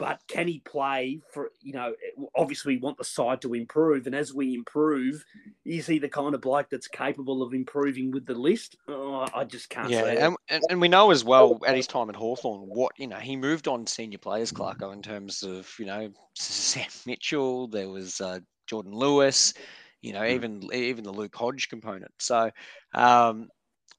but 0.00 0.18
can 0.26 0.48
he 0.48 0.60
play 0.60 1.20
for 1.30 1.52
you 1.60 1.74
know 1.74 1.94
obviously 2.34 2.74
we 2.74 2.80
want 2.80 2.96
the 2.96 3.04
side 3.04 3.40
to 3.42 3.52
improve 3.52 4.06
and 4.06 4.14
as 4.14 4.32
we 4.32 4.54
improve 4.54 5.22
is 5.66 5.86
he 5.86 5.98
the 5.98 6.08
kind 6.08 6.34
of 6.34 6.40
bloke 6.40 6.68
that's 6.70 6.88
capable 6.88 7.42
of 7.42 7.52
improving 7.52 8.10
with 8.10 8.24
the 8.24 8.34
list 8.34 8.76
oh, 8.88 9.26
i 9.34 9.44
just 9.44 9.68
can't 9.68 9.90
yeah 9.90 10.06
and, 10.06 10.36
and, 10.48 10.62
and, 10.70 10.80
we 10.80 10.88
know 10.88 11.10
as 11.10 11.22
well 11.22 11.60
at 11.66 11.76
his 11.76 11.86
time 11.86 12.08
at 12.08 12.16
hawthorn 12.16 12.62
what 12.62 12.92
you 12.96 13.06
know 13.06 13.18
he 13.18 13.36
moved 13.36 13.68
on 13.68 13.86
senior 13.86 14.18
players 14.18 14.50
clarko 14.50 14.92
in 14.92 15.02
terms 15.02 15.42
of 15.42 15.70
you 15.78 15.84
know 15.84 16.10
sam 16.34 16.88
mitchell 17.06 17.68
there 17.68 17.88
was 17.88 18.20
uh, 18.22 18.40
jordan 18.66 18.92
lewis 18.92 19.52
you 20.00 20.14
know 20.14 20.22
hmm. 20.22 20.34
even 20.34 20.68
even 20.72 21.04
the 21.04 21.12
luke 21.12 21.36
hodge 21.36 21.68
component 21.68 22.12
so 22.18 22.50
um, 22.94 23.50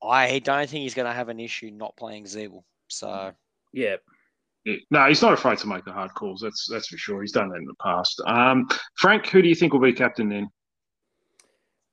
i 0.04 0.40
don't 0.40 0.68
think 0.68 0.82
he's 0.82 0.96
going 0.96 1.08
to 1.08 1.14
have 1.14 1.30
an 1.30 1.40
issue 1.40 1.70
not 1.70 1.96
playing 1.96 2.26
Ziebell. 2.26 2.64
so 2.88 3.32
yeah 3.72 3.98
no, 4.66 5.08
he's 5.08 5.22
not 5.22 5.34
afraid 5.34 5.58
to 5.60 5.68
make 5.68 5.86
the 5.86 5.92
hard 5.92 6.14
calls. 6.14 6.42
That's 6.42 6.68
that's 6.70 6.88
for 6.88 6.98
sure. 6.98 7.22
He's 7.22 7.32
done 7.32 7.50
that 7.50 7.58
in 7.58 7.66
the 7.66 7.74
past. 7.76 8.22
Um, 8.26 8.68
Frank, 8.96 9.28
who 9.28 9.42
do 9.42 9.50
you 9.50 9.56
think 9.56 9.74
will 9.74 9.80
be 9.80 9.94
captain 9.94 10.30
then? 10.30 10.50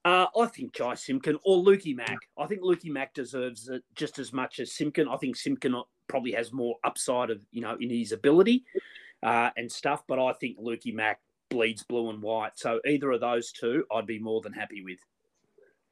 Uh, 0.05 0.27
I 0.39 0.47
think 0.47 0.73
Jy 0.73 0.95
Simpkin 0.95 1.39
or 1.45 1.63
Lukey 1.63 1.95
Mack. 1.95 2.19
I 2.39 2.47
think 2.47 2.63
Lukey 2.63 2.91
Mack 2.91 3.15
deserves 3.15 3.69
it 3.69 3.83
just 3.95 4.19
as 4.19 4.33
much 4.33 4.61
as 4.61 4.73
Simpkin. 4.73 5.09
I 5.09 5.17
think 5.17 5.37
Simpkin 5.37 5.75
probably 6.09 6.33
has 6.33 6.53
more 6.53 6.77
upside 6.85 7.31
of 7.31 7.41
you 7.51 7.61
know 7.61 7.77
in 7.81 7.91
his 7.91 8.13
ability 8.13 8.65
uh, 9.23 9.51
and 9.57 9.71
stuff, 9.71 10.05
but 10.07 10.19
I 10.19 10.33
think 10.35 10.59
Lukey 10.59 10.95
Mack 10.95 11.21
bleeds 11.51 11.83
blue 11.83 12.11
and 12.11 12.23
white. 12.23 12.59
So 12.59 12.81
either 12.87 13.11
of 13.11 13.21
those 13.21 13.53
two, 13.53 13.85
I'd 13.93 14.07
be 14.07 14.19
more 14.19 14.41
than 14.41 14.53
happy 14.53 14.83
with. 14.83 14.99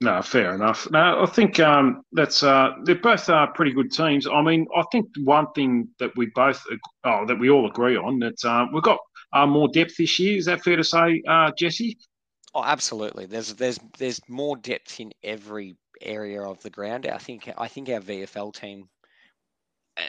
No, 0.03 0.21
fair 0.21 0.55
enough. 0.55 0.91
No, 0.91 1.23
I 1.23 1.27
think 1.27 1.59
um, 1.59 2.03
that's 2.13 2.43
uh, 2.43 2.73
they're 2.85 2.97
both 2.97 3.31
uh, 3.31 3.47
pretty 3.47 3.73
good 3.73 3.91
teams. 3.91 4.27
I 4.27 4.43
mean, 4.43 4.67
I 4.77 4.83
think 4.93 5.07
one 5.25 5.47
thing 5.55 5.89
that 5.99 6.15
we 6.17 6.27
both 6.35 6.63
oh, 7.05 7.25
that 7.27 7.39
we 7.39 7.49
all 7.49 7.67
agree 7.67 7.97
on 7.97 8.19
that 8.19 8.45
uh, 8.45 8.67
we've 8.73 8.83
got 8.83 8.99
uh, 9.33 9.47
more 9.47 9.69
depth 9.69 9.97
this 9.97 10.19
year. 10.19 10.37
Is 10.37 10.45
that 10.47 10.63
fair 10.63 10.77
to 10.77 10.85
say, 10.85 11.23
uh, 11.27 11.51
Jesse? 11.59 11.97
Oh, 12.55 12.63
absolutely. 12.63 13.25
There's 13.25 13.55
there's 13.55 13.81
there's 13.97 14.21
more 14.29 14.57
depth 14.59 15.01
in 15.01 15.13
every 15.23 15.77
area 16.03 16.43
of 16.43 16.61
the 16.63 16.71
ground. 16.71 17.07
I 17.07 17.19
think 17.19 17.51
I 17.57 17.67
think 17.67 17.89
our 17.89 18.01
VFL 18.01 18.53
team 18.55 18.91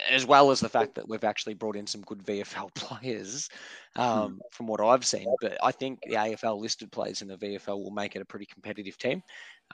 as 0.10 0.26
well 0.26 0.52
as 0.52 0.60
the 0.60 0.70
fact 0.70 0.96
that 0.96 1.08
we've 1.08 1.24
actually 1.24 1.54
brought 1.54 1.76
in 1.76 1.88
some 1.88 2.02
good 2.02 2.24
VFL 2.26 2.74
players 2.76 3.50
um, 3.96 4.42
from 4.52 4.68
what 4.68 4.82
I've 4.82 5.06
seen. 5.06 5.34
But 5.42 5.58
I 5.64 5.72
think 5.72 6.00
the 6.04 6.16
AFL 6.16 6.60
listed 6.60 6.92
players 6.92 7.22
in 7.22 7.28
the 7.28 7.38
VFL 7.38 7.82
will 7.82 7.92
make 7.92 8.16
it 8.16 8.22
a 8.22 8.26
pretty 8.26 8.46
competitive 8.46 8.98
team. 8.98 9.22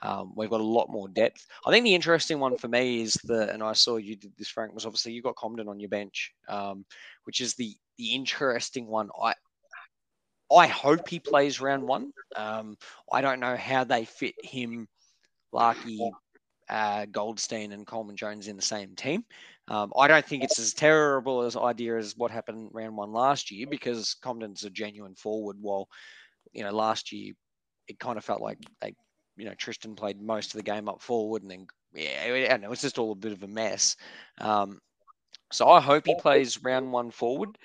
Um, 0.02 0.32
we've 0.34 0.50
got 0.50 0.60
a 0.60 0.64
lot 0.64 0.90
more 0.90 1.08
depth. 1.08 1.46
I 1.66 1.70
think 1.70 1.84
the 1.84 1.94
interesting 1.94 2.40
one 2.40 2.56
for 2.56 2.68
me 2.68 3.02
is 3.02 3.14
the, 3.24 3.52
and 3.52 3.62
I 3.62 3.72
saw 3.72 3.96
you 3.96 4.16
did 4.16 4.32
this, 4.36 4.48
Frank, 4.48 4.74
was 4.74 4.86
obviously 4.86 5.12
you 5.12 5.22
got 5.22 5.36
Comben 5.36 5.68
on 5.68 5.80
your 5.80 5.88
bench, 5.88 6.32
um, 6.48 6.84
which 7.24 7.40
is 7.40 7.54
the 7.54 7.74
the 7.96 8.14
interesting 8.14 8.86
one. 8.88 9.08
I 9.22 9.34
I 10.54 10.66
hope 10.66 11.08
he 11.08 11.20
plays 11.20 11.60
round 11.60 11.84
one. 11.84 12.12
Um, 12.36 12.76
I 13.10 13.20
don't 13.20 13.40
know 13.40 13.56
how 13.56 13.84
they 13.84 14.04
fit 14.04 14.34
him, 14.42 14.88
Larkey, 15.52 16.10
uh, 16.68 17.06
Goldstein, 17.06 17.72
and 17.72 17.86
Coleman 17.86 18.16
Jones 18.16 18.48
in 18.48 18.56
the 18.56 18.62
same 18.62 18.94
team. 18.94 19.24
Um, 19.68 19.92
I 19.96 20.08
don't 20.08 20.24
think 20.24 20.44
it's 20.44 20.58
as 20.58 20.74
terrible 20.74 21.42
as 21.42 21.56
idea 21.56 21.96
as 21.96 22.16
what 22.16 22.30
happened 22.30 22.70
round 22.72 22.96
one 22.96 23.12
last 23.12 23.50
year 23.50 23.66
because 23.66 24.16
Comben's 24.22 24.64
a 24.64 24.70
genuine 24.70 25.14
forward. 25.14 25.56
While 25.60 25.88
you 26.52 26.62
know 26.64 26.72
last 26.72 27.12
year 27.12 27.32
it 27.88 27.98
kind 27.98 28.18
of 28.18 28.24
felt 28.24 28.42
like 28.42 28.58
they, 28.80 28.94
you 29.36 29.44
know, 29.44 29.54
Tristan 29.54 29.94
played 29.94 30.20
most 30.20 30.54
of 30.54 30.58
the 30.58 30.62
game 30.62 30.88
up 30.88 31.00
forward, 31.00 31.42
and 31.42 31.50
then 31.50 31.66
yeah, 31.94 32.48
I 32.52 32.56
know, 32.56 32.72
it's 32.72 32.82
just 32.82 32.98
all 32.98 33.12
a 33.12 33.16
bit 33.16 33.32
of 33.32 33.42
a 33.42 33.48
mess. 33.48 33.96
Um, 34.40 34.80
so 35.52 35.68
I 35.68 35.80
hope 35.80 36.06
he 36.06 36.14
plays 36.16 36.62
round 36.62 36.92
one 36.92 37.10
forward, 37.10 37.56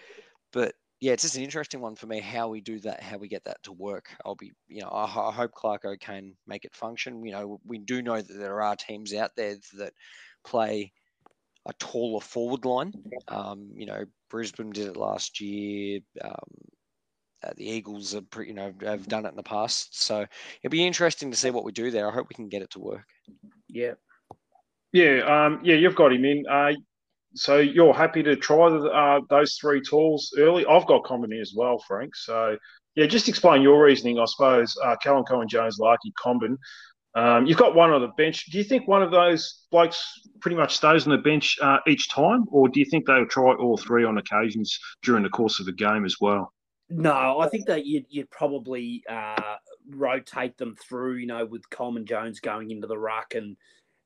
but 0.54 0.74
yeah, 1.02 1.14
it's 1.14 1.24
just 1.24 1.38
an 1.38 1.44
interesting 1.44 1.80
one 1.80 1.96
for 1.96 2.08
me 2.08 2.20
how 2.20 2.50
we 2.50 2.60
do 2.62 2.80
that, 2.82 3.02
how 3.02 3.18
we 3.18 3.30
get 3.30 3.46
that 3.46 3.64
to 3.64 3.72
work. 3.72 4.10
I'll 4.26 4.36
be, 4.36 4.52
you 4.68 4.82
know, 4.82 4.90
I, 4.90 5.06
I 5.06 5.32
hope 5.32 5.52
Clarko 5.54 6.00
can 6.00 6.34
make 6.46 6.66
it 6.66 6.76
function. 6.76 7.26
You 7.26 7.32
know, 7.32 7.62
we 7.66 7.78
do 7.78 8.02
know 8.02 8.22
that 8.22 8.38
there 8.38 8.62
are 8.62 8.76
teams 8.76 9.14
out 9.14 9.32
there 9.38 9.56
that 9.78 9.94
play 10.44 10.92
a 11.66 11.74
taller 11.80 12.20
forward 12.20 12.66
line. 12.66 12.94
Um, 13.30 13.70
you 13.74 13.86
know, 13.86 14.04
Brisbane 14.30 14.72
did 14.72 14.88
it 14.88 14.98
last 14.98 15.40
year. 15.40 16.02
Um, 16.22 16.34
uh, 17.44 17.52
the 17.56 17.70
Eagles 17.70 18.16
are, 18.16 18.22
pretty, 18.22 18.52
you 18.52 18.56
know, 18.56 18.74
have 18.84 19.08
done 19.08 19.26
it 19.26 19.30
in 19.30 19.36
the 19.36 19.44
past. 19.44 20.02
So 20.02 20.26
it'll 20.62 20.72
be 20.72 20.86
interesting 20.86 21.32
to 21.32 21.38
see 21.38 21.52
what 21.52 21.64
we 21.64 21.72
do 21.72 21.92
there. 21.92 22.10
I 22.10 22.14
hope 22.14 22.28
we 22.30 22.36
can 22.36 22.50
get 22.50 22.62
it 22.62 22.72
to 22.72 22.80
work. 22.80 23.06
Yeah. 23.68 23.94
Yeah. 24.92 25.20
Um, 25.22 25.60
yeah. 25.64 25.76
You've 25.76 25.96
got 25.96 26.14
him 26.14 26.26
in. 26.26 26.46
Uh, 26.50 26.74
so 27.36 27.58
you're 27.58 27.94
happy 27.94 28.24
to 28.24 28.36
try 28.36 28.70
the, 28.70 28.80
uh, 28.90 29.22
those 29.30 29.56
three 29.56 29.82
tools 29.82 30.34
early. 30.38 30.66
I've 30.66 30.88
got 30.88 31.04
Comben 31.04 31.40
as 31.40 31.54
well, 31.56 31.78
Frank. 31.88 32.16
So 32.16 32.58
yeah, 32.96 33.06
just 33.06 33.30
explain 33.30 33.62
your 33.62 33.84
reasoning, 33.84 34.20
I 34.20 34.26
suppose. 34.26 34.76
Uh, 34.84 34.96
Callum 35.02 35.24
Coleman 35.24 35.48
Jones, 35.48 35.78
Larkey 35.80 36.12
Comben. 36.22 36.58
Um, 37.16 37.46
you've 37.46 37.58
got 37.58 37.76
one 37.76 37.92
on 37.92 38.02
the 38.02 38.10
bench. 38.18 38.46
Do 38.52 38.58
you 38.58 38.64
think 38.64 38.88
one 38.88 39.02
of 39.02 39.12
those 39.12 39.66
blokes 39.72 40.04
pretty 40.42 40.58
much 40.58 40.76
stays 40.76 41.06
on 41.06 41.12
the 41.12 41.18
bench 41.18 41.58
uh, 41.62 41.78
each 41.88 42.10
time, 42.10 42.46
or 42.52 42.68
do 42.68 42.80
you 42.80 42.86
think 42.86 43.06
they'll 43.06 43.26
try 43.26 43.54
all 43.54 43.78
three 43.78 44.06
on 44.06 44.18
occasions 44.18 44.80
during 45.04 45.24
the 45.24 45.30
course 45.30 45.60
of 45.60 45.66
the 45.66 45.72
game 45.72 46.06
as 46.06 46.18
well? 46.22 46.54
No, 46.90 47.40
I 47.40 47.50
think 47.50 47.68
that 47.68 47.86
you'd, 47.86 48.06
you'd 48.10 48.32
probably 48.32 49.04
uh, 49.08 49.56
rotate 49.90 50.58
them 50.58 50.76
through, 50.76 51.16
you 51.16 51.28
know, 51.28 51.46
with 51.46 51.70
Coleman 51.70 52.06
Jones 52.06 52.40
going 52.40 52.72
into 52.72 52.88
the 52.88 52.98
ruck 52.98 53.36
and 53.36 53.56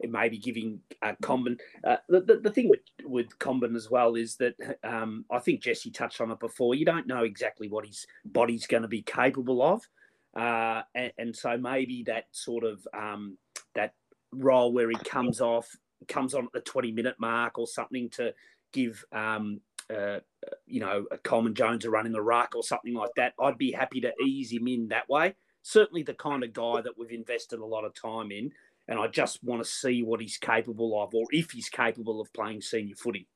maybe 0.02 0.38
giving 0.38 0.80
uh, 1.02 1.14
Comben. 1.22 1.60
Uh, 1.84 1.98
the, 2.10 2.22
the, 2.22 2.40
the, 2.40 2.52
thing 2.52 2.70
with, 2.70 2.82
with 3.06 3.38
Comben 3.40 3.76
as 3.76 3.90
well 3.90 4.16
is 4.16 4.36
that 4.38 4.56
um, 4.84 5.26
I 5.32 5.40
think 5.40 5.62
Jesse 5.62 5.92
touched 5.92 6.20
on 6.20 6.32
it 6.32 6.40
before. 6.40 6.76
You 6.76 6.86
don't 6.86 7.08
know 7.08 7.24
exactly 7.24 7.70
what 7.70 7.86
his 7.86 8.06
body's 8.26 8.68
going 8.68 8.84
to 8.84 8.90
be 8.90 9.02
capable 9.02 9.62
of. 9.62 9.88
Uh, 10.36 10.82
and, 10.96 11.12
and, 11.18 11.36
so 11.36 11.56
maybe 11.58 12.04
that 12.04 12.26
sort 12.32 12.64
of 12.64 12.86
um, 12.98 13.38
that 13.76 13.94
role 14.32 14.74
where 14.74 14.90
he 14.90 14.96
comes 15.06 15.40
off, 15.40 15.70
comes 16.08 16.34
on 16.34 16.46
at 16.46 16.52
the 16.54 16.60
20 16.60 16.92
minute 16.92 17.16
mark 17.20 17.60
or 17.60 17.68
something 17.68 18.10
to 18.10 18.34
give, 18.72 19.06
um, 19.12 19.62
uh, 19.90 20.20
you 20.66 20.80
know, 20.80 21.06
a 21.12 21.18
Coleman 21.18 21.56
Jones 21.56 21.86
a 21.86 21.90
run 21.90 22.06
in 22.06 22.12
the 22.12 22.22
ruck 22.22 22.54
or 22.56 22.64
something 22.64 22.94
like 22.94 23.12
that. 23.16 23.34
I'd 23.40 23.58
be 23.58 23.72
happy 23.72 24.02
to 24.02 24.14
ease 24.24 24.52
him 24.52 24.68
in 24.68 24.90
that 24.90 25.10
way. 25.10 25.36
Certainly 25.62 26.04
the 26.04 26.14
kind 26.14 26.44
of 26.44 26.54
guy 26.54 26.82
that 26.82 26.98
we've 26.98 27.12
invested 27.12 27.60
a 27.60 27.66
lot 27.66 27.86
of 27.86 27.94
time 27.94 28.32
in. 28.32 28.52
And 28.88 29.00
I 29.00 29.08
just 29.08 29.44
want 29.44 29.64
to 29.64 29.70
see 29.70 30.04
what 30.04 30.20
he's 30.20 30.38
capable 30.38 31.02
of 31.02 31.16
or 31.16 31.26
if 31.32 31.52
he's 31.52 31.70
capable 31.70 32.20
of 32.20 32.34
playing 32.34 32.62
senior 32.62 32.96
footy. 32.96 33.28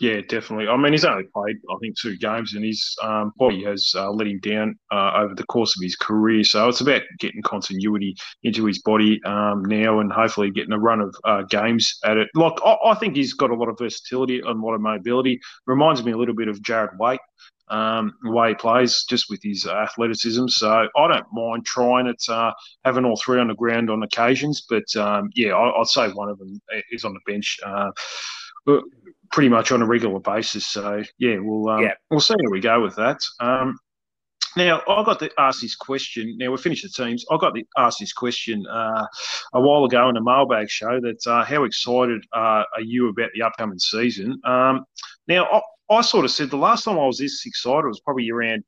Yeah, 0.00 0.20
definitely. 0.28 0.66
I 0.66 0.76
mean, 0.76 0.92
he's 0.92 1.04
only 1.04 1.24
played, 1.24 1.58
I 1.70 1.76
think, 1.80 1.96
two 1.96 2.16
games, 2.16 2.54
and 2.54 2.64
his 2.64 2.96
um, 3.02 3.32
body 3.36 3.62
has 3.64 3.92
uh, 3.94 4.10
let 4.10 4.26
him 4.26 4.40
down 4.40 4.76
uh, 4.90 5.12
over 5.16 5.34
the 5.34 5.44
course 5.44 5.76
of 5.76 5.82
his 5.82 5.94
career. 5.94 6.42
So 6.42 6.68
it's 6.68 6.80
about 6.80 7.02
getting 7.18 7.42
continuity 7.42 8.16
into 8.42 8.64
his 8.64 8.80
body 8.82 9.22
um, 9.24 9.64
now, 9.64 10.00
and 10.00 10.12
hopefully 10.12 10.50
getting 10.50 10.72
a 10.72 10.78
run 10.78 11.00
of 11.00 11.14
uh, 11.24 11.42
games 11.42 11.98
at 12.04 12.16
it. 12.16 12.28
Like, 12.34 12.54
I, 12.64 12.76
I, 12.86 12.94
think 12.96 13.14
he's 13.14 13.34
got 13.34 13.50
a 13.50 13.54
lot 13.54 13.68
of 13.68 13.78
versatility 13.78 14.40
and 14.40 14.48
a 14.48 14.66
lot 14.66 14.74
of 14.74 14.80
mobility. 14.80 15.38
Reminds 15.66 16.02
me 16.02 16.12
a 16.12 16.18
little 16.18 16.34
bit 16.34 16.48
of 16.48 16.60
Jarrad 16.62 16.96
Waite. 16.98 17.20
Um, 17.68 18.14
the 18.24 18.32
way 18.32 18.48
he 18.48 18.54
plays, 18.56 19.04
just 19.08 19.26
with 19.30 19.40
his 19.44 19.64
athleticism. 19.64 20.48
So 20.48 20.88
I 20.96 21.06
don't 21.06 21.26
mind 21.32 21.64
trying 21.64 22.08
it, 22.08 22.20
uh, 22.28 22.50
having 22.84 23.04
all 23.04 23.16
three 23.16 23.38
on 23.38 23.46
the 23.46 23.54
ground 23.54 23.90
on 23.90 24.02
occasions. 24.02 24.66
But 24.68 24.96
um, 24.96 25.30
yeah, 25.36 25.52
I, 25.52 25.78
would 25.78 25.86
say 25.86 26.08
one 26.10 26.28
of 26.28 26.38
them 26.40 26.60
is 26.90 27.04
on 27.04 27.14
the 27.14 27.20
bench. 27.32 27.60
Uh, 27.64 27.92
pretty 29.30 29.48
much 29.48 29.72
on 29.72 29.82
a 29.82 29.86
regular 29.86 30.20
basis. 30.20 30.66
So 30.66 31.02
yeah, 31.18 31.38
we'll 31.38 31.68
um, 31.68 31.82
yeah. 31.82 31.94
we'll 32.10 32.20
see 32.20 32.34
how 32.34 32.50
we 32.50 32.60
go 32.60 32.82
with 32.82 32.96
that. 32.96 33.20
Um, 33.40 33.78
now 34.56 34.82
I 34.88 35.04
got 35.04 35.20
to 35.20 35.30
ask 35.38 35.60
this 35.60 35.76
question. 35.76 36.36
Now 36.38 36.50
we 36.50 36.58
finished 36.58 36.82
the 36.82 36.88
teams. 36.88 37.24
I 37.30 37.36
got 37.38 37.54
to 37.54 37.62
ask 37.78 37.98
this 37.98 38.12
question 38.12 38.66
uh, 38.66 39.06
a 39.54 39.60
while 39.60 39.84
ago 39.84 40.08
in 40.08 40.16
a 40.16 40.22
mailbag 40.22 40.68
show. 40.68 41.00
That 41.00 41.24
uh, 41.26 41.44
how 41.44 41.64
excited 41.64 42.24
uh, 42.32 42.64
are 42.74 42.82
you 42.82 43.08
about 43.08 43.30
the 43.34 43.42
upcoming 43.42 43.78
season? 43.78 44.40
Um, 44.44 44.84
now 45.28 45.44
I, 45.46 45.60
I, 45.94 46.00
sort 46.00 46.24
of 46.24 46.32
said 46.32 46.50
the 46.50 46.56
last 46.56 46.84
time 46.84 46.98
I 46.98 47.06
was 47.06 47.18
this 47.18 47.44
excited 47.46 47.86
was 47.86 48.00
probably 48.00 48.28
around 48.30 48.64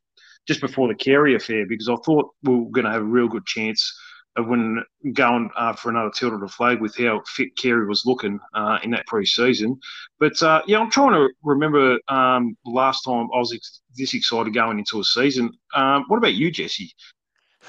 just 0.47 0.61
before 0.61 0.89
the 0.89 0.95
Carey 0.95 1.35
affair 1.35 1.67
because 1.69 1.89
I 1.89 1.97
thought 2.05 2.31
we 2.43 2.55
were 2.55 2.71
going 2.71 2.85
to 2.85 2.93
have 2.93 3.03
a 3.03 3.05
real 3.05 3.29
good 3.29 3.47
chance 3.47 3.93
when 4.37 4.83
going 5.13 5.51
uh, 5.57 5.73
for 5.75 5.91
another 5.91 6.11
tilt 6.11 6.33
of 6.33 6.41
the 6.41 6.49
flag 6.49 6.81
with 6.81 6.97
how 6.97 7.23
fit 7.27 7.55
Carey 7.57 7.87
was 7.87 8.07
looking 8.07 8.39
uh, 8.55 8.79
in 8.83 8.91
that 8.93 9.07
pre-season. 9.07 9.79
But 10.19 10.43
uh, 10.43 10.63
yeah, 10.67 10.79
I'm 10.79 10.91
trying 10.91 11.13
to 11.13 11.29
remember 11.43 11.99
um, 12.09 12.57
last 12.65 13.03
time 13.03 13.29
I 13.35 13.39
was 13.39 13.53
ex- 13.53 13.83
this 13.97 14.15
excited 14.15 14.55
going 14.55 14.79
into 14.79 15.01
a 15.01 15.05
season. 15.05 15.51
Um, 15.75 16.05
what 16.09 16.17
about 16.17 16.35
you, 16.35 16.51
Jesse? 16.51 16.93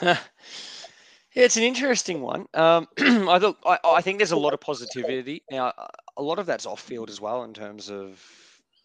yeah, 0.02 0.18
it's 1.36 1.58
an 1.58 1.64
interesting 1.64 2.22
one. 2.22 2.46
Um, 2.54 2.88
I 2.98 3.54
I, 3.66 3.78
I 3.86 4.02
think 4.02 4.20
there's 4.20 4.32
a 4.32 4.38
lot 4.38 4.54
of 4.54 4.62
positivity 4.62 5.44
now. 5.52 5.74
A 6.16 6.22
lot 6.22 6.40
of 6.40 6.46
that's 6.46 6.66
off 6.66 6.82
field 6.82 7.10
as 7.10 7.20
well 7.20 7.44
in 7.44 7.54
terms 7.54 7.90
of 7.90 8.24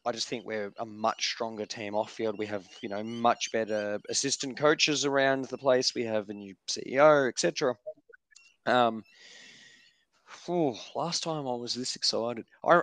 I 0.06 0.12
just 0.12 0.28
think 0.28 0.44
we're 0.46 0.72
a 0.78 0.86
much 0.86 1.26
stronger 1.32 1.66
team 1.66 1.94
off 1.94 2.12
field. 2.12 2.38
We 2.38 2.46
have, 2.46 2.66
you 2.80 2.88
know, 2.88 3.02
much 3.02 3.52
better 3.52 3.98
assistant 4.08 4.56
coaches 4.56 5.04
around 5.04 5.46
the 5.46 5.58
place. 5.58 5.94
We 5.94 6.04
have 6.04 6.28
a 6.28 6.34
new 6.34 6.54
CEO, 6.68 7.28
etc. 7.28 7.74
Um, 8.66 9.04
last 10.94 11.22
time 11.22 11.46
I 11.46 11.54
was 11.54 11.74
this 11.74 11.96
excited, 11.96 12.44
I 12.64 12.80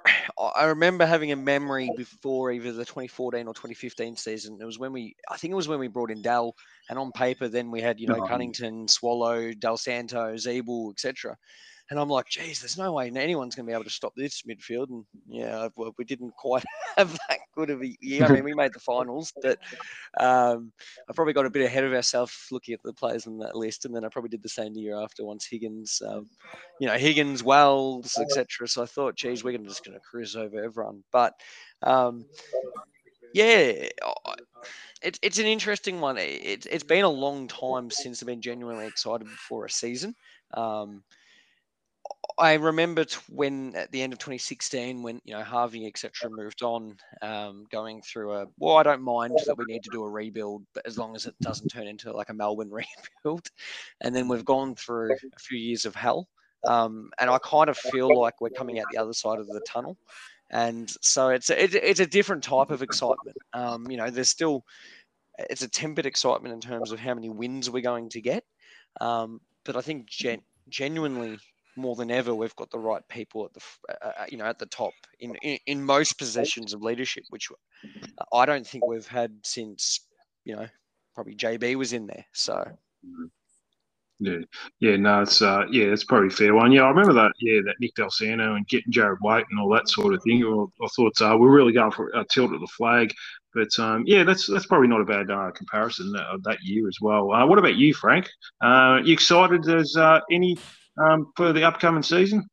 I 0.56 0.66
remember 0.66 1.06
having 1.06 1.32
a 1.32 1.36
memory 1.36 1.90
before 1.96 2.52
either 2.52 2.72
the 2.72 2.86
2014 2.86 3.48
or 3.48 3.54
2015 3.54 4.18
season. 4.18 4.58
It 4.62 4.66
was 4.66 4.80
when 4.80 4.92
we, 4.92 5.16
I 5.30 5.38
think 5.38 5.52
it 5.52 5.56
was 5.56 5.68
when 5.68 5.80
we 5.80 5.88
brought 5.88 6.12
in 6.12 6.22
Dal, 6.22 6.56
and 6.90 7.00
on 7.00 7.12
paper 7.12 7.48
then 7.48 7.72
we 7.72 7.82
had 7.82 8.00
you 8.00 8.08
know 8.08 8.26
Cunnington, 8.28 8.88
Swallow, 8.88 9.52
Dal 9.54 9.78
Santo, 9.78 10.36
Ziebell, 10.36 10.92
etc. 10.92 11.38
And 11.92 12.00
I'm 12.00 12.10
like, 12.10 12.28
geez, 12.28 12.62
there's 12.62 12.80
no 12.80 12.94
way 12.94 13.12
anyone's 13.16 13.54
going 13.54 13.66
to 13.66 13.70
be 13.70 13.74
able 13.74 13.84
to 13.84 13.92
stop 13.92 14.14
this 14.16 14.42
midfield. 14.42 14.90
And 14.90 15.06
yeah, 15.28 15.68
well, 15.76 15.94
we 16.00 16.06
didn't 16.06 16.36
quite 16.36 16.64
have 16.98 17.12
that 17.30 17.40
good 17.56 17.70
of 17.70 17.84
a 17.84 17.96
year. 18.02 18.26
I 18.26 18.32
mean, 18.32 18.44
we 18.44 18.56
made 18.56 18.74
the 18.74 18.80
finals, 18.80 19.32
but 19.42 19.60
um, 20.20 20.72
I 21.08 21.14
probably 21.14 21.34
got 21.34 21.46
a 21.46 21.52
bit 21.52 21.64
ahead 21.64 21.84
of 21.84 21.94
ourselves 21.94 22.34
looking 22.52 22.74
at 22.74 22.82
the 22.84 22.94
players 22.94 23.28
on 23.28 23.38
that 23.40 23.56
list. 23.56 23.86
And 23.86 23.96
then 23.96 24.04
I 24.04 24.10
probably 24.10 24.30
did 24.30 24.42
the 24.42 24.50
same 24.50 24.74
the 24.74 24.82
year 24.82 25.00
after 25.00 25.24
once 25.24 25.46
Higgins, 25.46 26.02
um, 26.08 26.28
you 26.80 26.88
know, 26.88 26.98
Higgins, 26.98 27.44
Wells, 27.44 28.18
etc. 28.20 28.68
So 28.68 28.82
I 28.82 28.88
thought, 28.88 29.16
geez, 29.16 29.44
we're 29.44 29.56
just 29.60 29.86
going 29.86 29.96
to 29.96 30.02
cruise 30.02 30.36
over 30.36 30.64
everyone. 30.64 31.04
But 31.12 31.34
um, 31.84 32.26
yeah, 33.36 33.90
it's 35.04 35.20
it's 35.22 35.40
an 35.40 35.46
interesting 35.46 36.00
one. 36.00 36.18
It, 36.18 36.66
it's 36.66 36.84
been 36.84 37.04
a 37.04 37.10
long 37.10 37.48
time 37.48 37.92
since 37.92 38.24
I've 38.24 38.28
been 38.28 38.42
genuinely 38.42 38.88
excited 38.88 39.26
before 39.26 39.66
a 39.66 39.70
season. 39.70 40.16
Um, 40.56 41.04
I 42.38 42.56
remember 42.56 43.06
when 43.30 43.76
at 43.76 43.92
the 43.92 44.02
end 44.02 44.12
of 44.12 44.20
2016, 44.20 45.02
when 45.02 45.22
you 45.24 45.34
know 45.34 45.44
Harvey 45.44 45.88
etc. 45.88 46.30
moved 46.30 46.64
on, 46.64 46.98
um, 47.22 47.66
going 47.72 48.02
through 48.02 48.34
a 48.34 48.46
well, 48.60 48.78
I 48.78 48.84
don't 48.84 49.02
mind 49.02 49.38
that 49.46 49.58
we 49.58 49.66
need 49.66 49.84
to 49.84 49.90
do 49.90 50.04
a 50.04 50.10
rebuild, 50.10 50.66
but 50.74 50.86
as 50.86 50.98
long 50.98 51.16
as 51.16 51.26
it 51.26 51.36
doesn't 51.42 51.70
turn 51.70 51.88
into 51.88 52.12
like 52.12 52.30
a 52.30 52.34
Melbourne 52.34 52.72
rebuild, 53.24 53.48
and 54.02 54.14
then 54.14 54.28
we've 54.28 54.44
gone 54.44 54.76
through 54.76 55.14
a 55.14 55.40
few 55.40 55.58
years 55.58 55.86
of 55.86 55.96
hell, 55.96 56.28
um, 56.66 57.10
and 57.20 57.30
I 57.30 57.38
kind 57.38 57.70
of 57.70 57.78
feel 57.78 58.20
like 58.20 58.42
we're 58.42 58.50
coming 58.50 58.80
out 58.80 58.88
the 58.92 58.98
other 59.02 59.14
side 59.14 59.40
of 59.40 59.48
the 59.48 59.62
tunnel, 59.66 59.98
and 60.52 60.90
so 61.02 61.30
it's 61.30 61.50
a, 61.50 61.90
it's 61.90 62.02
a 62.02 62.06
different 62.06 62.44
type 62.44 62.70
of 62.70 62.82
excitement. 62.82 63.38
Um, 63.54 63.90
you 63.90 63.96
know, 63.96 64.10
there's 64.10 64.30
still 64.30 64.66
it's 65.38 65.62
a 65.62 65.70
tempered 65.70 66.06
excitement 66.06 66.54
in 66.54 66.60
terms 66.60 66.92
of 66.92 67.00
how 67.00 67.14
many 67.14 67.30
wins 67.30 67.70
we're 67.70 67.82
going 67.82 68.10
to 68.10 68.22
get, 68.22 68.44
um, 69.00 69.40
but 69.64 69.78
I 69.78 69.82
think 69.82 70.08
gen- 70.08 70.42
genuinely 70.68 71.38
more 71.76 71.96
than 71.96 72.12
ever, 72.12 72.34
we've 72.34 72.56
got 72.56 72.72
the 72.72 72.80
right 72.80 73.06
people 73.10 73.46
at 73.46 73.54
the 73.54 73.62
uh, 73.90 74.12
uh, 74.20 74.26
you 74.30 74.38
know 74.38 74.46
at 74.46 74.60
the 74.60 74.66
top 74.66 74.94
in, 75.20 75.36
in, 75.36 75.58
in 75.66 75.84
most 75.84 76.18
positions 76.18 76.74
of 76.74 76.82
leadership, 76.82 77.24
which 77.30 77.50
I 78.34 78.46
don't 78.46 78.66
think 78.66 78.86
we've 78.86 79.08
had 79.08 79.32
since 79.44 80.00
you 80.44 80.56
know 80.56 80.68
probably 81.14 81.36
JB 81.36 81.76
was 81.76 81.94
in 81.94 82.08
there. 82.08 82.26
So. 82.34 82.66
Yeah, 84.20 84.38
yeah, 84.80 84.96
no, 84.96 85.24
it's 85.24 85.42
uh, 85.42 85.66
yeah, 85.70 85.86
it's 85.86 86.06
probably 86.06 86.30
fair 86.30 86.56
one. 86.56 86.72
Yeah, 86.72 86.84
I 86.84 86.90
remember 86.90 87.12
that. 87.14 87.34
Yeah, 87.42 87.60
that 87.66 87.76
Nick 87.82 87.96
Dal 87.96 88.10
Santo 88.10 88.56
and 88.56 88.66
getting 88.70 88.94
Jarrad 88.94 89.18
Waite 89.22 89.46
and 89.52 89.60
all 89.60 89.70
that 89.74 89.90
sort 89.90 90.14
of 90.14 90.24
thing. 90.24 90.42
I 90.82 90.88
thought 90.96 91.22
uh, 91.22 91.36
we're 91.38 91.54
really 91.54 91.74
going 91.74 91.92
for 91.92 92.08
a 92.16 92.24
tilt 92.24 92.54
at 92.54 92.62
the 92.62 92.68
flag, 92.68 93.14
but 93.54 93.78
um, 93.78 94.04
yeah, 94.06 94.24
that's 94.24 94.48
that's 94.48 94.68
probably 94.68 94.88
not 94.88 95.02
a 95.02 95.06
bad 95.06 95.30
uh, 95.30 95.52
comparison 95.52 96.14
that, 96.14 96.26
that 96.44 96.64
year 96.64 96.88
as 96.88 96.98
well. 97.02 97.32
Uh, 97.34 97.46
what 97.46 97.60
about 97.60 97.76
you, 97.76 97.94
Frank? 97.94 98.30
Uh, 98.62 99.00
you 99.04 99.12
excited 99.12 99.68
as 99.68 99.98
uh, 99.98 100.22
any 100.32 100.58
um, 101.04 101.32
for 101.36 101.54
the 101.54 101.64
upcoming 101.64 102.04
season? 102.04 102.48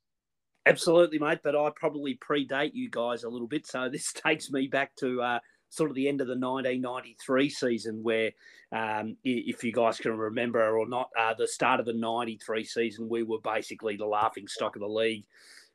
Absolutely, 0.67 1.19
mate. 1.19 1.41
But 1.43 1.57
I 1.57 1.71
probably 1.75 2.19
predate 2.27 2.73
you 2.75 2.89
guys 2.91 3.25
a 3.25 3.29
little 3.29 3.49
bit. 3.49 3.67
So 3.67 3.89
this 3.93 4.13
takes 4.13 4.51
me 4.51 4.69
back 4.69 4.95
to 4.97 5.23
uh, 5.23 5.39
sort 5.69 5.91
of 5.91 5.97
the 5.97 6.09
end 6.09 6.21
of 6.21 6.27
the 6.27 6.39
1993 6.39 7.51
season, 7.51 8.03
where, 8.03 8.31
um, 8.73 9.17
if 9.25 9.65
you 9.65 9.73
guys 9.73 9.99
can 9.99 10.17
remember 10.17 10.77
or 10.77 10.89
not, 10.89 11.09
uh, 11.19 11.35
the 11.35 11.49
start 11.49 11.81
of 11.81 11.87
the 11.87 11.93
93 11.93 12.65
season, 12.65 13.09
we 13.09 13.23
were 13.23 13.41
basically 13.41 13.97
the 13.97 14.07
laughing 14.07 14.47
stock 14.47 14.77
of 14.77 14.81
the 14.81 14.89
league. 14.89 15.25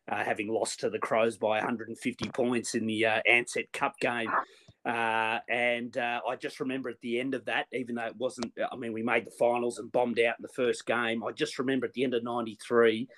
Uh, 0.09 0.23
having 0.23 0.47
lost 0.47 0.79
to 0.79 0.89
the 0.89 0.97
Crows 0.97 1.35
by 1.35 1.57
150 1.57 2.29
points 2.29 2.75
in 2.75 2.85
the 2.85 3.05
uh, 3.05 3.21
Ansett 3.29 3.69
Cup 3.73 3.99
game. 3.99 4.31
Uh, 4.87 5.39
and 5.49 5.97
uh, 5.97 6.21
I 6.25 6.37
just 6.37 6.61
remember 6.61 6.89
at 6.89 7.01
the 7.01 7.19
end 7.19 7.33
of 7.33 7.43
that, 7.45 7.67
even 7.73 7.95
though 7.95 8.05
it 8.05 8.15
wasn't, 8.15 8.53
I 8.71 8.75
mean, 8.77 8.93
we 8.93 9.03
made 9.03 9.25
the 9.25 9.31
finals 9.31 9.79
and 9.79 9.91
bombed 9.91 10.17
out 10.19 10.35
in 10.39 10.43
the 10.43 10.47
first 10.47 10.85
game. 10.85 11.25
I 11.25 11.33
just 11.33 11.59
remember 11.59 11.85
at 11.85 11.93
the 11.93 12.05
end 12.05 12.13
of 12.13 12.23
93 12.23 13.09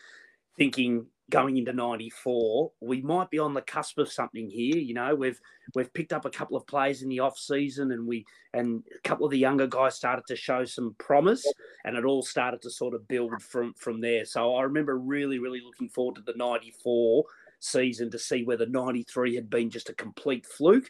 thinking 0.57 1.05
going 1.29 1.57
into 1.57 1.71
94 1.71 2.71
we 2.81 3.01
might 3.01 3.29
be 3.29 3.39
on 3.39 3.53
the 3.53 3.61
cusp 3.61 3.99
of 3.99 4.11
something 4.11 4.49
here 4.49 4.75
you 4.75 4.93
know 4.93 5.13
we've 5.13 5.39
we've 5.75 5.93
picked 5.93 6.11
up 6.11 6.25
a 6.25 6.29
couple 6.29 6.57
of 6.57 6.65
plays 6.65 7.03
in 7.03 7.09
the 7.09 7.19
off 7.19 7.37
season 7.37 7.91
and 7.91 8.05
we 8.05 8.25
and 8.53 8.83
a 8.93 9.07
couple 9.07 9.25
of 9.25 9.31
the 9.31 9.37
younger 9.37 9.67
guys 9.67 9.95
started 9.95 10.23
to 10.27 10.35
show 10.35 10.65
some 10.65 10.95
promise 10.97 11.45
and 11.85 11.95
it 11.95 12.03
all 12.03 12.23
started 12.23 12.61
to 12.61 12.69
sort 12.69 12.95
of 12.95 13.07
build 13.07 13.41
from 13.41 13.73
from 13.75 14.01
there 14.01 14.25
so 14.25 14.55
i 14.55 14.63
remember 14.63 14.97
really 14.97 15.39
really 15.39 15.61
looking 15.63 15.87
forward 15.87 16.15
to 16.15 16.21
the 16.23 16.33
94 16.35 17.23
season 17.59 18.09
to 18.11 18.19
see 18.19 18.43
whether 18.43 18.65
93 18.65 19.35
had 19.35 19.49
been 19.49 19.69
just 19.69 19.89
a 19.89 19.93
complete 19.93 20.45
fluke 20.45 20.89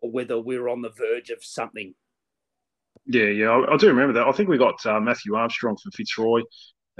or 0.00 0.10
whether 0.10 0.38
we 0.38 0.58
were 0.58 0.68
on 0.68 0.82
the 0.82 0.90
verge 0.90 1.30
of 1.30 1.42
something. 1.42 1.94
Yeah, 3.06 3.24
yeah, 3.24 3.48
I, 3.48 3.74
I 3.74 3.76
do 3.76 3.88
remember 3.88 4.12
that. 4.14 4.26
I 4.26 4.32
think 4.32 4.48
we 4.48 4.58
got 4.58 4.84
uh, 4.86 5.00
Matthew 5.00 5.34
Armstrong 5.34 5.76
from 5.76 5.92
Fitzroy 5.92 6.42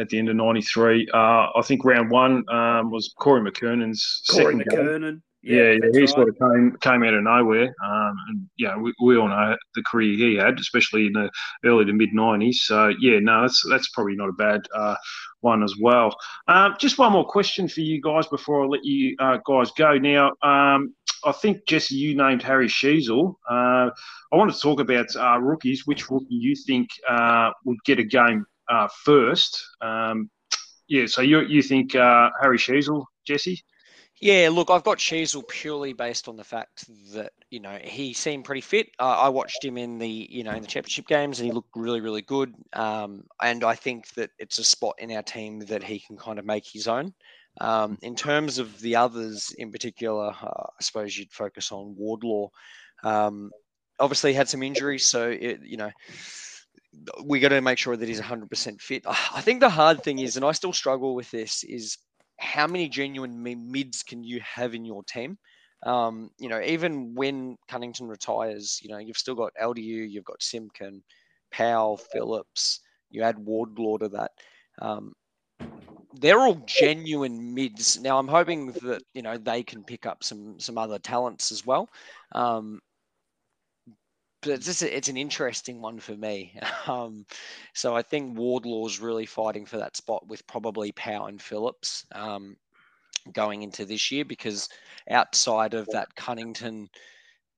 at 0.00 0.08
the 0.08 0.18
end 0.18 0.28
of 0.28 0.36
'93. 0.36 1.08
Uh, 1.12 1.16
I 1.16 1.62
think 1.64 1.84
round 1.84 2.10
one 2.10 2.44
um, 2.52 2.90
was 2.90 3.14
Corey 3.18 3.40
McKernan's 3.40 4.22
Corey 4.30 4.56
second 4.56 4.64
McKernan. 4.66 5.00
Game. 5.00 5.22
Yeah, 5.42 5.72
yeah, 5.72 5.90
he 5.92 6.00
right. 6.00 6.08
sort 6.08 6.28
of 6.28 6.38
came 6.38 6.76
came 6.80 7.02
out 7.02 7.14
of 7.14 7.24
nowhere, 7.24 7.74
um, 7.84 8.14
and 8.28 8.48
yeah, 8.58 8.76
we, 8.76 8.94
we 9.02 9.16
all 9.16 9.28
know 9.28 9.56
the 9.74 9.82
career 9.90 10.16
he 10.16 10.36
had, 10.36 10.60
especially 10.60 11.06
in 11.06 11.14
the 11.14 11.30
early 11.64 11.84
to 11.84 11.92
mid 11.92 12.10
'90s. 12.10 12.54
So 12.54 12.92
yeah, 13.00 13.18
no, 13.18 13.42
that's 13.42 13.60
that's 13.68 13.88
probably 13.90 14.14
not 14.14 14.28
a 14.28 14.34
bad 14.34 14.60
uh, 14.72 14.94
one 15.40 15.64
as 15.64 15.74
well. 15.80 16.14
Um, 16.46 16.76
just 16.78 16.96
one 16.96 17.12
more 17.12 17.26
question 17.26 17.68
for 17.68 17.80
you 17.80 18.00
guys 18.00 18.28
before 18.28 18.62
I 18.62 18.66
let 18.66 18.84
you 18.84 19.16
uh, 19.18 19.38
guys 19.44 19.72
go. 19.72 19.98
Now, 19.98 20.28
um, 20.42 20.94
I 21.24 21.32
think 21.32 21.66
Jesse, 21.66 21.96
you 21.96 22.16
named 22.16 22.42
Harry 22.42 22.68
Sheezel. 22.68 23.34
Uh, 23.50 23.90
I 24.32 24.36
want 24.36 24.52
to 24.54 24.60
talk 24.60 24.78
about 24.78 25.14
uh, 25.16 25.40
rookies. 25.40 25.86
Which 25.86 26.08
rookie 26.08 26.26
you 26.30 26.54
think 26.54 26.88
uh, 27.08 27.50
would 27.64 27.82
get 27.84 27.98
a 27.98 28.04
game 28.04 28.46
uh, 28.68 28.86
first? 29.04 29.60
Um, 29.80 30.30
yeah, 30.86 31.06
so 31.06 31.20
you 31.22 31.40
you 31.40 31.62
think 31.62 31.96
uh, 31.96 32.30
Harry 32.40 32.58
Sheezel, 32.58 33.06
Jesse? 33.26 33.60
Yeah, 34.22 34.50
look, 34.52 34.70
I've 34.70 34.84
got 34.84 34.98
Sheezel 34.98 35.48
purely 35.48 35.94
based 35.94 36.28
on 36.28 36.36
the 36.36 36.44
fact 36.44 36.84
that 37.12 37.32
you 37.50 37.58
know 37.58 37.76
he 37.82 38.12
seemed 38.12 38.44
pretty 38.44 38.60
fit. 38.60 38.86
Uh, 39.00 39.16
I 39.18 39.28
watched 39.30 39.64
him 39.64 39.76
in 39.76 39.98
the 39.98 40.28
you 40.30 40.44
know 40.44 40.52
in 40.52 40.62
the 40.62 40.68
championship 40.68 41.08
games, 41.08 41.40
and 41.40 41.46
he 41.46 41.52
looked 41.52 41.74
really 41.74 42.00
really 42.00 42.22
good. 42.22 42.54
Um, 42.72 43.24
and 43.42 43.64
I 43.64 43.74
think 43.74 44.14
that 44.14 44.30
it's 44.38 44.60
a 44.60 44.64
spot 44.64 44.94
in 44.98 45.10
our 45.10 45.24
team 45.24 45.58
that 45.66 45.82
he 45.82 45.98
can 45.98 46.16
kind 46.16 46.38
of 46.38 46.44
make 46.44 46.64
his 46.64 46.86
own. 46.86 47.12
Um, 47.60 47.98
in 48.00 48.14
terms 48.14 48.60
of 48.60 48.80
the 48.80 48.94
others 48.94 49.52
in 49.58 49.72
particular, 49.72 50.28
uh, 50.28 50.66
I 50.68 50.82
suppose 50.82 51.18
you'd 51.18 51.32
focus 51.32 51.72
on 51.72 51.96
Wardlaw. 51.96 52.50
Um, 53.02 53.50
obviously, 53.98 54.34
had 54.34 54.48
some 54.48 54.62
injuries, 54.62 55.08
so 55.08 55.30
it, 55.30 55.62
you 55.64 55.78
know 55.78 55.90
we 57.24 57.40
got 57.40 57.48
to 57.48 57.60
make 57.60 57.78
sure 57.78 57.96
that 57.96 58.08
he's 58.08 58.20
100% 58.20 58.80
fit. 58.80 59.02
I 59.06 59.40
think 59.40 59.60
the 59.60 59.70
hard 59.70 60.04
thing 60.04 60.18
is, 60.18 60.36
and 60.36 60.44
I 60.44 60.52
still 60.52 60.72
struggle 60.72 61.14
with 61.14 61.30
this, 61.30 61.64
is 61.64 61.96
how 62.42 62.66
many 62.66 62.88
genuine 62.88 63.42
mids 63.70 64.02
can 64.02 64.24
you 64.24 64.40
have 64.40 64.74
in 64.74 64.84
your 64.84 65.02
team? 65.04 65.38
Um, 65.84 66.30
you 66.38 66.48
know, 66.48 66.60
even 66.60 67.14
when 67.14 67.56
Cunnington 67.68 68.08
retires, 68.08 68.78
you 68.82 68.90
know, 68.90 68.98
you've 68.98 69.16
still 69.16 69.34
got 69.34 69.52
LDU, 69.60 70.10
you've 70.10 70.24
got 70.24 70.42
Simpkin, 70.42 71.02
Powell, 71.50 71.96
Phillips, 71.96 72.80
you 73.10 73.22
add 73.22 73.38
Wardlaw 73.38 73.98
to 73.98 74.08
that. 74.08 74.32
Um, 74.80 75.14
they're 76.14 76.40
all 76.40 76.62
genuine 76.66 77.54
mids. 77.54 78.00
Now 78.00 78.18
I'm 78.18 78.28
hoping 78.28 78.72
that 78.72 79.02
you 79.14 79.22
know 79.22 79.38
they 79.38 79.62
can 79.62 79.82
pick 79.82 80.04
up 80.06 80.22
some 80.22 80.58
some 80.58 80.78
other 80.78 80.98
talents 80.98 81.52
as 81.52 81.64
well. 81.64 81.88
Um, 82.32 82.80
but 84.42 84.50
it's 84.50 84.66
just 84.66 84.82
it's 84.82 85.08
an 85.08 85.16
interesting 85.16 85.80
one 85.80 85.98
for 85.98 86.16
me. 86.16 86.58
Um, 86.88 87.26
so 87.74 87.94
I 87.94 88.02
think 88.02 88.36
Wardlaw's 88.36 88.98
really 88.98 89.24
fighting 89.24 89.66
for 89.66 89.76
that 89.78 89.96
spot 89.96 90.26
with 90.26 90.44
probably 90.48 90.90
Powell 90.90 91.26
and 91.26 91.40
Phillips 91.40 92.04
um, 92.12 92.56
going 93.32 93.62
into 93.62 93.84
this 93.84 94.10
year 94.10 94.24
because 94.24 94.68
outside 95.08 95.74
of 95.74 95.86
that 95.92 96.12
Cunnington, 96.16 96.90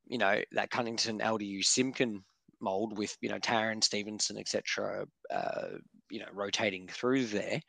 you 0.06 0.18
know 0.18 0.42
that 0.52 0.70
Cunnington 0.70 1.20
LDU 1.20 1.64
Simpkin 1.64 2.22
mold 2.60 2.98
with 2.98 3.16
you 3.22 3.30
know 3.30 3.38
Tarryn 3.38 3.82
Stephenson 3.82 4.36
etc. 4.36 5.06
Uh, 5.30 5.78
you 6.10 6.20
know 6.20 6.28
rotating 6.34 6.86
through 6.86 7.24
there, 7.24 7.60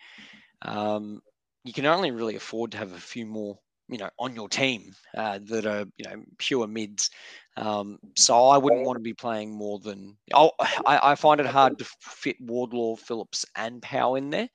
um, 0.63 1.21
you 1.63 1.71
can 1.71 1.85
only 1.85 2.11
really 2.11 2.35
afford 2.35 2.73
to 2.73 2.77
have 2.77 2.91
a 2.91 2.99
few 2.99 3.25
more 3.25 3.57
you 3.87 3.97
know 3.97 4.09
on 4.19 4.35
your 4.35 4.49
team 4.49 4.93
uh, 5.15 5.39
that 5.45 5.65
are 5.65 5.85
you 5.97 6.05
know 6.05 6.23
pure 6.37 6.67
mids. 6.67 7.09
Um, 7.57 7.99
so 8.15 8.47
I 8.47 8.57
wouldn't 8.57 8.85
want 8.85 8.97
to 8.97 9.03
be 9.03 9.13
playing 9.13 9.51
more 9.51 9.79
than. 9.79 10.17
Oh, 10.33 10.51
I, 10.59 11.11
I 11.11 11.15
find 11.15 11.39
it 11.39 11.45
hard 11.45 11.77
to 11.79 11.85
fit 11.99 12.37
Wardlaw, 12.39 12.95
Phillips, 12.95 13.45
and 13.55 13.81
Powell 13.81 14.15
in 14.15 14.29
there. 14.29 14.49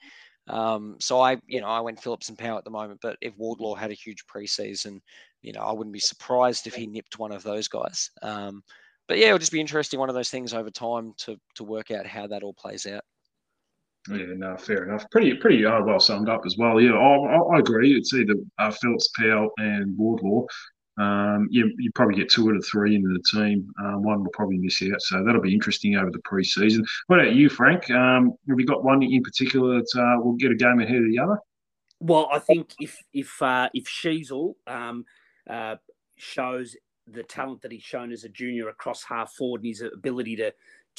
Um, 0.49 0.97
so 0.99 1.21
I, 1.21 1.39
you 1.47 1.61
know, 1.61 1.69
I 1.69 1.81
went 1.81 2.03
Phillips 2.03 2.29
and 2.29 2.37
Powell 2.39 2.59
at 2.59 2.65
the 2.65 2.71
moment, 2.71 3.01
but 3.03 3.17
if 3.21 3.37
Wardlaw 3.37 3.75
had 3.75 3.91
a 3.91 3.95
huge 3.95 4.25
preseason, 4.27 5.01
you 5.43 5.53
know, 5.53 5.61
I 5.61 5.73
wouldn't 5.73 5.93
be 5.93 6.01
surprised 6.01 6.67
if 6.67 6.75
he 6.75 6.87
nipped 6.87 7.19
one 7.19 7.31
of 7.31 7.45
those 7.45 7.69
guys. 7.69 8.11
Um, 8.23 8.63
but 9.07 9.19
yeah, 9.19 9.27
it'll 9.27 9.39
just 9.39 9.53
be 9.53 9.61
interesting, 9.61 10.01
one 10.01 10.09
of 10.09 10.15
those 10.15 10.31
things 10.31 10.53
over 10.53 10.71
time 10.71 11.15
to 11.19 11.37
to 11.57 11.65
work 11.65 11.91
out 11.91 12.07
how 12.07 12.27
that 12.27 12.43
all 12.43 12.55
plays 12.55 12.87
out. 12.87 13.03
Yeah, 14.09 14.27
no, 14.37 14.57
fair 14.57 14.85
enough. 14.85 15.05
Pretty, 15.11 15.35
pretty 15.35 15.65
uh, 15.65 15.83
well 15.83 16.01
summed 16.01 16.29
up 16.29 16.43
as 16.47 16.57
well. 16.57 16.81
Yeah, 16.81 16.93
I, 16.93 17.57
I, 17.57 17.59
agree. 17.59 17.95
It's 17.95 18.15
either 18.15 18.35
uh, 18.59 18.73
Powell, 19.19 19.51
and 19.59 19.97
Wardlaw. 19.97 20.47
Um, 20.99 21.49
you, 21.51 21.73
you 21.79 21.91
probably 21.95 22.17
get 22.17 22.31
two 22.31 22.49
out 22.51 22.57
of 22.57 22.65
three 22.65 22.95
into 22.95 23.09
the 23.09 23.23
team. 23.39 23.71
Uh, 23.83 23.99
one 23.99 24.23
will 24.23 24.31
probably 24.33 24.59
miss 24.59 24.83
out, 24.83 25.01
so 25.01 25.23
that'll 25.25 25.41
be 25.41 25.55
interesting 25.55 25.97
over 25.97 26.11
the 26.11 26.19
pre-season. 26.21 26.85
What 27.07 27.21
about 27.21 27.35
you, 27.35 27.49
Frank? 27.49 27.91
Um, 27.91 28.33
have 28.49 28.59
you 28.59 28.67
got 28.67 28.85
one 28.85 29.03
in 29.03 29.23
particular 29.23 29.77
that 29.77 30.01
uh, 30.01 30.21
will 30.23 30.35
get 30.35 30.51
a 30.51 30.55
game 30.55 30.81
ahead 30.81 30.97
of 30.97 31.09
the 31.11 31.19
other? 31.19 31.39
Well, 32.01 32.29
I 32.33 32.39
think 32.39 32.75
if 32.81 32.99
if 33.13 33.41
uh, 33.43 33.69
if 33.75 33.85
Sheezel 33.85 34.55
um, 34.67 35.05
uh, 35.49 35.77
shows 36.17 36.77
the 37.07 37.23
talent 37.23 37.63
that 37.63 37.73
he's 37.73 37.83
shown 37.83 38.13
as 38.13 38.25
a 38.25 38.29
junior 38.29 38.69
across 38.69 39.03
half 39.03 39.33
forward 39.33 39.63
and 39.63 39.69
his 39.69 39.83
ability 39.83 40.37
to 40.37 40.53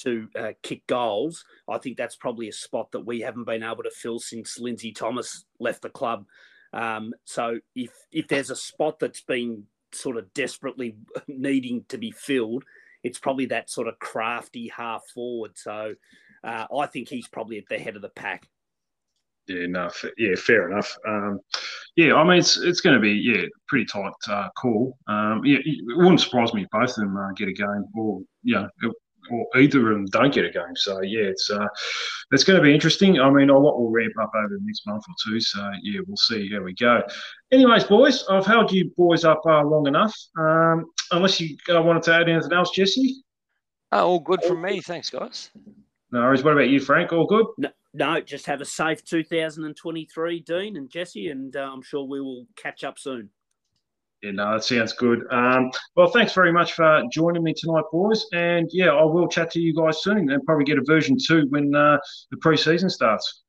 to 0.03 0.27
uh, 0.37 0.51
kick 0.63 0.85
goals, 0.87 1.43
I 1.67 1.77
think 1.77 1.97
that's 1.97 2.15
probably 2.15 2.49
a 2.49 2.53
spot 2.53 2.91
that 2.91 3.05
we 3.05 3.21
haven't 3.21 3.45
been 3.45 3.63
able 3.63 3.83
to 3.83 3.91
fill 3.91 4.19
since 4.19 4.59
Lindsay 4.59 4.91
Thomas 4.91 5.45
left 5.59 5.81
the 5.81 5.89
club. 5.89 6.25
Um, 6.73 7.13
so 7.25 7.59
if 7.75 7.91
if 8.11 8.27
there's 8.27 8.49
a 8.49 8.55
spot 8.55 8.99
that's 8.99 9.21
been 9.21 9.65
sort 9.93 10.17
of 10.17 10.33
desperately 10.33 10.95
needing 11.27 11.85
to 11.89 11.97
be 11.97 12.11
filled, 12.11 12.63
it's 13.03 13.19
probably 13.19 13.47
that 13.47 13.69
sort 13.69 13.87
of 13.87 13.99
crafty 13.99 14.71
half 14.75 15.01
forward. 15.13 15.51
So 15.55 15.95
uh, 16.43 16.65
I 16.77 16.85
think 16.87 17.09
he's 17.09 17.27
probably 17.27 17.57
at 17.57 17.65
the 17.69 17.77
head 17.77 17.95
of 17.95 18.01
the 18.01 18.09
pack. 18.09 18.47
Yeah, 19.47 19.65
no, 19.67 19.89
yeah, 20.17 20.35
fair 20.35 20.69
enough. 20.69 20.95
Um, 21.05 21.39
yeah, 21.95 22.13
I 22.13 22.23
mean, 22.23 22.37
it's 22.37 22.57
it's 22.57 22.79
going 22.79 22.95
to 22.95 23.01
be 23.01 23.11
yeah, 23.11 23.43
pretty 23.67 23.85
tight 23.85 24.13
uh, 24.29 24.49
call. 24.57 24.97
Um, 25.07 25.41
yeah, 25.43 25.57
it 25.63 25.97
wouldn't 25.97 26.21
surprise 26.21 26.53
me 26.53 26.63
if 26.63 26.69
both 26.69 26.89
of 26.89 26.95
them 26.95 27.17
uh, 27.17 27.31
get 27.35 27.49
a 27.49 27.53
game, 27.53 27.85
or 27.95 28.21
yeah, 28.43 28.67
or 29.31 29.47
either 29.59 29.91
of 29.91 29.95
them 29.95 30.05
don't 30.07 30.33
get 30.33 30.45
a 30.45 30.49
game. 30.49 30.75
So 30.75 31.01
yeah, 31.01 31.23
it's 31.23 31.49
uh, 31.49 31.67
it's 32.31 32.43
going 32.43 32.57
to 32.57 32.63
be 32.63 32.73
interesting. 32.73 33.19
I 33.19 33.29
mean, 33.29 33.49
a 33.49 33.57
lot 33.57 33.79
will 33.79 33.91
ramp 33.91 34.13
up 34.21 34.31
over 34.35 34.49
the 34.49 34.59
next 34.63 34.85
month 34.87 35.03
or 35.07 35.15
two. 35.25 35.39
So 35.39 35.59
yeah, 35.81 36.01
we'll 36.07 36.17
see 36.17 36.49
how 36.53 36.61
we 36.61 36.73
go. 36.73 37.01
Anyways, 37.51 37.85
boys, 37.85 38.25
I've 38.29 38.45
held 38.45 38.71
you 38.71 38.91
boys 38.97 39.25
up 39.25 39.41
uh, 39.45 39.63
long 39.63 39.87
enough. 39.87 40.15
Um, 40.37 40.85
unless 41.11 41.39
you 41.39 41.57
uh, 41.73 41.81
wanted 41.81 42.03
to 42.03 42.13
add 42.13 42.29
anything 42.29 42.53
else, 42.53 42.71
Jesse. 42.71 43.23
Oh, 43.91 44.07
all 44.07 44.19
good 44.19 44.43
from 44.43 44.61
me. 44.61 44.79
Thanks, 44.79 45.09
guys. 45.09 45.49
No 46.11 46.21
worries. 46.21 46.43
What 46.43 46.53
about 46.53 46.69
you, 46.69 46.79
Frank? 46.79 47.11
All 47.13 47.25
good? 47.25 47.45
No, 47.57 47.69
no 47.93 48.21
just 48.21 48.45
have 48.45 48.61
a 48.61 48.65
safe 48.65 49.03
2023, 49.03 50.39
Dean 50.41 50.77
and 50.77 50.89
Jesse, 50.89 51.29
and 51.29 51.55
uh, 51.55 51.69
I'm 51.71 51.81
sure 51.81 52.05
we 52.05 52.21
will 52.21 52.47
catch 52.55 52.83
up 52.83 52.99
soon. 52.99 53.29
Yeah, 54.21 54.31
no, 54.31 54.53
that 54.53 54.63
sounds 54.63 54.93
good. 54.93 55.25
Um, 55.31 55.71
well, 55.95 56.09
thanks 56.09 56.33
very 56.33 56.51
much 56.51 56.73
for 56.73 57.01
joining 57.11 57.43
me 57.43 57.55
tonight, 57.57 57.83
boys. 57.91 58.25
And 58.33 58.69
yeah, 58.71 58.89
I 58.89 59.03
will 59.03 59.27
chat 59.27 59.49
to 59.51 59.59
you 59.59 59.73
guys 59.73 60.03
soon 60.03 60.29
and 60.29 60.43
probably 60.45 60.65
get 60.65 60.77
a 60.77 60.83
version 60.85 61.17
two 61.17 61.47
when 61.49 61.73
uh, 61.73 61.97
the 62.29 62.37
preseason 62.37 62.91
starts. 62.91 63.41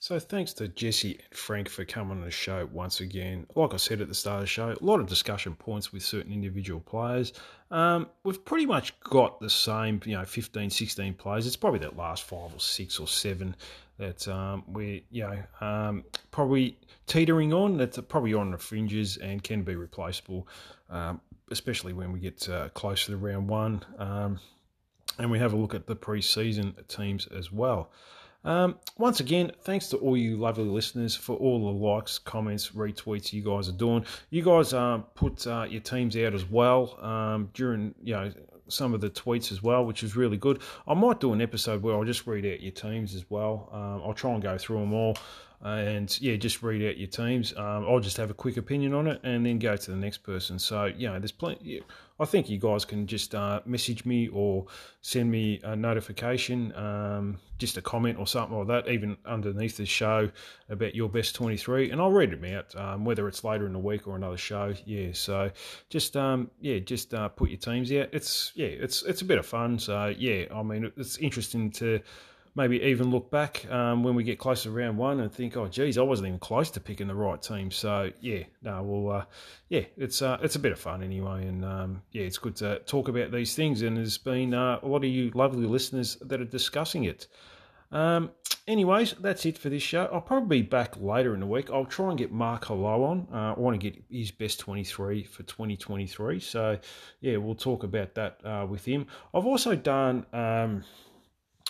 So 0.00 0.18
thanks 0.18 0.52
to 0.54 0.68
Jesse 0.68 1.12
and 1.14 1.38
Frank 1.38 1.70
for 1.70 1.86
coming 1.86 2.18
on 2.18 2.24
the 2.24 2.30
show 2.30 2.68
once 2.70 3.00
again. 3.00 3.46
Like 3.54 3.72
I 3.72 3.78
said 3.78 4.02
at 4.02 4.08
the 4.08 4.14
start 4.14 4.36
of 4.36 4.42
the 4.42 4.46
show, 4.46 4.68
a 4.78 4.84
lot 4.84 5.00
of 5.00 5.06
discussion 5.06 5.54
points 5.54 5.94
with 5.94 6.02
certain 6.02 6.30
individual 6.30 6.80
players. 6.80 7.32
Um, 7.74 8.06
we've 8.22 8.44
pretty 8.44 8.66
much 8.66 8.98
got 9.00 9.40
the 9.40 9.50
same, 9.50 10.00
you 10.04 10.16
know, 10.16 10.24
15, 10.24 10.70
16 10.70 11.14
players. 11.14 11.44
It's 11.44 11.56
probably 11.56 11.80
that 11.80 11.96
last 11.96 12.22
five 12.22 12.54
or 12.54 12.60
six 12.60 13.00
or 13.00 13.08
seven 13.08 13.56
that 13.98 14.28
um, 14.28 14.62
we're, 14.68 15.00
you 15.10 15.24
know, 15.24 15.42
um, 15.60 16.04
probably 16.30 16.78
teetering 17.08 17.52
on. 17.52 17.76
That's 17.76 17.98
probably 18.08 18.32
on 18.32 18.52
the 18.52 18.58
fringes 18.58 19.16
and 19.16 19.42
can 19.42 19.64
be 19.64 19.74
replaceable, 19.74 20.46
um, 20.88 21.20
especially 21.50 21.92
when 21.92 22.12
we 22.12 22.20
get 22.20 22.48
uh, 22.48 22.68
closer 22.68 23.10
to 23.10 23.16
round 23.16 23.48
one. 23.48 23.84
Um, 23.98 24.38
and 25.18 25.28
we 25.28 25.40
have 25.40 25.52
a 25.52 25.56
look 25.56 25.74
at 25.74 25.88
the 25.88 25.96
pre-season 25.96 26.76
teams 26.86 27.26
as 27.26 27.50
well. 27.50 27.90
Um, 28.44 28.78
once 28.98 29.20
again, 29.20 29.52
thanks 29.62 29.88
to 29.88 29.96
all 29.96 30.16
you 30.16 30.36
lovely 30.36 30.64
listeners 30.64 31.16
for 31.16 31.36
all 31.36 31.72
the 31.72 31.78
likes, 31.86 32.18
comments, 32.18 32.70
retweets 32.70 33.32
you 33.32 33.42
guys 33.42 33.68
are 33.68 33.72
doing. 33.72 34.04
You 34.30 34.42
guys 34.42 34.72
um, 34.74 35.04
put 35.14 35.46
uh, 35.46 35.66
your 35.68 35.80
teams 35.80 36.16
out 36.16 36.34
as 36.34 36.44
well 36.44 36.98
um, 37.02 37.50
during 37.54 37.94
you 38.02 38.14
know 38.14 38.32
some 38.68 38.94
of 38.94 39.00
the 39.00 39.10
tweets 39.10 39.52
as 39.52 39.62
well, 39.62 39.84
which 39.84 40.02
is 40.02 40.16
really 40.16 40.36
good. 40.36 40.60
I 40.86 40.94
might 40.94 41.20
do 41.20 41.32
an 41.32 41.40
episode 41.40 41.82
where 41.82 41.94
I'll 41.94 42.04
just 42.04 42.26
read 42.26 42.46
out 42.46 42.60
your 42.60 42.72
teams 42.72 43.14
as 43.14 43.24
well. 43.30 43.68
Um, 43.72 44.02
I'll 44.04 44.14
try 44.14 44.32
and 44.32 44.42
go 44.42 44.56
through 44.58 44.80
them 44.80 44.92
all 44.92 45.16
and 45.64 46.20
yeah, 46.20 46.36
just 46.36 46.62
read 46.62 46.86
out 46.86 46.98
your 46.98 47.08
teams. 47.08 47.56
Um, 47.56 47.86
I'll 47.88 48.00
just 48.00 48.16
have 48.18 48.30
a 48.30 48.34
quick 48.34 48.56
opinion 48.56 48.92
on 48.92 49.06
it 49.06 49.20
and 49.24 49.44
then 49.46 49.58
go 49.58 49.76
to 49.76 49.90
the 49.90 49.96
next 49.96 50.18
person. 50.18 50.58
So 50.58 50.86
you 50.86 51.08
know, 51.08 51.18
there's 51.18 51.32
plenty. 51.32 51.82
I 52.20 52.24
think 52.24 52.48
you 52.48 52.58
guys 52.58 52.84
can 52.84 53.08
just 53.08 53.34
uh, 53.34 53.60
message 53.64 54.04
me 54.04 54.28
or 54.28 54.66
send 55.00 55.30
me 55.30 55.60
a 55.64 55.74
notification, 55.74 56.72
um, 56.76 57.38
just 57.58 57.76
a 57.76 57.82
comment 57.82 58.20
or 58.20 58.26
something 58.26 58.56
like 58.56 58.68
that, 58.68 58.88
even 58.88 59.16
underneath 59.26 59.76
the 59.76 59.84
show 59.84 60.30
about 60.68 60.94
your 60.94 61.08
best 61.08 61.34
23, 61.34 61.90
and 61.90 62.00
I'll 62.00 62.12
read 62.12 62.30
them 62.30 62.44
out, 62.54 62.74
um, 62.76 63.04
whether 63.04 63.26
it's 63.26 63.42
later 63.42 63.66
in 63.66 63.72
the 63.72 63.80
week 63.80 64.06
or 64.06 64.14
another 64.14 64.36
show. 64.36 64.72
Yeah, 64.84 65.08
so 65.12 65.50
just 65.90 66.16
um, 66.16 66.50
yeah, 66.60 66.78
just 66.78 67.12
uh, 67.14 67.28
put 67.28 67.50
your 67.50 67.58
teams 67.58 67.90
out. 67.90 68.10
It's 68.12 68.52
yeah, 68.54 68.68
it's 68.68 69.02
it's 69.02 69.22
a 69.22 69.24
bit 69.24 69.38
of 69.38 69.46
fun. 69.46 69.78
So 69.80 70.14
yeah, 70.16 70.44
I 70.54 70.62
mean, 70.62 70.92
it's 70.96 71.18
interesting 71.18 71.70
to 71.72 72.00
maybe 72.54 72.80
even 72.80 73.10
look 73.10 73.30
back 73.30 73.70
um, 73.70 74.02
when 74.04 74.14
we 74.14 74.22
get 74.22 74.38
closer 74.38 74.64
to 74.64 74.70
round 74.70 74.96
one 74.96 75.20
and 75.20 75.32
think, 75.32 75.56
oh, 75.56 75.66
geez, 75.66 75.98
I 75.98 76.02
wasn't 76.02 76.28
even 76.28 76.38
close 76.38 76.70
to 76.72 76.80
picking 76.80 77.08
the 77.08 77.14
right 77.14 77.40
team. 77.40 77.70
So 77.70 78.10
yeah, 78.20 78.44
no, 78.62 78.82
well, 78.82 79.16
uh, 79.16 79.24
yeah, 79.68 79.82
it's 79.96 80.22
uh, 80.22 80.38
it's 80.42 80.56
a 80.56 80.60
bit 80.60 80.72
of 80.72 80.78
fun 80.78 81.02
anyway, 81.02 81.46
and 81.46 81.64
um, 81.64 82.02
yeah, 82.12 82.22
it's 82.22 82.38
good 82.38 82.56
to 82.56 82.78
talk 82.80 83.08
about 83.08 83.32
these 83.32 83.54
things. 83.54 83.82
And 83.82 83.96
there's 83.96 84.18
been 84.18 84.54
uh, 84.54 84.80
a 84.82 84.86
lot 84.86 84.98
of 84.98 85.10
you 85.10 85.30
lovely 85.34 85.66
listeners 85.66 86.16
that 86.22 86.40
are 86.40 86.46
discussing 86.46 87.04
it. 87.04 87.26
Um, 87.92 88.30
anyways, 88.66 89.14
that's 89.20 89.46
it 89.46 89.56
for 89.56 89.68
this 89.68 89.82
show. 89.82 90.08
I'll 90.12 90.20
probably 90.20 90.62
be 90.62 90.68
back 90.68 90.96
later 91.00 91.34
in 91.34 91.40
the 91.40 91.46
week. 91.46 91.70
I'll 91.70 91.84
try 91.84 92.08
and 92.08 92.18
get 92.18 92.32
Mark 92.32 92.64
Hello 92.64 93.04
on. 93.04 93.28
Uh, 93.32 93.54
I 93.56 93.58
want 93.58 93.80
to 93.80 93.90
get 93.90 94.02
his 94.10 94.32
best 94.32 94.58
23 94.60 95.22
for 95.22 95.44
2023. 95.44 96.40
So, 96.40 96.78
yeah, 97.20 97.36
we'll 97.36 97.54
talk 97.54 97.84
about 97.84 98.14
that 98.14 98.40
uh, 98.44 98.66
with 98.68 98.84
him. 98.84 99.06
I've 99.32 99.46
also 99.46 99.76
done 99.76 100.26
um, 100.32 100.82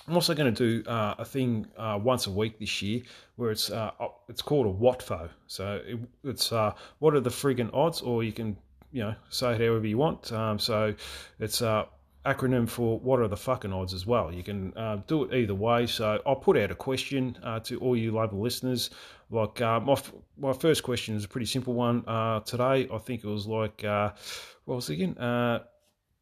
I'm 0.06 0.14
also 0.14 0.34
going 0.34 0.54
to 0.54 0.82
do 0.82 0.88
uh, 0.88 1.14
a 1.18 1.24
thing 1.24 1.66
uh, 1.78 1.98
once 2.02 2.26
a 2.26 2.30
week 2.30 2.58
this 2.58 2.82
year 2.82 3.02
where 3.36 3.50
it's 3.50 3.70
uh, 3.70 3.90
it's 4.28 4.42
called 4.42 4.66
a 4.66 4.70
WATFO. 4.70 5.30
So 5.46 5.80
it, 5.86 5.98
it's 6.22 6.52
uh, 6.52 6.74
what 6.98 7.14
are 7.14 7.20
the 7.20 7.30
friggin' 7.30 7.70
odds, 7.72 8.02
or 8.02 8.22
you 8.22 8.32
can 8.32 8.56
you 8.92 9.02
know 9.02 9.14
say 9.30 9.52
it 9.54 9.60
however 9.60 9.86
you 9.86 9.96
want. 9.96 10.30
Um, 10.32 10.58
so 10.58 10.94
it's 11.40 11.62
a 11.62 11.68
uh, 11.68 11.86
acronym 12.26 12.68
for 12.68 12.98
what 13.00 13.20
are 13.20 13.28
the 13.28 13.36
fucking 13.36 13.72
odds 13.72 13.94
as 13.94 14.06
well. 14.06 14.32
You 14.32 14.42
can 14.42 14.74
uh, 14.76 14.96
do 15.06 15.24
it 15.24 15.34
either 15.34 15.54
way. 15.54 15.86
So 15.86 16.20
I'll 16.26 16.36
put 16.36 16.56
out 16.56 16.70
a 16.70 16.74
question 16.74 17.38
to 17.64 17.78
all 17.80 17.96
you 17.96 18.12
local 18.12 18.40
listeners. 18.40 18.90
Like 19.30 19.60
my 19.60 19.96
my 20.36 20.52
first 20.52 20.82
question 20.82 21.16
is 21.16 21.24
a 21.24 21.28
pretty 21.28 21.46
simple 21.46 21.72
one 21.72 22.02
today. 22.44 22.88
I 22.92 22.98
think 22.98 23.24
it 23.24 23.28
was 23.28 23.46
like 23.46 23.82
what 23.82 24.74
was 24.76 24.90
it 24.90 24.94
again? 24.94 25.64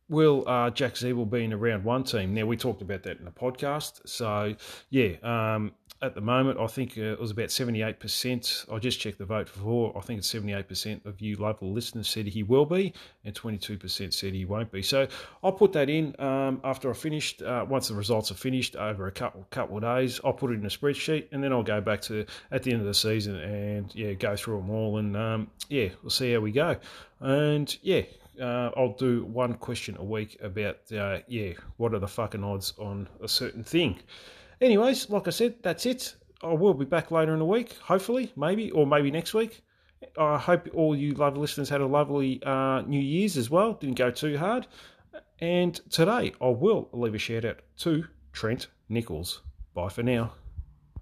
Will 0.09 0.47
uh, 0.49 0.71
Jack 0.71 0.95
Ziebell 0.95 1.31
be 1.31 1.45
in 1.45 1.53
a 1.53 1.57
round 1.57 1.85
one 1.85 2.05
team? 2.05 2.35
Now, 2.35 2.47
we 2.47 2.57
talked 2.57 2.83
about 2.83 3.03
that 3.05 3.19
in 3.19 3.25
the 3.25 3.31
podcast. 3.31 4.07
So, 4.09 4.55
yeah, 4.91 5.17
um, 5.23 5.73
at 6.03 6.17
the 6.17 6.21
moment, 6.21 6.59
I 6.59 6.67
think 6.67 6.99
uh, 6.99 7.03
it 7.03 7.21
was 7.21 7.31
about 7.31 7.49
78%. 7.49 8.73
I 8.73 8.79
just 8.79 8.99
checked 8.99 9.19
the 9.19 9.25
vote 9.25 9.47
before. 9.47 9.97
I 9.97 10.01
think 10.01 10.19
it's 10.19 10.35
78% 10.35 11.07
of 11.07 11.21
you 11.21 11.37
local 11.37 11.73
listeners 11.73 12.09
said 12.09 12.27
he 12.27 12.43
will 12.43 12.67
be, 12.67 12.93
and 13.25 13.35
22% 13.35 14.13
said 14.13 14.35
he 14.35 14.45
won't 14.45 14.73
be. 14.73 14.83
So 14.83 15.07
I'll 15.45 15.53
put 15.53 15.73
that 15.75 15.89
in 15.89 16.17
um, 16.19 16.61
after 16.65 16.91
I 16.91 16.95
finished. 16.95 17.41
Uh, 17.41 17.65
once 17.69 17.87
the 17.87 17.95
results 17.95 18.33
are 18.33 18.35
finished 18.35 18.75
over 18.75 19.07
a 19.07 19.13
couple, 19.13 19.47
couple 19.51 19.77
of 19.77 19.83
days, 19.85 20.21
I'll 20.25 20.33
put 20.33 20.51
it 20.51 20.55
in 20.55 20.67
a 20.67 20.69
spreadsheet, 20.69 21.29
and 21.31 21.43
then 21.43 21.53
I'll 21.53 21.63
go 21.63 21.81
back 21.81 22.01
to 22.03 22.27
at 22.51 22.65
the 22.65 22.73
end 22.73 22.81
of 22.81 22.87
the 22.87 22.95
season 22.95 23.37
and, 23.37 23.95
yeah, 23.95 24.15
go 24.15 24.35
through 24.35 24.57
them 24.57 24.71
all. 24.71 24.99
And, 24.99 25.17
um, 25.17 25.51
yeah, 25.69 25.91
we'll 26.03 26.11
see 26.11 26.33
how 26.33 26.41
we 26.41 26.51
go. 26.51 26.77
And, 27.21 27.75
yeah, 27.83 28.03
uh, 28.41 28.71
I'll 28.77 28.95
do 28.95 29.25
one 29.25 29.55
question 29.55 29.97
a 29.99 30.05
week 30.05 30.39
about, 30.43 30.79
uh, 30.93 31.19
yeah, 31.29 31.53
what 31.77 31.95
are 31.95 31.99
the 31.99 32.09
fucking 32.09 32.45
odds 32.45 32.75
on 32.79 33.09
a 33.23 33.29
certain 33.29 33.65
thing. 33.65 33.99
Anyways, 34.61 35.11
like 35.11 35.27
I 35.27 35.31
said, 35.31 35.57
that's 35.63 35.87
it. 35.87 36.15
I 36.43 36.53
will 36.53 36.75
be 36.75 36.85
back 36.85 37.11
later 37.11 37.33
in 37.33 37.39
the 37.39 37.45
week, 37.45 37.75
hopefully, 37.75 38.33
maybe, 38.37 38.71
or 38.71 38.87
maybe 38.87 39.11
next 39.11 39.35
week. 39.35 39.63
I 40.19 40.39
hope 40.39 40.69
all 40.75 40.97
you 40.97 41.15
lovely 41.15 41.41
listeners 41.41 41.69
had 41.69 41.81
a 41.81 41.87
lovely 41.87 42.43
uh, 42.43 42.83
New 42.83 43.01
Year's 43.01 43.37
as 43.37 43.51
well. 43.51 43.75
Didn't 43.75 43.97
go 43.97 44.11
too 44.11 44.37
hard. 44.37 44.67
And 45.41 45.75
today 45.91 46.33
I 46.41 46.49
will 46.49 46.89
leave 46.93 47.15
a 47.15 47.19
shout 47.19 47.45
out 47.45 47.61
to 47.79 48.05
Trent 48.33 48.69
Nichols. 48.89 49.43
Bye 49.75 49.89
for 49.89 50.03
now. 50.03 50.33